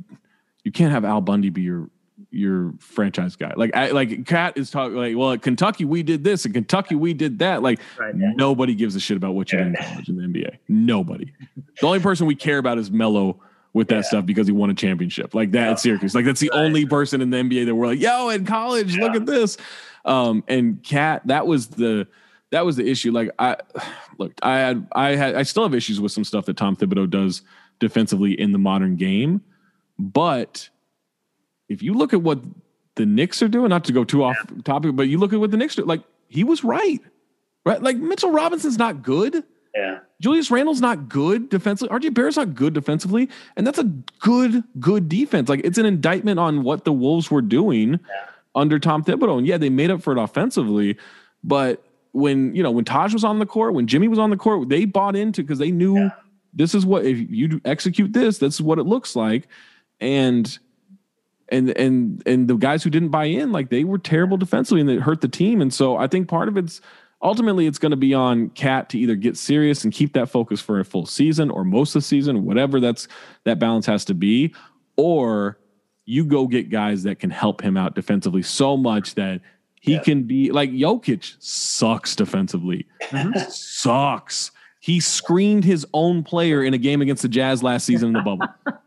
you 0.62 0.72
can't 0.72 0.92
have 0.92 1.04
Al 1.04 1.20
Bundy 1.20 1.50
be 1.50 1.62
your 1.62 1.90
your 2.34 2.74
franchise 2.78 3.36
guy. 3.36 3.52
Like 3.56 3.74
I, 3.74 3.90
like 3.90 4.26
KAT 4.26 4.56
is 4.56 4.70
talking 4.70 4.96
like, 4.96 5.16
well, 5.16 5.32
at 5.32 5.42
Kentucky 5.42 5.84
we 5.84 6.02
did 6.02 6.24
this, 6.24 6.44
at 6.46 6.52
Kentucky 6.52 6.94
we 6.94 7.14
did 7.14 7.38
that. 7.38 7.62
Like 7.62 7.80
right, 7.98 8.14
yeah. 8.16 8.32
nobody 8.34 8.74
gives 8.74 8.96
a 8.96 9.00
shit 9.00 9.16
about 9.16 9.34
what 9.34 9.52
you 9.52 9.58
did 9.58 9.68
in 9.68 9.76
college 9.76 10.08
in 10.08 10.16
the 10.16 10.22
NBA. 10.22 10.58
Nobody. 10.68 11.32
The 11.80 11.86
only 11.86 12.00
person 12.00 12.26
we 12.26 12.34
care 12.34 12.58
about 12.58 12.78
is 12.78 12.90
Melo 12.90 13.40
with 13.72 13.88
that 13.88 13.96
yeah. 13.96 14.02
stuff 14.02 14.26
because 14.26 14.46
he 14.46 14.52
won 14.52 14.70
a 14.70 14.74
championship. 14.74 15.34
Like 15.34 15.52
that 15.52 15.72
at 15.72 15.80
Syracuse. 15.80 16.14
Like 16.14 16.24
that's 16.24 16.40
the 16.40 16.50
right. 16.52 16.60
only 16.60 16.86
person 16.86 17.20
in 17.20 17.30
the 17.30 17.36
NBA 17.36 17.66
that 17.66 17.74
we're 17.74 17.88
like, 17.88 18.00
yo, 18.00 18.28
in 18.30 18.44
college, 18.44 18.96
yeah. 18.96 19.04
look 19.04 19.14
at 19.14 19.26
this. 19.26 19.56
Um, 20.04 20.44
and 20.48 20.82
KAT, 20.82 21.26
that 21.26 21.46
was 21.46 21.68
the 21.68 22.06
that 22.50 22.64
was 22.64 22.76
the 22.76 22.88
issue. 22.88 23.10
Like 23.10 23.30
I 23.38 23.56
look, 24.18 24.32
I 24.42 24.58
had 24.58 24.86
I 24.92 25.16
had 25.16 25.34
I 25.34 25.42
still 25.42 25.64
have 25.64 25.74
issues 25.74 26.00
with 26.00 26.12
some 26.12 26.24
stuff 26.24 26.46
that 26.46 26.56
Tom 26.56 26.76
Thibodeau 26.76 27.10
does 27.10 27.42
defensively 27.80 28.38
in 28.38 28.52
the 28.52 28.58
modern 28.58 28.96
game, 28.96 29.42
but 29.98 30.68
if 31.68 31.82
you 31.82 31.94
look 31.94 32.12
at 32.12 32.22
what 32.22 32.40
the 32.96 33.06
Knicks 33.06 33.42
are 33.42 33.48
doing, 33.48 33.68
not 33.68 33.84
to 33.84 33.92
go 33.92 34.04
too 34.04 34.22
off 34.22 34.36
topic, 34.64 34.94
but 34.94 35.08
you 35.08 35.18
look 35.18 35.32
at 35.32 35.40
what 35.40 35.50
the 35.50 35.56
Knicks 35.56 35.74
do, 35.74 35.84
like 35.84 36.02
he 36.28 36.44
was 36.44 36.64
right. 36.64 37.00
Right? 37.64 37.82
Like 37.82 37.96
Mitchell 37.96 38.30
Robinson's 38.30 38.78
not 38.78 39.02
good. 39.02 39.42
Yeah. 39.74 40.00
Julius 40.20 40.50
Randle's 40.50 40.80
not 40.80 41.08
good 41.08 41.48
defensively. 41.48 41.96
RJ 41.96 42.14
Barrett's 42.14 42.36
not 42.36 42.54
good 42.54 42.74
defensively. 42.74 43.28
And 43.56 43.66
that's 43.66 43.78
a 43.78 43.84
good, 44.20 44.62
good 44.78 45.08
defense. 45.08 45.48
Like 45.48 45.62
it's 45.64 45.78
an 45.78 45.86
indictment 45.86 46.38
on 46.38 46.62
what 46.62 46.84
the 46.84 46.92
Wolves 46.92 47.30
were 47.30 47.42
doing 47.42 47.92
yeah. 47.92 48.26
under 48.54 48.78
Tom 48.78 49.02
Thibodeau. 49.02 49.38
And 49.38 49.46
yeah, 49.46 49.58
they 49.58 49.70
made 49.70 49.90
up 49.90 50.02
for 50.02 50.12
it 50.12 50.18
offensively. 50.18 50.96
But 51.42 51.82
when, 52.12 52.54
you 52.54 52.62
know, 52.62 52.70
when 52.70 52.84
Taj 52.84 53.12
was 53.12 53.24
on 53.24 53.38
the 53.38 53.46
court, 53.46 53.74
when 53.74 53.86
Jimmy 53.86 54.08
was 54.08 54.18
on 54.18 54.30
the 54.30 54.36
court, 54.36 54.68
they 54.68 54.84
bought 54.84 55.16
into 55.16 55.42
because 55.42 55.58
they 55.58 55.72
knew 55.72 55.96
yeah. 55.96 56.10
this 56.52 56.74
is 56.74 56.86
what 56.86 57.04
if 57.04 57.18
you 57.28 57.60
execute 57.64 58.12
this, 58.12 58.38
this 58.38 58.54
is 58.54 58.62
what 58.62 58.78
it 58.78 58.84
looks 58.84 59.16
like. 59.16 59.48
And 60.00 60.58
and 61.48 61.70
and 61.70 62.22
and 62.26 62.48
the 62.48 62.56
guys 62.56 62.82
who 62.82 62.90
didn't 62.90 63.10
buy 63.10 63.24
in, 63.24 63.52
like 63.52 63.70
they 63.70 63.84
were 63.84 63.98
terrible 63.98 64.36
defensively 64.36 64.80
and 64.80 64.90
it 64.90 65.00
hurt 65.00 65.20
the 65.20 65.28
team. 65.28 65.60
And 65.60 65.72
so 65.72 65.96
I 65.96 66.06
think 66.06 66.28
part 66.28 66.48
of 66.48 66.56
it's 66.56 66.80
ultimately 67.22 67.66
it's 67.66 67.78
going 67.78 67.90
to 67.90 67.96
be 67.96 68.14
on 68.14 68.50
KAT 68.50 68.90
to 68.90 68.98
either 68.98 69.16
get 69.16 69.36
serious 69.36 69.84
and 69.84 69.92
keep 69.92 70.12
that 70.12 70.28
focus 70.28 70.60
for 70.60 70.78
a 70.80 70.84
full 70.84 71.06
season 71.06 71.50
or 71.50 71.64
most 71.64 71.94
of 71.96 72.02
the 72.02 72.06
season, 72.06 72.44
whatever 72.44 72.80
that's 72.80 73.08
that 73.44 73.58
balance 73.58 73.86
has 73.86 74.04
to 74.06 74.14
be, 74.14 74.54
or 74.96 75.58
you 76.06 76.24
go 76.24 76.46
get 76.46 76.68
guys 76.68 77.02
that 77.04 77.18
can 77.18 77.30
help 77.30 77.62
him 77.62 77.76
out 77.76 77.94
defensively 77.94 78.42
so 78.42 78.76
much 78.76 79.14
that 79.14 79.40
he 79.80 79.94
yeah. 79.94 80.02
can 80.02 80.22
be 80.22 80.50
like 80.50 80.70
Jokic 80.70 81.34
sucks 81.40 82.14
defensively. 82.16 82.86
Mm-hmm. 83.02 83.38
sucks. 83.50 84.50
He 84.80 85.00
screened 85.00 85.64
his 85.64 85.86
own 85.94 86.22
player 86.22 86.62
in 86.62 86.74
a 86.74 86.78
game 86.78 87.00
against 87.00 87.22
the 87.22 87.28
Jazz 87.28 87.62
last 87.62 87.86
season 87.86 88.08
in 88.08 88.12
the 88.14 88.20
bubble. 88.20 88.46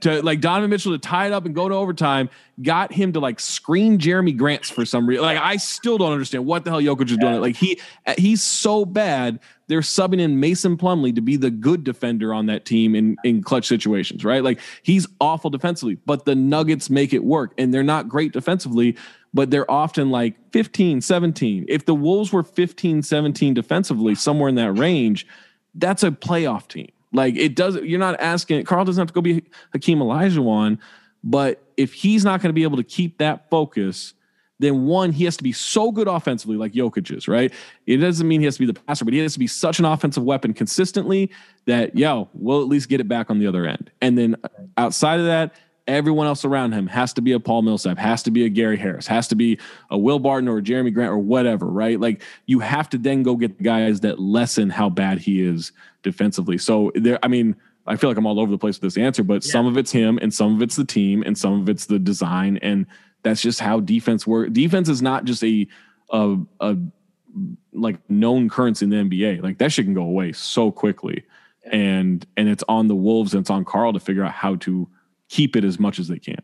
to 0.00 0.22
like 0.22 0.40
Donovan 0.40 0.70
Mitchell 0.70 0.92
to 0.92 0.98
tie 0.98 1.26
it 1.26 1.32
up 1.32 1.44
and 1.44 1.54
go 1.54 1.68
to 1.68 1.74
overtime, 1.74 2.30
got 2.62 2.92
him 2.92 3.12
to 3.12 3.20
like 3.20 3.40
screen 3.40 3.98
Jerami 3.98 4.36
Grants 4.36 4.70
for 4.70 4.84
some 4.84 5.06
reason. 5.06 5.24
Like 5.24 5.38
I 5.38 5.56
still 5.56 5.98
don't 5.98 6.12
understand 6.12 6.46
what 6.46 6.64
the 6.64 6.70
hell 6.70 6.80
Jokic 6.80 7.10
is 7.10 7.16
doing. 7.18 7.40
Like 7.40 7.56
he 7.56 7.80
he's 8.16 8.42
so 8.42 8.84
bad. 8.84 9.40
They're 9.68 9.80
subbing 9.80 10.20
in 10.20 10.38
Mason 10.38 10.76
Plumlee 10.76 11.14
to 11.14 11.20
be 11.20 11.36
the 11.36 11.50
good 11.50 11.84
defender 11.84 12.32
on 12.32 12.46
that 12.46 12.64
team 12.64 12.94
in 12.94 13.16
in 13.24 13.42
clutch 13.42 13.66
situations, 13.66 14.24
right? 14.24 14.42
Like 14.42 14.60
he's 14.82 15.06
awful 15.20 15.50
defensively, 15.50 15.96
but 16.06 16.24
the 16.24 16.34
Nuggets 16.34 16.88
make 16.88 17.12
it 17.12 17.24
work, 17.24 17.52
and 17.58 17.72
they're 17.72 17.82
not 17.82 18.08
great 18.08 18.32
defensively. 18.32 18.96
But 19.34 19.50
they're 19.50 19.70
often 19.70 20.08
like 20.08 20.34
15, 20.52 21.02
17. 21.02 21.66
If 21.68 21.84
the 21.84 21.94
Wolves 21.94 22.32
were 22.32 22.42
15, 22.42 23.02
17 23.02 23.52
defensively, 23.52 24.14
somewhere 24.14 24.48
in 24.48 24.54
that 24.54 24.72
range, 24.72 25.26
that's 25.74 26.02
a 26.02 26.10
playoff 26.10 26.68
team. 26.68 26.88
Like 27.12 27.36
it 27.36 27.54
does, 27.54 27.76
you're 27.76 27.98
not 27.98 28.20
asking. 28.20 28.64
Karl 28.64 28.84
doesn't 28.84 29.00
have 29.00 29.08
to 29.08 29.14
go 29.14 29.20
be 29.20 29.44
Hakeem 29.72 29.98
Olajuwon, 29.98 30.78
but 31.22 31.62
if 31.76 31.92
he's 31.92 32.24
not 32.24 32.40
going 32.40 32.50
to 32.50 32.54
be 32.54 32.62
able 32.62 32.76
to 32.76 32.84
keep 32.84 33.18
that 33.18 33.48
focus, 33.50 34.14
then 34.58 34.86
one, 34.86 35.12
he 35.12 35.24
has 35.24 35.36
to 35.36 35.42
be 35.42 35.52
so 35.52 35.92
good 35.92 36.08
offensively, 36.08 36.56
like 36.56 36.72
Jokic 36.72 37.14
is, 37.14 37.28
right? 37.28 37.52
It 37.86 37.98
doesn't 37.98 38.26
mean 38.26 38.40
he 38.40 38.46
has 38.46 38.54
to 38.54 38.60
be 38.60 38.66
the 38.66 38.78
passer, 38.80 39.04
but 39.04 39.12
he 39.12 39.20
has 39.20 39.34
to 39.34 39.38
be 39.38 39.46
such 39.46 39.78
an 39.78 39.84
offensive 39.84 40.22
weapon 40.22 40.54
consistently 40.54 41.30
that, 41.66 41.96
yo, 41.96 42.28
we'll 42.32 42.62
at 42.62 42.68
least 42.68 42.88
get 42.88 43.00
it 43.00 43.08
back 43.08 43.30
on 43.30 43.38
the 43.38 43.46
other 43.46 43.66
end. 43.66 43.90
And 44.00 44.16
then 44.16 44.36
uh, 44.42 44.48
outside 44.78 45.20
of 45.20 45.26
that, 45.26 45.54
everyone 45.86 46.26
else 46.26 46.44
around 46.44 46.72
him 46.72 46.86
has 46.86 47.12
to 47.14 47.22
be 47.22 47.32
a 47.32 47.40
Paul 47.40 47.62
Millsap, 47.62 47.98
has 47.98 48.22
to 48.24 48.30
be 48.30 48.44
a 48.44 48.48
Gary 48.48 48.76
Harris, 48.76 49.06
has 49.06 49.28
to 49.28 49.36
be 49.36 49.58
a 49.90 49.98
Will 49.98 50.18
Barton 50.18 50.48
or 50.48 50.60
Jerami 50.60 50.92
Grant 50.92 51.12
or 51.12 51.18
whatever, 51.18 51.66
right? 51.66 52.00
Like 52.00 52.22
you 52.46 52.60
have 52.60 52.88
to 52.90 52.98
then 52.98 53.22
go 53.22 53.36
get 53.36 53.58
the 53.58 53.64
guys 53.64 54.00
that 54.00 54.18
lessen 54.18 54.70
how 54.70 54.88
bad 54.88 55.18
he 55.18 55.42
is 55.42 55.72
defensively. 56.02 56.58
So 56.58 56.92
there, 56.94 57.18
I 57.22 57.28
mean, 57.28 57.56
I 57.86 57.96
feel 57.96 58.10
like 58.10 58.16
I'm 58.16 58.26
all 58.26 58.40
over 58.40 58.50
the 58.50 58.58
place 58.58 58.76
with 58.76 58.94
this 58.94 59.00
answer, 59.00 59.22
but 59.22 59.44
yeah. 59.44 59.52
some 59.52 59.66
of 59.66 59.76
it's 59.76 59.92
him 59.92 60.18
and 60.20 60.34
some 60.34 60.54
of 60.56 60.62
it's 60.62 60.76
the 60.76 60.84
team 60.84 61.22
and 61.24 61.38
some 61.38 61.60
of 61.60 61.68
it's 61.68 61.86
the 61.86 61.98
design. 61.98 62.58
And 62.58 62.86
that's 63.22 63.40
just 63.40 63.60
how 63.60 63.80
defense 63.80 64.26
works. 64.26 64.52
Defense 64.52 64.88
is 64.88 65.02
not 65.02 65.24
just 65.24 65.44
a, 65.44 65.68
a, 66.10 66.36
a 66.60 66.76
like 67.72 67.98
known 68.10 68.48
currency 68.48 68.84
in 68.84 68.90
the 68.90 68.96
NBA. 68.96 69.42
Like 69.42 69.58
that 69.58 69.70
shit 69.70 69.84
can 69.84 69.94
go 69.94 70.02
away 70.02 70.32
so 70.32 70.72
quickly. 70.72 71.24
And 71.70 72.24
and 72.36 72.48
it's 72.48 72.62
on 72.68 72.86
the 72.86 72.94
Wolves 72.94 73.34
and 73.34 73.40
it's 73.40 73.50
on 73.50 73.64
Karl 73.64 73.92
to 73.92 74.00
figure 74.00 74.24
out 74.24 74.32
how 74.32 74.54
to 74.56 74.88
keep 75.28 75.56
it 75.56 75.64
as 75.64 75.78
much 75.78 75.98
as 75.98 76.08
they 76.08 76.18
can. 76.18 76.40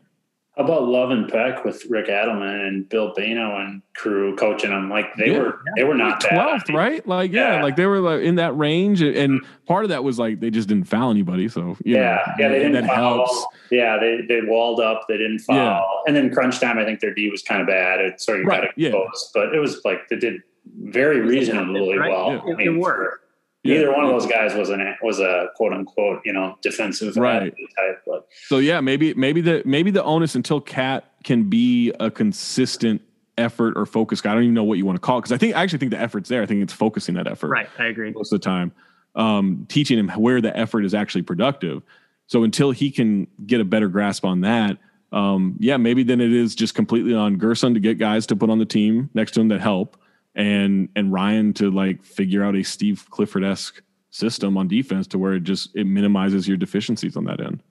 How 0.55 0.65
about 0.65 0.83
Love 0.83 1.09
and 1.09 1.27
Pek 1.27 1.65
with 1.65 1.83
Rick 1.89 2.09
Adelman 2.09 2.67
and 2.67 2.87
Bill 2.87 3.11
Bayno 3.15 3.59
and 3.59 3.81
crew 3.95 4.35
coaching 4.35 4.69
them? 4.69 4.87
Like 4.87 5.15
they 5.15 5.31
yeah, 5.31 5.39
were, 5.39 5.59
they 5.75 5.83
were 5.83 5.95
not 5.95 6.21
twelfth, 6.21 6.69
right? 6.69 7.05
Like 7.07 7.31
yeah, 7.31 7.55
yeah, 7.55 7.63
like 7.63 7.75
they 7.75 7.87
were 7.87 7.99
like 7.99 8.21
in 8.21 8.35
that 8.35 8.55
range, 8.55 9.01
and 9.01 9.41
part 9.65 9.83
of 9.83 9.89
that 9.89 10.03
was 10.03 10.19
like 10.19 10.41
they 10.41 10.51
just 10.51 10.67
didn't 10.67 10.83
foul 10.83 11.09
anybody. 11.09 11.47
So 11.47 11.75
yeah, 11.83 12.21
know, 12.27 12.33
yeah, 12.37 12.49
they 12.49 12.59
didn't 12.59 12.73
that 12.73 12.85
foul. 12.85 13.25
Helps. 13.25 13.45
Yeah, 13.71 13.97
they 13.97 14.21
they 14.27 14.41
walled 14.41 14.79
up, 14.79 15.05
they 15.07 15.17
didn't 15.17 15.39
foul, 15.39 15.55
yeah. 15.57 15.81
and 16.05 16.15
then 16.15 16.31
crunch 16.31 16.59
time. 16.59 16.77
I 16.77 16.85
think 16.85 16.99
their 16.99 17.15
D 17.15 17.31
was 17.31 17.41
kind 17.41 17.59
of 17.59 17.65
bad. 17.65 17.99
It 17.99 18.21
sort 18.21 18.41
of 18.41 18.45
right, 18.45 18.61
got 18.61 18.77
exposed, 18.77 19.31
yeah. 19.35 19.41
but 19.41 19.55
it 19.55 19.59
was 19.59 19.83
like 19.83 20.07
they 20.09 20.17
did 20.17 20.43
very 20.83 21.19
reasonably 21.21 21.97
right? 21.97 22.11
well. 22.11 22.43
Yeah. 22.45 22.55
I 22.59 22.61
it 22.61 22.77
worked. 22.77 23.22
Neither 23.63 23.93
one 23.93 24.03
of 24.03 24.09
those 24.09 24.25
guys 24.25 24.53
was 24.53 24.69
an 24.69 24.95
was 25.01 25.19
a 25.19 25.47
quote 25.55 25.73
unquote 25.73 26.21
you 26.25 26.33
know 26.33 26.57
defensive 26.61 27.15
right 27.15 27.53
type. 27.77 28.01
But 28.05 28.27
so 28.47 28.57
yeah, 28.57 28.81
maybe 28.81 29.13
maybe 29.13 29.39
the 29.41 29.61
maybe 29.65 29.89
the 29.89 30.03
onus 30.03 30.35
until 30.35 30.59
KAT 30.59 31.05
can 31.23 31.49
be 31.49 31.93
a 31.99 32.11
consistent 32.11 33.01
effort 33.37 33.73
or 33.77 33.85
focus 33.85 34.19
guy. 34.19 34.31
I 34.31 34.33
don't 34.35 34.43
even 34.43 34.53
know 34.53 34.65
what 34.65 34.77
you 34.77 34.85
want 34.85 34.97
to 34.97 35.01
call 35.01 35.17
it 35.17 35.21
because 35.21 35.31
I 35.31 35.37
think 35.37 35.55
I 35.55 35.63
actually 35.63 35.79
think 35.79 35.91
the 35.91 35.99
effort's 35.99 36.29
there. 36.29 36.41
I 36.41 36.45
think 36.45 36.61
it's 36.61 36.73
focusing 36.73 37.15
that 37.15 37.27
effort. 37.27 37.47
Right, 37.47 37.69
I 37.79 37.85
agree. 37.85 38.11
Most 38.11 38.33
of 38.33 38.41
the 38.41 38.45
time, 38.45 38.73
um, 39.15 39.65
teaching 39.69 39.97
him 39.97 40.09
where 40.09 40.41
the 40.41 40.55
effort 40.57 40.83
is 40.83 40.93
actually 40.93 41.21
productive. 41.21 41.83
So 42.27 42.43
until 42.43 42.71
he 42.71 42.91
can 42.91 43.27
get 43.45 43.61
a 43.61 43.65
better 43.65 43.87
grasp 43.87 44.25
on 44.25 44.41
that, 44.41 44.77
um, 45.13 45.55
yeah, 45.59 45.77
maybe 45.77 46.03
then 46.03 46.19
it 46.19 46.33
is 46.33 46.55
just 46.55 46.73
completely 46.73 47.13
on 47.13 47.37
Gersson 47.37 47.73
to 47.75 47.79
get 47.79 47.97
guys 47.97 48.25
to 48.27 48.35
put 48.35 48.49
on 48.49 48.59
the 48.59 48.65
team 48.65 49.09
next 49.13 49.31
to 49.33 49.41
him 49.41 49.49
that 49.49 49.61
help 49.61 49.97
and 50.35 50.89
and 50.95 51.11
Ryan 51.11 51.53
to 51.53 51.71
like 51.71 52.03
figure 52.03 52.43
out 52.43 52.55
a 52.55 52.63
Steve 52.63 53.05
Clifford 53.09 53.43
esque 53.43 53.81
system 54.09 54.57
on 54.57 54.67
defense 54.67 55.07
to 55.07 55.17
where 55.17 55.33
it 55.33 55.43
just 55.43 55.75
it 55.75 55.85
minimizes 55.85 56.47
your 56.47 56.57
deficiencies 56.57 57.17
on 57.17 57.25
that 57.25 57.39
end. 57.39 57.61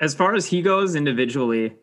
As 0.00 0.14
far 0.14 0.34
as 0.34 0.46
he 0.46 0.60
goes 0.62 0.94
individually, 0.94 1.74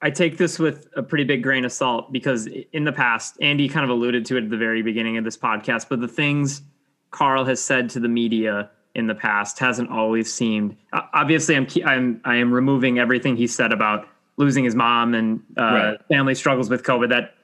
I 0.00 0.10
take 0.10 0.36
this 0.36 0.58
with 0.58 0.88
a 0.96 1.02
pretty 1.02 1.24
big 1.24 1.42
grain 1.42 1.64
of 1.64 1.72
salt 1.72 2.12
because 2.12 2.46
in 2.72 2.84
the 2.84 2.92
past, 2.92 3.36
Andy 3.40 3.68
kind 3.68 3.84
of 3.84 3.90
alluded 3.90 4.26
to 4.26 4.36
it 4.36 4.44
at 4.44 4.50
the 4.50 4.56
very 4.56 4.82
beginning 4.82 5.16
of 5.16 5.24
this 5.24 5.36
podcast, 5.36 5.86
but 5.88 6.00
the 6.00 6.08
things 6.08 6.62
Karl 7.10 7.44
has 7.44 7.60
said 7.60 7.88
to 7.90 8.00
the 8.00 8.08
media 8.08 8.70
in 8.94 9.06
the 9.06 9.14
past 9.14 9.58
hasn't 9.58 9.90
always 9.90 10.32
seemed. 10.32 10.76
Obviously, 10.92 11.56
I'm 11.56 11.66
I'm 11.84 12.20
I 12.24 12.36
am 12.36 12.52
removing 12.52 12.98
everything 12.98 13.36
he 13.36 13.46
said 13.46 13.72
about 13.72 14.06
losing 14.36 14.64
his 14.64 14.74
mom 14.74 15.14
and 15.14 15.40
uh, 15.56 15.62
right. 15.62 15.98
family 16.08 16.34
struggles 16.34 16.68
with 16.68 16.82
COVID. 16.82 17.08
That 17.08 17.34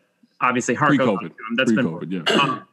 obviously 0.41 0.75
heart 0.75 0.97
goes 0.99 1.19
to 1.19 1.27
him. 1.27 1.33
That's 1.57 1.73
Pre-COVID, 1.73 2.09
been 2.09 2.25
yeah. 2.27 2.43
Um, 2.43 2.67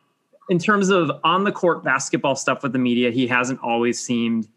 in 0.50 0.60
terms 0.60 0.90
of 0.90 1.12
on 1.24 1.44
the 1.44 1.52
court 1.52 1.84
basketball 1.84 2.36
stuff 2.36 2.64
with 2.64 2.74
the 2.74 2.80
media. 2.80 3.12
He 3.12 3.28
hasn't 3.28 3.60
always 3.62 4.00
seemed 4.00 4.48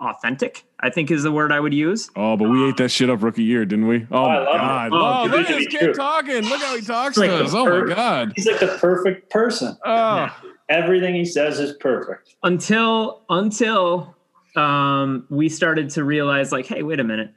authentic. 0.00 0.64
I 0.80 0.90
think 0.90 1.10
is 1.10 1.22
the 1.22 1.32
word 1.32 1.52
I 1.52 1.60
would 1.60 1.72
use. 1.72 2.10
Oh, 2.16 2.36
but 2.36 2.50
we 2.50 2.58
um, 2.58 2.68
ate 2.68 2.76
that 2.76 2.90
shit 2.90 3.08
up 3.08 3.22
rookie 3.22 3.42
year, 3.42 3.64
didn't 3.64 3.88
we? 3.88 4.06
Oh, 4.10 4.24
oh 4.24 4.28
my 4.28 4.44
god! 4.44 4.92
Oh, 4.92 4.96
oh 4.96 5.36
look 5.36 5.50
at 5.50 5.58
this 5.58 5.66
kid 5.68 5.94
talking. 5.94 6.42
Look 6.42 6.60
how 6.60 6.76
he 6.76 6.82
talks 6.82 7.16
like 7.16 7.30
to 7.30 7.44
us. 7.44 7.54
Oh 7.54 7.64
my 7.64 7.94
god! 7.94 8.32
He's 8.36 8.46
like 8.46 8.60
the 8.60 8.76
perfect 8.78 9.30
person. 9.30 9.76
Oh. 9.84 10.28
Everything 10.68 11.14
he 11.14 11.24
says 11.24 11.60
is 11.60 11.74
perfect. 11.74 12.34
Until 12.42 13.22
until 13.30 14.14
um, 14.56 15.24
we 15.30 15.48
started 15.48 15.88
to 15.90 16.04
realize, 16.04 16.50
like, 16.50 16.66
hey, 16.66 16.82
wait 16.82 16.98
a 16.98 17.04
minute 17.04 17.32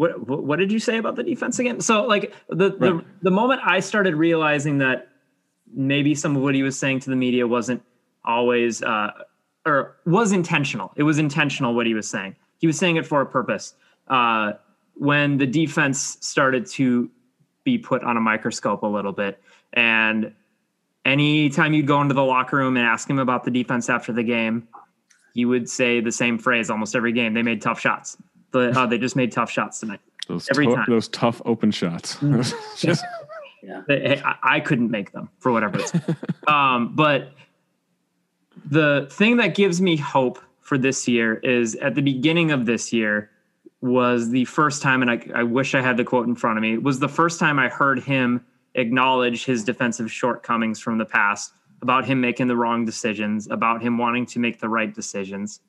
what 0.00 0.42
what 0.42 0.58
did 0.58 0.72
you 0.72 0.78
say 0.78 0.96
about 0.96 1.16
the 1.16 1.22
defense 1.22 1.58
again? 1.58 1.78
So 1.82 2.06
like 2.06 2.32
the 2.48 2.70
right. 2.70 2.80
the 2.80 3.04
the 3.20 3.30
moment 3.30 3.60
I 3.62 3.80
started 3.80 4.14
realizing 4.14 4.78
that 4.78 5.08
maybe 5.74 6.14
some 6.14 6.36
of 6.36 6.42
what 6.42 6.54
he 6.54 6.62
was 6.62 6.78
saying 6.78 7.00
to 7.00 7.10
the 7.10 7.16
media 7.16 7.46
wasn't 7.46 7.82
always 8.24 8.82
uh, 8.82 9.10
or 9.66 9.96
was 10.06 10.32
intentional. 10.32 10.90
It 10.96 11.02
was 11.02 11.18
intentional 11.18 11.74
what 11.74 11.84
he 11.84 11.92
was 11.92 12.08
saying. 12.08 12.34
He 12.60 12.66
was 12.66 12.78
saying 12.78 12.96
it 12.96 13.06
for 13.06 13.20
a 13.20 13.26
purpose. 13.26 13.74
Uh, 14.08 14.52
when 14.94 15.36
the 15.36 15.46
defense 15.46 16.16
started 16.22 16.64
to 16.66 17.10
be 17.64 17.76
put 17.76 18.02
on 18.02 18.16
a 18.16 18.20
microscope 18.20 18.82
a 18.82 18.86
little 18.86 19.12
bit, 19.12 19.38
and 19.74 20.32
anytime 21.04 21.74
you'd 21.74 21.86
go 21.86 22.00
into 22.00 22.14
the 22.14 22.24
locker 22.24 22.56
room 22.56 22.78
and 22.78 22.86
ask 22.86 23.08
him 23.08 23.18
about 23.18 23.44
the 23.44 23.50
defense 23.50 23.90
after 23.90 24.14
the 24.14 24.22
game, 24.22 24.66
he 25.34 25.44
would 25.44 25.68
say 25.68 26.00
the 26.00 26.12
same 26.12 26.38
phrase 26.38 26.70
almost 26.70 26.96
every 26.96 27.12
game. 27.12 27.34
They 27.34 27.42
made 27.42 27.60
tough 27.60 27.78
shots 27.78 28.16
but 28.50 28.76
uh, 28.76 28.86
they 28.86 28.98
just 28.98 29.16
made 29.16 29.32
tough 29.32 29.50
shots 29.50 29.80
tonight. 29.80 30.00
Those 30.28 30.48
every 30.50 30.66
time 30.66 30.84
those 30.88 31.08
tough 31.08 31.42
open 31.44 31.70
shots. 31.70 32.16
Mm. 32.20 32.54
just, 32.78 33.04
yeah, 33.62 33.82
they, 33.88 34.20
I, 34.24 34.36
I, 34.42 34.60
couldn't 34.60 34.90
make 34.90 35.12
them 35.12 35.28
for 35.38 35.52
whatever 35.52 35.78
it's. 35.80 35.92
um, 36.46 36.94
but 36.94 37.32
the 38.64 39.08
thing 39.10 39.36
that 39.38 39.54
gives 39.54 39.80
me 39.80 39.96
hope 39.96 40.38
for 40.60 40.78
this 40.78 41.08
year 41.08 41.34
is 41.36 41.74
at 41.76 41.94
the 41.94 42.02
beginning 42.02 42.52
of 42.52 42.66
this 42.66 42.92
year 42.92 43.30
was 43.80 44.30
the 44.30 44.44
first 44.44 44.82
time, 44.82 45.02
and 45.02 45.10
I, 45.10 45.26
I 45.34 45.42
wish 45.42 45.74
I 45.74 45.80
had 45.80 45.96
the 45.96 46.04
quote 46.04 46.26
in 46.26 46.34
front 46.34 46.58
of 46.58 46.62
me. 46.62 46.78
Was 46.78 47.00
the 47.00 47.08
first 47.08 47.40
time 47.40 47.58
I 47.58 47.68
heard 47.68 48.02
him 48.02 48.44
acknowledge 48.74 49.44
his 49.44 49.64
defensive 49.64 50.12
shortcomings 50.12 50.78
from 50.78 50.98
the 50.98 51.04
past 51.04 51.52
about 51.82 52.04
him 52.04 52.20
making 52.20 52.46
the 52.46 52.56
wrong 52.56 52.84
decisions, 52.84 53.50
about 53.50 53.82
him 53.82 53.98
wanting 53.98 54.26
to 54.26 54.38
make 54.38 54.60
the 54.60 54.68
right 54.68 54.94
decisions, 54.94 55.60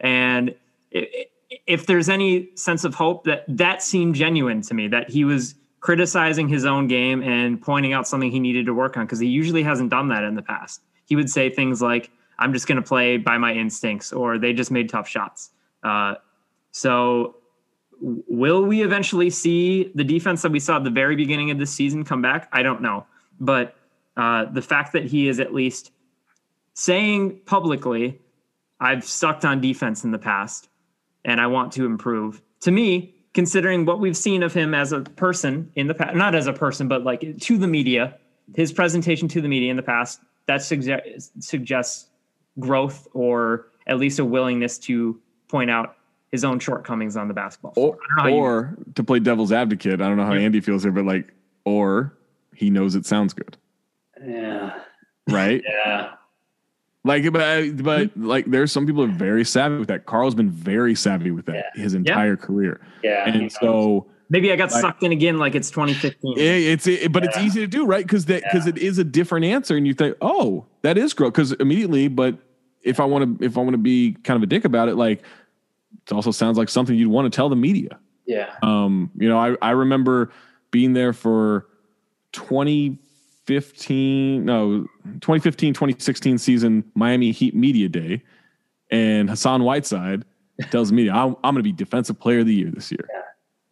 and 0.00 0.54
it, 0.90 1.30
if 1.66 1.86
there's 1.86 2.08
any 2.08 2.48
sense 2.54 2.84
of 2.84 2.94
hope 2.94 3.24
that 3.24 3.44
that 3.48 3.82
seemed 3.82 4.14
genuine 4.14 4.62
to 4.62 4.74
me 4.74 4.88
that 4.88 5.10
he 5.10 5.24
was 5.24 5.54
criticizing 5.80 6.48
his 6.48 6.64
own 6.64 6.86
game 6.86 7.22
and 7.22 7.60
pointing 7.60 7.92
out 7.92 8.06
something 8.06 8.30
he 8.30 8.38
needed 8.38 8.66
to 8.66 8.74
work 8.74 8.96
on 8.96 9.06
because 9.06 9.18
he 9.18 9.26
usually 9.26 9.62
hasn't 9.62 9.90
done 9.90 10.08
that 10.08 10.22
in 10.24 10.34
the 10.34 10.42
past. 10.42 10.82
He 11.06 11.16
would 11.16 11.30
say 11.30 11.50
things 11.50 11.82
like 11.82 12.10
i'm 12.38 12.54
just 12.54 12.66
going 12.66 12.76
to 12.76 12.82
play 12.82 13.18
by 13.18 13.36
my 13.36 13.52
instincts 13.52 14.12
or 14.12 14.38
they 14.38 14.52
just 14.52 14.70
made 14.70 14.88
tough 14.88 15.08
shots. 15.08 15.50
Uh, 15.82 16.14
so 16.70 17.36
will 18.00 18.64
we 18.64 18.82
eventually 18.82 19.30
see 19.30 19.90
the 19.94 20.04
defense 20.04 20.42
that 20.42 20.52
we 20.52 20.60
saw 20.60 20.76
at 20.76 20.84
the 20.84 20.90
very 20.90 21.16
beginning 21.16 21.50
of 21.50 21.58
the 21.58 21.66
season 21.66 22.04
come 22.04 22.22
back? 22.22 22.48
I 22.52 22.62
don't 22.62 22.80
know. 22.80 23.06
But 23.40 23.74
uh, 24.16 24.46
the 24.46 24.62
fact 24.62 24.92
that 24.92 25.04
he 25.04 25.28
is 25.28 25.40
at 25.40 25.52
least 25.52 25.92
saying 26.74 27.38
publicly 27.44 28.18
i've 28.80 29.04
sucked 29.04 29.44
on 29.44 29.60
defense 29.60 30.04
in 30.04 30.12
the 30.12 30.18
past 30.18 30.69
and 31.24 31.40
I 31.40 31.46
want 31.46 31.72
to 31.74 31.86
improve. 31.86 32.42
To 32.62 32.70
me, 32.70 33.14
considering 33.34 33.84
what 33.84 34.00
we've 34.00 34.16
seen 34.16 34.42
of 34.42 34.52
him 34.52 34.74
as 34.74 34.92
a 34.92 35.00
person 35.00 35.70
in 35.76 35.86
the 35.86 35.94
past, 35.94 36.16
not 36.16 36.34
as 36.34 36.46
a 36.46 36.52
person, 36.52 36.88
but 36.88 37.04
like 37.04 37.38
to 37.38 37.58
the 37.58 37.66
media, 37.66 38.16
his 38.54 38.72
presentation 38.72 39.28
to 39.28 39.40
the 39.40 39.48
media 39.48 39.70
in 39.70 39.76
the 39.76 39.82
past, 39.82 40.20
that 40.46 40.62
suggest, 40.62 41.42
suggests 41.42 42.06
growth 42.58 43.06
or 43.12 43.68
at 43.86 43.98
least 43.98 44.18
a 44.18 44.24
willingness 44.24 44.78
to 44.78 45.20
point 45.48 45.70
out 45.70 45.96
his 46.32 46.44
own 46.44 46.58
shortcomings 46.58 47.16
on 47.16 47.28
the 47.28 47.34
basketball 47.34 47.72
floor. 47.72 47.98
Or, 48.18 48.28
or 48.28 48.74
you, 48.78 48.92
to 48.94 49.04
play 49.04 49.18
devil's 49.18 49.52
advocate, 49.52 50.00
I 50.00 50.08
don't 50.08 50.16
know 50.16 50.24
how 50.24 50.34
yeah. 50.34 50.42
Andy 50.42 50.60
feels 50.60 50.82
here, 50.82 50.92
but 50.92 51.04
like, 51.04 51.32
or 51.64 52.16
he 52.54 52.70
knows 52.70 52.94
it 52.94 53.06
sounds 53.06 53.32
good. 53.32 53.56
Yeah. 54.24 54.80
Right? 55.28 55.62
yeah. 55.86 56.12
Like, 57.02 57.24
but, 57.32 57.82
but 57.82 58.10
like, 58.16 58.44
there's 58.46 58.70
some 58.72 58.86
people 58.86 59.02
are 59.04 59.08
very 59.08 59.44
savvy 59.44 59.78
with 59.78 59.88
that. 59.88 60.04
Karl's 60.06 60.34
been 60.34 60.50
very 60.50 60.94
savvy 60.94 61.30
with 61.30 61.46
that 61.46 61.54
Yeah. 61.76 61.82
his 61.82 61.94
entire 61.94 62.36
career, 62.36 62.80
Yeah. 63.02 63.26
and 63.28 63.50
so 63.50 64.06
Maybe 64.32 64.52
I 64.52 64.56
got 64.56 64.70
Like- 64.70 64.80
sucked 64.80 65.02
in 65.02 65.10
again 65.10 65.38
like 65.38 65.56
it's 65.56 65.72
2015. 65.72 66.38
it, 66.38 66.40
it's 66.40 66.86
it, 66.86 67.10
but 67.10 67.24
it's 67.24 67.36
easy 67.38 67.58
to 67.62 67.66
do, 67.66 67.84
right? 67.84 68.04
Because 68.06 68.26
that 68.26 68.44
because 68.44 68.68
it 68.68 68.78
is 68.78 68.98
a 68.98 69.02
different 69.04 69.44
answer, 69.44 69.76
and 69.76 69.88
you 69.88 69.94
think, 69.94 70.14
oh, 70.20 70.66
that 70.82 70.96
is 70.96 71.12
growth. 71.14 71.32
Because 71.32 71.50
immediately, 71.54 72.06
but 72.06 72.36
if 72.82 73.00
I 73.00 73.06
want 73.06 73.40
to 73.40 73.44
if 73.44 73.58
I 73.58 73.60
want 73.62 73.72
to 73.72 73.78
be 73.78 74.12
kind 74.22 74.36
of 74.36 74.44
a 74.44 74.46
dick 74.46 74.64
about 74.64 74.88
it, 74.88 74.94
like 74.94 75.24
it 76.06 76.12
also 76.12 76.30
sounds 76.30 76.56
like 76.58 76.68
something 76.68 76.94
you'd 76.96 77.08
want 77.08 77.32
to 77.32 77.36
tell 77.36 77.48
the 77.48 77.56
media. 77.56 77.98
yeah. 78.24 78.50
Um, 78.62 79.10
you 79.16 79.28
know, 79.28 79.36
I, 79.36 79.56
I 79.60 79.72
remember 79.72 80.30
being 80.70 80.92
there 80.92 81.12
for 81.12 81.66
2015, 82.30 84.44
no, 84.44 84.86
2015, 85.20 85.74
2016 85.74 86.38
season 86.38 86.84
Miami 86.94 87.30
Heat 87.32 87.54
Media 87.54 87.88
Day. 87.88 88.22
And 88.90 89.30
Hassan 89.30 89.62
Whiteside 89.62 90.24
tells 90.70 90.90
me, 90.92 91.08
I'm, 91.10 91.36
I'm 91.44 91.54
going 91.54 91.56
to 91.56 91.62
be 91.62 91.72
Defensive 91.72 92.18
Player 92.18 92.40
of 92.40 92.46
the 92.46 92.54
Year 92.54 92.70
this 92.70 92.90
year. 92.90 93.08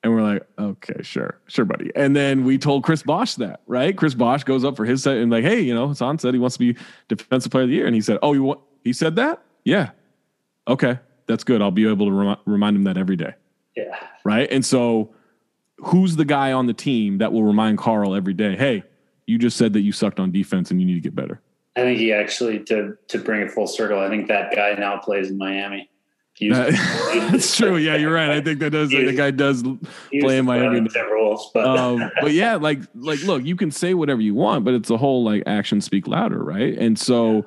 And 0.05 0.15
we're 0.15 0.23
like, 0.23 0.47
okay, 0.59 1.03
sure, 1.03 1.41
sure, 1.49 1.65
buddy. 1.65 1.91
And 1.97 2.15
then 2.15 2.45
we 2.45 2.57
told 2.57 2.85
Chris 2.85 3.03
Bosh 3.03 3.35
that, 3.35 3.63
right? 3.67 3.97
Chris 3.97 4.15
Bosh 4.15 4.45
goes 4.45 4.65
up 4.65 4.77
for 4.77 4.85
his 4.85 5.03
set 5.03 5.17
and 5.17 5.29
like, 5.31 5.43
hey, 5.43 5.61
you 5.61 5.75
know, 5.75 5.89
Hassan 5.89 6.19
said 6.21 6.35
he 6.35 6.41
wants 6.41 6.57
to 6.57 6.73
be 6.73 6.81
Defensive 7.09 7.51
Player 7.51 7.65
of 7.65 7.69
the 7.71 7.75
Year. 7.75 7.87
And 7.87 7.97
he 7.97 8.01
said, 8.01 8.19
oh, 8.23 8.33
you 8.33 8.45
want, 8.45 8.61
he 8.85 8.93
said 8.93 9.17
that? 9.17 9.43
Yeah. 9.65 9.91
Okay, 10.69 10.99
that's 11.27 11.43
good. 11.43 11.61
I'll 11.61 11.73
be 11.73 11.89
able 11.89 12.07
to 12.07 12.13
remi- 12.13 12.41
remind 12.47 12.77
him 12.77 12.85
that 12.85 12.97
every 12.97 13.17
day 13.17 13.35
Yeah. 13.77 13.99
right? 14.25 14.49
And 14.53 14.65
so, 14.65 15.11
who's 15.79 16.15
the 16.17 16.25
guy 16.25 16.53
on 16.53 16.67
the 16.67 16.75
team 16.75 17.19
that 17.19 17.33
will 17.33 17.43
remind 17.45 17.79
Carl 17.79 18.15
every 18.15 18.35
day, 18.35 18.55
"Hey, 18.57 18.83
you 19.29 19.39
just 19.39 19.57
said 19.57 19.73
that 19.75 19.81
you 19.81 19.93
sucked 19.93 20.19
on 20.19 20.33
defense 20.33 20.71
and 20.71 20.81
you 20.81 20.87
need 20.87 20.95
to 20.95 21.01
get 21.01 21.15
better." 21.15 21.41
I 21.77 21.83
think 21.83 21.99
he 21.99 22.13
actually 22.13 22.61
to 22.65 22.97
to 23.09 23.19
bring 23.19 23.43
it 23.43 23.51
full 23.51 23.67
circle. 23.67 24.01
I 24.01 24.09
think 24.09 24.29
that 24.29 24.55
guy 24.55 24.75
now 24.75 24.99
plays 24.99 25.31
in 25.31 25.39
Miami. 25.39 25.89
That's 26.41 27.57
true. 27.57 27.77
Yeah, 27.79 27.97
you're 27.97 28.13
right. 28.13 28.31
I 28.31 28.41
think 28.41 28.61
that 28.61 28.71
does. 28.71 28.91
The 28.91 29.13
guy 29.13 29.33
does. 29.33 29.65
play 30.21 30.39
in 30.39 30.45
Miami 30.45 30.79
on 30.79 30.85
now. 30.85 30.91
the 30.91 30.99
Timberwolves, 30.99 31.43
but 31.53 31.67
Um, 31.67 32.11
but 32.21 32.33
yeah, 32.33 32.55
like 32.55 32.81
like 32.95 33.21
look, 33.23 33.45
you 33.45 33.57
can 33.57 33.71
say 33.71 33.95
whatever 33.95 34.21
you 34.21 34.35
want, 34.35 34.65
but 34.65 34.75
it's 34.75 34.89
the 34.89 34.99
whole 34.99 35.25
like 35.25 35.43
actions 35.47 35.85
speak 35.85 36.07
louder, 36.07 36.43
right? 36.43 36.77
And 36.77 36.99
so. 36.99 37.45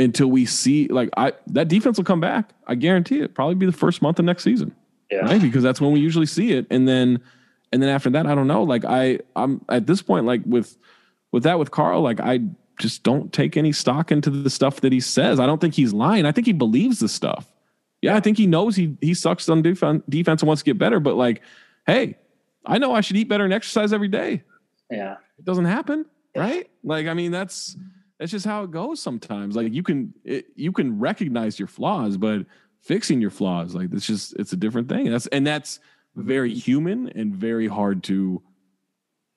Until 0.00 0.28
we 0.28 0.46
see, 0.46 0.86
like, 0.86 1.08
I 1.16 1.32
that 1.48 1.66
defense 1.66 1.96
will 1.96 2.04
come 2.04 2.20
back. 2.20 2.52
I 2.68 2.76
guarantee 2.76 3.18
it. 3.18 3.34
Probably 3.34 3.56
be 3.56 3.66
the 3.66 3.72
first 3.72 4.00
month 4.00 4.20
of 4.20 4.24
next 4.24 4.44
season. 4.44 4.72
yeah, 5.10 5.22
right? 5.22 5.42
Because 5.42 5.64
that's 5.64 5.80
when 5.80 5.90
we 5.90 5.98
usually 5.98 6.24
see 6.24 6.52
it, 6.52 6.68
and 6.70 6.86
then 6.86 7.20
and 7.72 7.82
then 7.82 7.90
after 7.90 8.08
that, 8.10 8.24
I 8.24 8.36
don't 8.36 8.46
know. 8.46 8.62
Like 8.62 8.84
I, 8.84 9.18
I'm 9.34 9.64
at 9.68 9.88
this 9.88 10.00
point, 10.00 10.24
like 10.24 10.42
with 10.46 10.76
with 11.32 11.42
that 11.44 11.58
with 11.58 11.70
Karl, 11.70 12.00
like 12.02 12.20
I 12.20 12.40
just 12.78 13.02
don't 13.02 13.32
take 13.32 13.56
any 13.56 13.72
stock 13.72 14.12
into 14.12 14.30
the 14.30 14.50
stuff 14.50 14.80
that 14.82 14.92
he 14.92 15.00
says. 15.00 15.40
I 15.40 15.46
don't 15.46 15.60
think 15.60 15.74
he's 15.74 15.92
lying. 15.92 16.26
I 16.26 16.32
think 16.32 16.46
he 16.46 16.52
believes 16.52 17.00
the 17.00 17.08
stuff. 17.08 17.52
Yeah, 18.00 18.16
I 18.16 18.20
think 18.20 18.38
he 18.38 18.46
knows 18.46 18.76
he 18.76 18.96
he 19.00 19.14
sucks 19.14 19.48
on 19.48 19.62
defense, 19.62 20.02
defense 20.08 20.42
and 20.42 20.46
wants 20.46 20.62
to 20.62 20.66
get 20.66 20.78
better. 20.78 21.00
But 21.00 21.16
like, 21.16 21.42
hey, 21.86 22.16
I 22.64 22.78
know 22.78 22.94
I 22.94 23.00
should 23.00 23.16
eat 23.16 23.28
better 23.28 23.44
and 23.44 23.52
exercise 23.52 23.92
every 23.92 24.08
day. 24.08 24.42
yeah, 24.90 25.16
It 25.38 25.44
doesn't 25.44 25.64
happen, 25.64 26.06
right? 26.36 26.70
Like, 26.84 27.06
I 27.08 27.14
mean, 27.14 27.32
that's 27.32 27.76
that's 28.18 28.30
just 28.30 28.46
how 28.46 28.62
it 28.62 28.70
goes 28.70 29.00
sometimes. 29.02 29.56
Like 29.56 29.72
you 29.72 29.82
can 29.82 30.14
it, 30.24 30.46
you 30.54 30.70
can 30.70 30.98
recognize 30.98 31.58
your 31.58 31.68
flaws, 31.68 32.16
but 32.16 32.46
fixing 32.82 33.20
your 33.20 33.30
flaws, 33.30 33.74
like 33.74 33.88
it's 33.92 34.06
just 34.06 34.34
it's 34.36 34.52
a 34.52 34.56
different 34.56 34.88
thing. 34.88 35.10
That's 35.10 35.26
and 35.28 35.44
that's 35.46 35.80
very 36.14 36.54
human 36.54 37.08
and 37.10 37.34
very 37.34 37.66
hard 37.66 38.02
to 38.04 38.42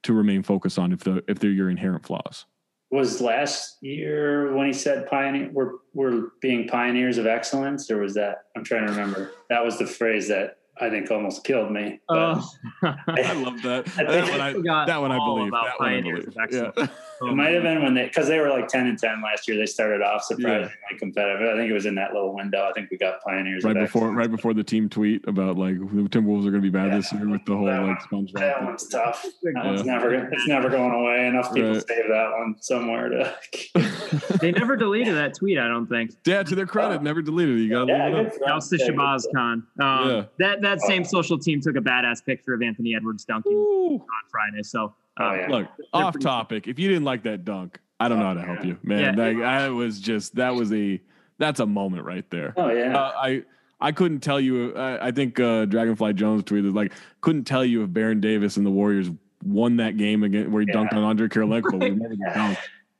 to 0.03 0.13
remain 0.13 0.43
focused 0.43 0.79
on 0.79 0.91
if 0.91 1.01
the 1.01 1.23
if 1.27 1.39
they're 1.39 1.51
your 1.51 1.69
inherent 1.69 2.05
flaws. 2.05 2.45
Was 2.89 3.21
last 3.21 3.77
year 3.81 4.53
when 4.53 4.67
he 4.67 4.73
said 4.73 5.07
pioneer 5.07 5.49
we're 5.53 5.71
we're 5.93 6.29
being 6.41 6.67
pioneers 6.67 7.17
of 7.17 7.25
excellence, 7.25 7.89
or 7.89 7.99
was 8.01 8.13
that 8.15 8.45
I'm 8.55 8.63
trying 8.63 8.85
to 8.85 8.91
remember. 8.91 9.31
That 9.49 9.63
was 9.63 9.77
the 9.77 9.87
phrase 9.87 10.27
that 10.27 10.57
I 10.79 10.89
think 10.89 11.09
almost 11.11 11.43
killed 11.43 11.71
me. 11.71 11.99
Oh. 12.09 12.45
I 12.83 13.33
love 13.33 13.61
that. 13.61 13.87
I 13.97 14.03
that 14.03 14.29
one 14.29 14.41
I 14.41 14.81
I, 14.81 14.85
that 14.85 15.01
one 15.01 15.11
I 15.11 15.17
believe. 15.17 15.47
about 15.49 15.65
That 15.65 15.79
one 15.79 15.93
I 15.93 16.01
believe. 16.01 16.27
of 16.27 16.89
Excellence. 17.21 17.27
Yeah. 17.27 17.31
it 17.31 17.35
might 17.35 17.53
have 17.53 17.63
been 17.63 17.83
when 17.83 17.93
they 17.93 18.05
because 18.05 18.27
they 18.27 18.39
were 18.39 18.49
like 18.49 18.67
ten 18.67 18.87
and 18.87 18.97
ten 18.97 19.21
last 19.21 19.47
year. 19.47 19.57
They 19.57 19.65
started 19.65 20.01
off 20.01 20.23
surprisingly 20.23 20.71
competitive. 20.97 21.41
I 21.47 21.55
think 21.57 21.69
it 21.69 21.73
was 21.73 21.85
in 21.85 21.95
that 21.95 22.13
little 22.13 22.33
window. 22.35 22.67
I 22.67 22.73
think 22.73 22.89
we 22.91 22.97
got 22.97 23.21
pioneers 23.21 23.63
Right 23.63 23.75
of 23.77 23.83
before 23.83 24.01
excellence. 24.03 24.17
right 24.17 24.31
before 24.31 24.53
the 24.53 24.63
team 24.63 24.89
tweet 24.89 25.27
about 25.27 25.57
like 25.57 25.77
the 25.79 25.85
Timberwolves 26.09 26.47
are 26.47 26.51
going 26.51 26.53
to 26.55 26.59
be 26.61 26.69
bad 26.69 26.87
Yeah. 26.89 26.97
this 26.97 27.13
year 27.13 27.29
with 27.29 27.45
the 27.45 27.55
whole 27.55 27.65
That 27.65 27.83
like 27.83 27.99
SpongeBob. 28.01 28.33
That 28.33 28.57
thing. 28.57 28.65
one's 28.67 28.87
tough. 28.87 29.25
That 29.43 29.65
one's 29.65 29.83
never 29.83 30.13
it's 30.31 30.47
never 30.47 30.69
going 30.69 30.91
away. 30.93 31.27
Enough 31.27 31.53
people 31.53 31.73
Right. 31.73 31.87
save 31.87 32.07
that 32.09 32.31
one 32.37 32.55
somewhere 32.59 33.09
to. 33.09 33.35
they 34.41 34.51
never 34.51 34.75
deleted 34.75 35.15
that 35.15 35.35
tweet, 35.35 35.57
I 35.57 35.67
don't 35.67 35.87
think. 35.87 36.11
Yeah, 36.25 36.43
to 36.43 36.55
their 36.55 36.65
credit, 36.65 37.01
never 37.03 37.21
deleted 37.21 37.57
it. 37.57 37.61
You 37.61 37.69
got 37.69 37.85
to 37.85 37.91
yeah, 37.93 38.05
leave 38.07 38.15
it 38.15 38.19
up. 38.19 38.33
good 38.33 38.33
for 38.33 38.77
them. 38.87 38.97
Shabazz 38.97 39.23
Khan. 39.35 39.63
Um, 39.79 40.09
Yeah. 40.09 40.23
That 40.39 40.61
that 40.61 40.81
same 40.81 41.01
Oh. 41.03 41.05
social 41.05 41.37
team 41.37 41.61
took 41.61 41.75
a 41.75 41.79
badass 41.81 42.23
picture 42.25 42.53
of 42.53 42.61
Anthony 42.61 42.95
Edwards 42.95 43.25
dunking 43.25 43.51
Ooh. 43.53 43.95
on 43.95 44.01
Friday. 44.31 44.63
So 44.63 44.93
Oh, 45.19 45.25
um, 45.25 45.39
yeah. 45.39 45.47
Look, 45.49 45.67
off 45.93 46.19
topic. 46.19 46.67
If 46.67 46.79
you 46.79 46.87
didn't 46.87 47.03
like 47.03 47.23
that 47.23 47.43
dunk, 47.45 47.79
I 47.99 48.07
don't 48.09 48.19
know 48.19 48.25
how 48.25 48.33
to 48.33 48.41
help 48.41 48.65
you, 48.65 48.77
man. 48.83 49.17
Yeah. 49.17 49.23
Like, 49.25 49.37
I 49.37 49.69
was 49.69 49.99
just 49.99 50.35
that 50.35 50.55
was 50.55 50.71
a 50.73 51.01
that's 51.37 51.59
a 51.59 51.65
moment 51.65 52.05
right 52.05 52.27
there. 52.29 52.53
Oh 52.57 52.71
yeah. 52.71 52.97
Uh, 52.97 53.11
I 53.15 53.43
I 53.79 53.91
couldn't 53.91 54.19
tell 54.21 54.39
you. 54.39 54.75
I, 54.75 55.07
I 55.07 55.11
think 55.11 55.39
uh, 55.39 55.65
Dragonfly 55.65 56.13
Jones 56.13 56.43
tweeted 56.43 56.73
like 56.73 56.93
couldn't 57.21 57.43
tell 57.45 57.65
you 57.65 57.83
if 57.83 57.91
Baron 57.93 58.21
Davis 58.21 58.57
and 58.57 58.65
the 58.65 58.71
Warriors 58.71 59.09
won 59.43 59.77
that 59.77 59.97
game 59.97 60.23
again 60.23 60.51
where 60.51 60.61
he 60.61 60.67
Yeah. 60.67 60.75
dunked 60.75 60.93
on 60.93 61.03
Andre 61.03 61.27
Kirilenko. 61.27 61.71
but 61.71 61.79
we 61.79 61.89
remember 61.89 62.09
the 62.15 62.17
Yeah. 62.27 62.33
dunk. 62.33 62.57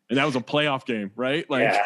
and 0.10 0.18
that 0.18 0.26
was 0.26 0.36
a 0.36 0.40
playoff 0.42 0.86
game, 0.86 1.12
right? 1.16 1.50
Like, 1.50 1.64
yeah. 1.64 1.84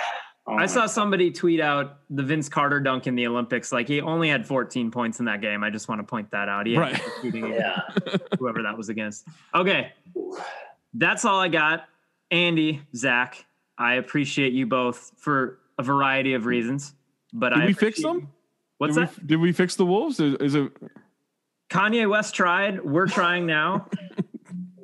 Oh, 0.48 0.54
I 0.56 0.68
saw 0.68 0.86
somebody 0.86 1.32
tweet 1.32 1.60
out 1.60 1.98
the 2.12 2.22
Vince 2.22 2.50
Carter 2.50 2.80
dunk 2.80 3.08
in 3.08 3.16
the 3.16 3.26
Olympics. 3.26 3.72
Like 3.72 3.88
he 3.88 4.02
only 4.02 4.30
had 4.30 4.46
14 4.46 4.92
points 4.92 5.20
in 5.20 5.26
that 5.26 5.42
game. 5.42 5.64
I 5.64 5.72
just 5.72 5.90
want 5.90 6.00
to 6.00 6.04
point 6.06 6.30
that 6.32 6.48
out. 6.50 6.68
He 6.68 6.78
Right. 6.78 7.02
Yeah. 7.24 7.82
whoever 8.38 8.62
that 8.62 8.78
was 8.78 8.90
against. 8.90 9.28
Okay, 9.56 9.92
that's 10.94 11.26
all 11.26 11.40
I 11.40 11.48
got. 11.48 11.86
Andy, 12.30 12.82
Zach, 12.96 13.44
I 13.78 13.96
appreciate 13.96 14.54
you 14.54 14.68
both 14.68 15.14
for 15.18 15.60
a 15.80 15.84
variety 15.84 16.34
of 16.34 16.46
reasons. 16.46 16.94
But 17.34 17.50
Did 17.50 17.64
I 17.64 17.66
we 17.68 17.74
fix 17.74 18.02
them? 18.02 18.30
What's 18.78 18.96
did 18.96 19.08
that? 19.08 19.18
We, 19.22 19.28
did 19.28 19.36
we 19.38 19.52
fix 19.52 19.76
the 19.76 19.86
Wolves? 19.86 20.20
Is, 20.20 20.36
is 20.36 20.56
it? 20.56 20.72
Kanye 21.70 22.10
West 22.10 22.36
tried. 22.36 22.84
We're 22.84 23.08
trying 23.08 23.46
now. 23.46 23.88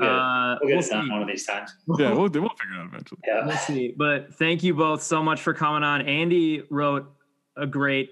Yeah, 0.01 0.07
uh, 0.07 0.57
We'll 0.61 0.69
get 0.69 0.75
we'll 0.77 0.85
it 0.85 0.89
done 0.89 1.09
one 1.11 1.21
of 1.21 1.27
these 1.27 1.45
times. 1.45 1.75
Yeah, 1.99 2.09
we'll, 2.11 2.17
we'll 2.29 2.29
figure 2.29 2.75
it 2.75 2.79
out 2.79 2.87
eventually. 2.87 3.21
Yeah. 3.27 3.45
We'll 3.45 3.57
see. 3.57 3.93
But 3.97 4.33
thank 4.35 4.63
you 4.63 4.73
both 4.73 5.01
so 5.03 5.21
much 5.23 5.41
for 5.41 5.53
coming 5.53 5.83
on. 5.83 6.01
Andy 6.01 6.63
wrote 6.69 7.09
a 7.57 7.67
great, 7.67 8.11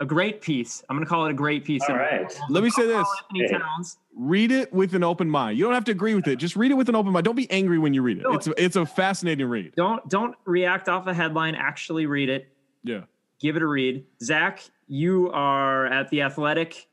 a 0.00 0.04
great 0.06 0.40
piece. 0.42 0.82
I'm 0.88 0.96
gonna 0.96 1.06
call 1.06 1.26
it 1.26 1.30
a 1.30 1.34
great 1.34 1.64
piece. 1.64 1.82
All 1.88 1.96
right. 1.96 2.32
Let 2.50 2.62
me 2.62 2.70
say 2.70 2.82
I'll 2.82 2.88
this: 2.88 2.94
call 3.04 3.14
Anthony 3.30 3.48
Hey. 3.48 3.58
Towns. 3.58 3.98
read 4.14 4.52
it 4.52 4.72
with 4.72 4.94
an 4.94 5.02
open 5.02 5.28
mind. 5.30 5.56
You 5.58 5.64
don't 5.64 5.72
have 5.74 5.84
to 5.86 5.92
agree 5.92 6.14
with 6.14 6.26
it. 6.28 6.36
Just 6.36 6.54
read 6.56 6.70
it 6.70 6.74
with 6.74 6.88
an 6.88 6.94
open 6.94 7.12
mind. 7.12 7.24
Don't 7.24 7.34
be 7.36 7.50
angry 7.50 7.78
when 7.78 7.94
you 7.94 8.02
read 8.02 8.18
it. 8.18 8.22
No. 8.24 8.32
It's 8.34 8.46
a, 8.46 8.62
it's 8.62 8.76
a 8.76 8.84
fascinating 8.86 9.46
read. 9.46 9.72
Don't 9.76 10.06
don't 10.08 10.34
react 10.44 10.88
off 10.88 11.06
a 11.06 11.14
headline. 11.14 11.54
Actually 11.54 12.06
read 12.06 12.28
it. 12.28 12.48
Yeah. 12.84 13.02
Give 13.40 13.56
it 13.56 13.62
a 13.62 13.66
read. 13.66 14.04
Zach, 14.22 14.62
you 14.86 15.30
are 15.32 15.86
at 15.86 16.08
the 16.10 16.22
Athletic. 16.22 16.86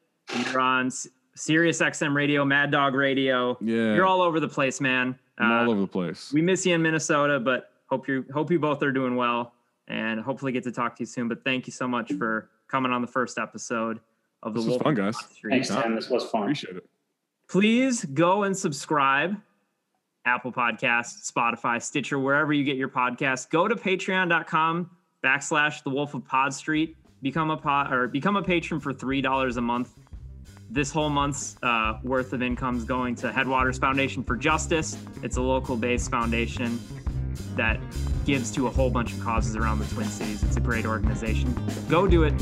You're 0.51 0.59
on 0.61 0.87
S- 0.87 1.07
Sirius 1.35 1.79
XM 1.81 2.13
Radio, 2.15 2.45
Mad 2.45 2.71
Dog 2.71 2.93
Radio. 2.95 3.57
Yeah. 3.61 3.95
You're 3.95 4.05
all 4.05 4.21
over 4.21 4.39
the 4.39 4.47
place, 4.47 4.79
man. 4.81 5.17
I'm 5.37 5.51
Uh, 5.51 5.61
all 5.63 5.71
over 5.71 5.81
the 5.81 5.87
place. 5.87 6.31
we 6.33 6.41
miss 6.41 6.65
you 6.65 6.75
in 6.75 6.81
Minnesota, 6.81 7.39
but 7.39 7.71
hope 7.87 8.07
you 8.07 8.25
hope 8.33 8.51
you 8.51 8.59
both 8.59 8.83
are 8.83 8.91
doing 8.91 9.15
well, 9.15 9.53
and 9.87 10.19
hopefully 10.19 10.51
get 10.51 10.63
to 10.65 10.71
talk 10.71 10.95
to 10.97 11.01
you 11.01 11.07
soon. 11.07 11.27
But 11.27 11.43
thank 11.43 11.65
you 11.67 11.73
so 11.73 11.87
much 11.87 12.13
for 12.13 12.49
coming 12.67 12.91
on 12.91 13.01
the 13.01 13.07
first 13.07 13.37
episode 13.39 13.99
of 14.43 14.53
the 14.53 14.59
This 14.59 14.65
was 14.67 14.71
Wolf 14.73 14.83
fun, 14.83 14.89
on 14.91 14.95
guys. 14.95 15.15
Wall 15.15 15.23
Street. 15.31 15.51
Thanks, 15.51 15.67
Tim. 15.69 15.95
This 15.95 16.09
was 16.09 16.23
fun. 16.25 16.43
Appreciate 16.43 16.75
it. 16.77 16.85
Please 17.47 18.05
go 18.05 18.43
and 18.43 18.55
subscribe. 18.55 19.35
Apple 20.25 20.51
Podcasts, 20.53 21.29
Spotify, 21.29 21.81
Stitcher, 21.81 22.17
wherever 22.17 22.53
you 22.53 22.63
get 22.63 22.77
your 22.77 22.87
podcasts. 22.87 23.49
Go 23.49 23.67
to 23.67 23.75
patreon.com 23.75 24.89
backslash 25.23 25.83
the 25.83 25.89
Wolf 25.89 26.13
of 26.13 26.23
Pod 26.25 26.53
Street. 26.53 26.95
Become 27.21 27.49
a 27.51 27.57
pod 27.57 27.91
or 27.91 28.07
become 28.07 28.35
a 28.37 28.41
patron 28.43 28.79
for 28.79 28.93
three 28.93 29.21
dollars 29.21 29.57
a 29.57 29.61
month. 29.61 29.93
This 30.69 30.91
whole 30.91 31.09
month's 31.09 31.55
uh, 31.61 31.99
worth 32.03 32.33
of 32.33 32.41
income 32.41 32.77
is 32.77 32.83
going 32.83 33.15
to 33.15 33.31
Headwaters 33.31 33.77
Foundation 33.77 34.23
for 34.23 34.35
Justice. 34.35 34.97
It's 35.21 35.37
a 35.37 35.41
local 35.41 35.75
based 35.75 36.09
foundation 36.09 36.79
that 37.55 37.79
gives 38.25 38.51
to 38.51 38.67
a 38.67 38.69
whole 38.69 38.89
bunch 38.89 39.13
of 39.13 39.19
causes 39.19 39.55
around 39.55 39.79
the 39.79 39.85
Twin 39.85 40.07
Cities. 40.07 40.43
It's 40.43 40.57
a 40.57 40.61
great 40.61 40.85
organization. 40.85 41.55
Go 41.89 42.07
do 42.07 42.23
it, 42.23 42.33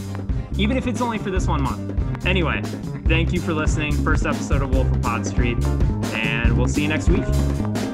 even 0.57 0.77
if 0.77 0.87
it's 0.87 1.01
only 1.01 1.17
for 1.17 1.29
this 1.29 1.47
one 1.47 1.61
month. 1.61 2.25
Anyway, 2.25 2.61
thank 3.05 3.33
you 3.33 3.41
for 3.41 3.53
listening. 3.53 3.91
First 3.91 4.25
episode 4.25 4.61
of 4.61 4.73
Wolf 4.73 4.89
of 4.91 5.01
Pod 5.01 5.25
Street, 5.25 5.63
and 6.13 6.57
we'll 6.57 6.67
see 6.67 6.83
you 6.83 6.87
next 6.87 7.09
week. 7.09 7.90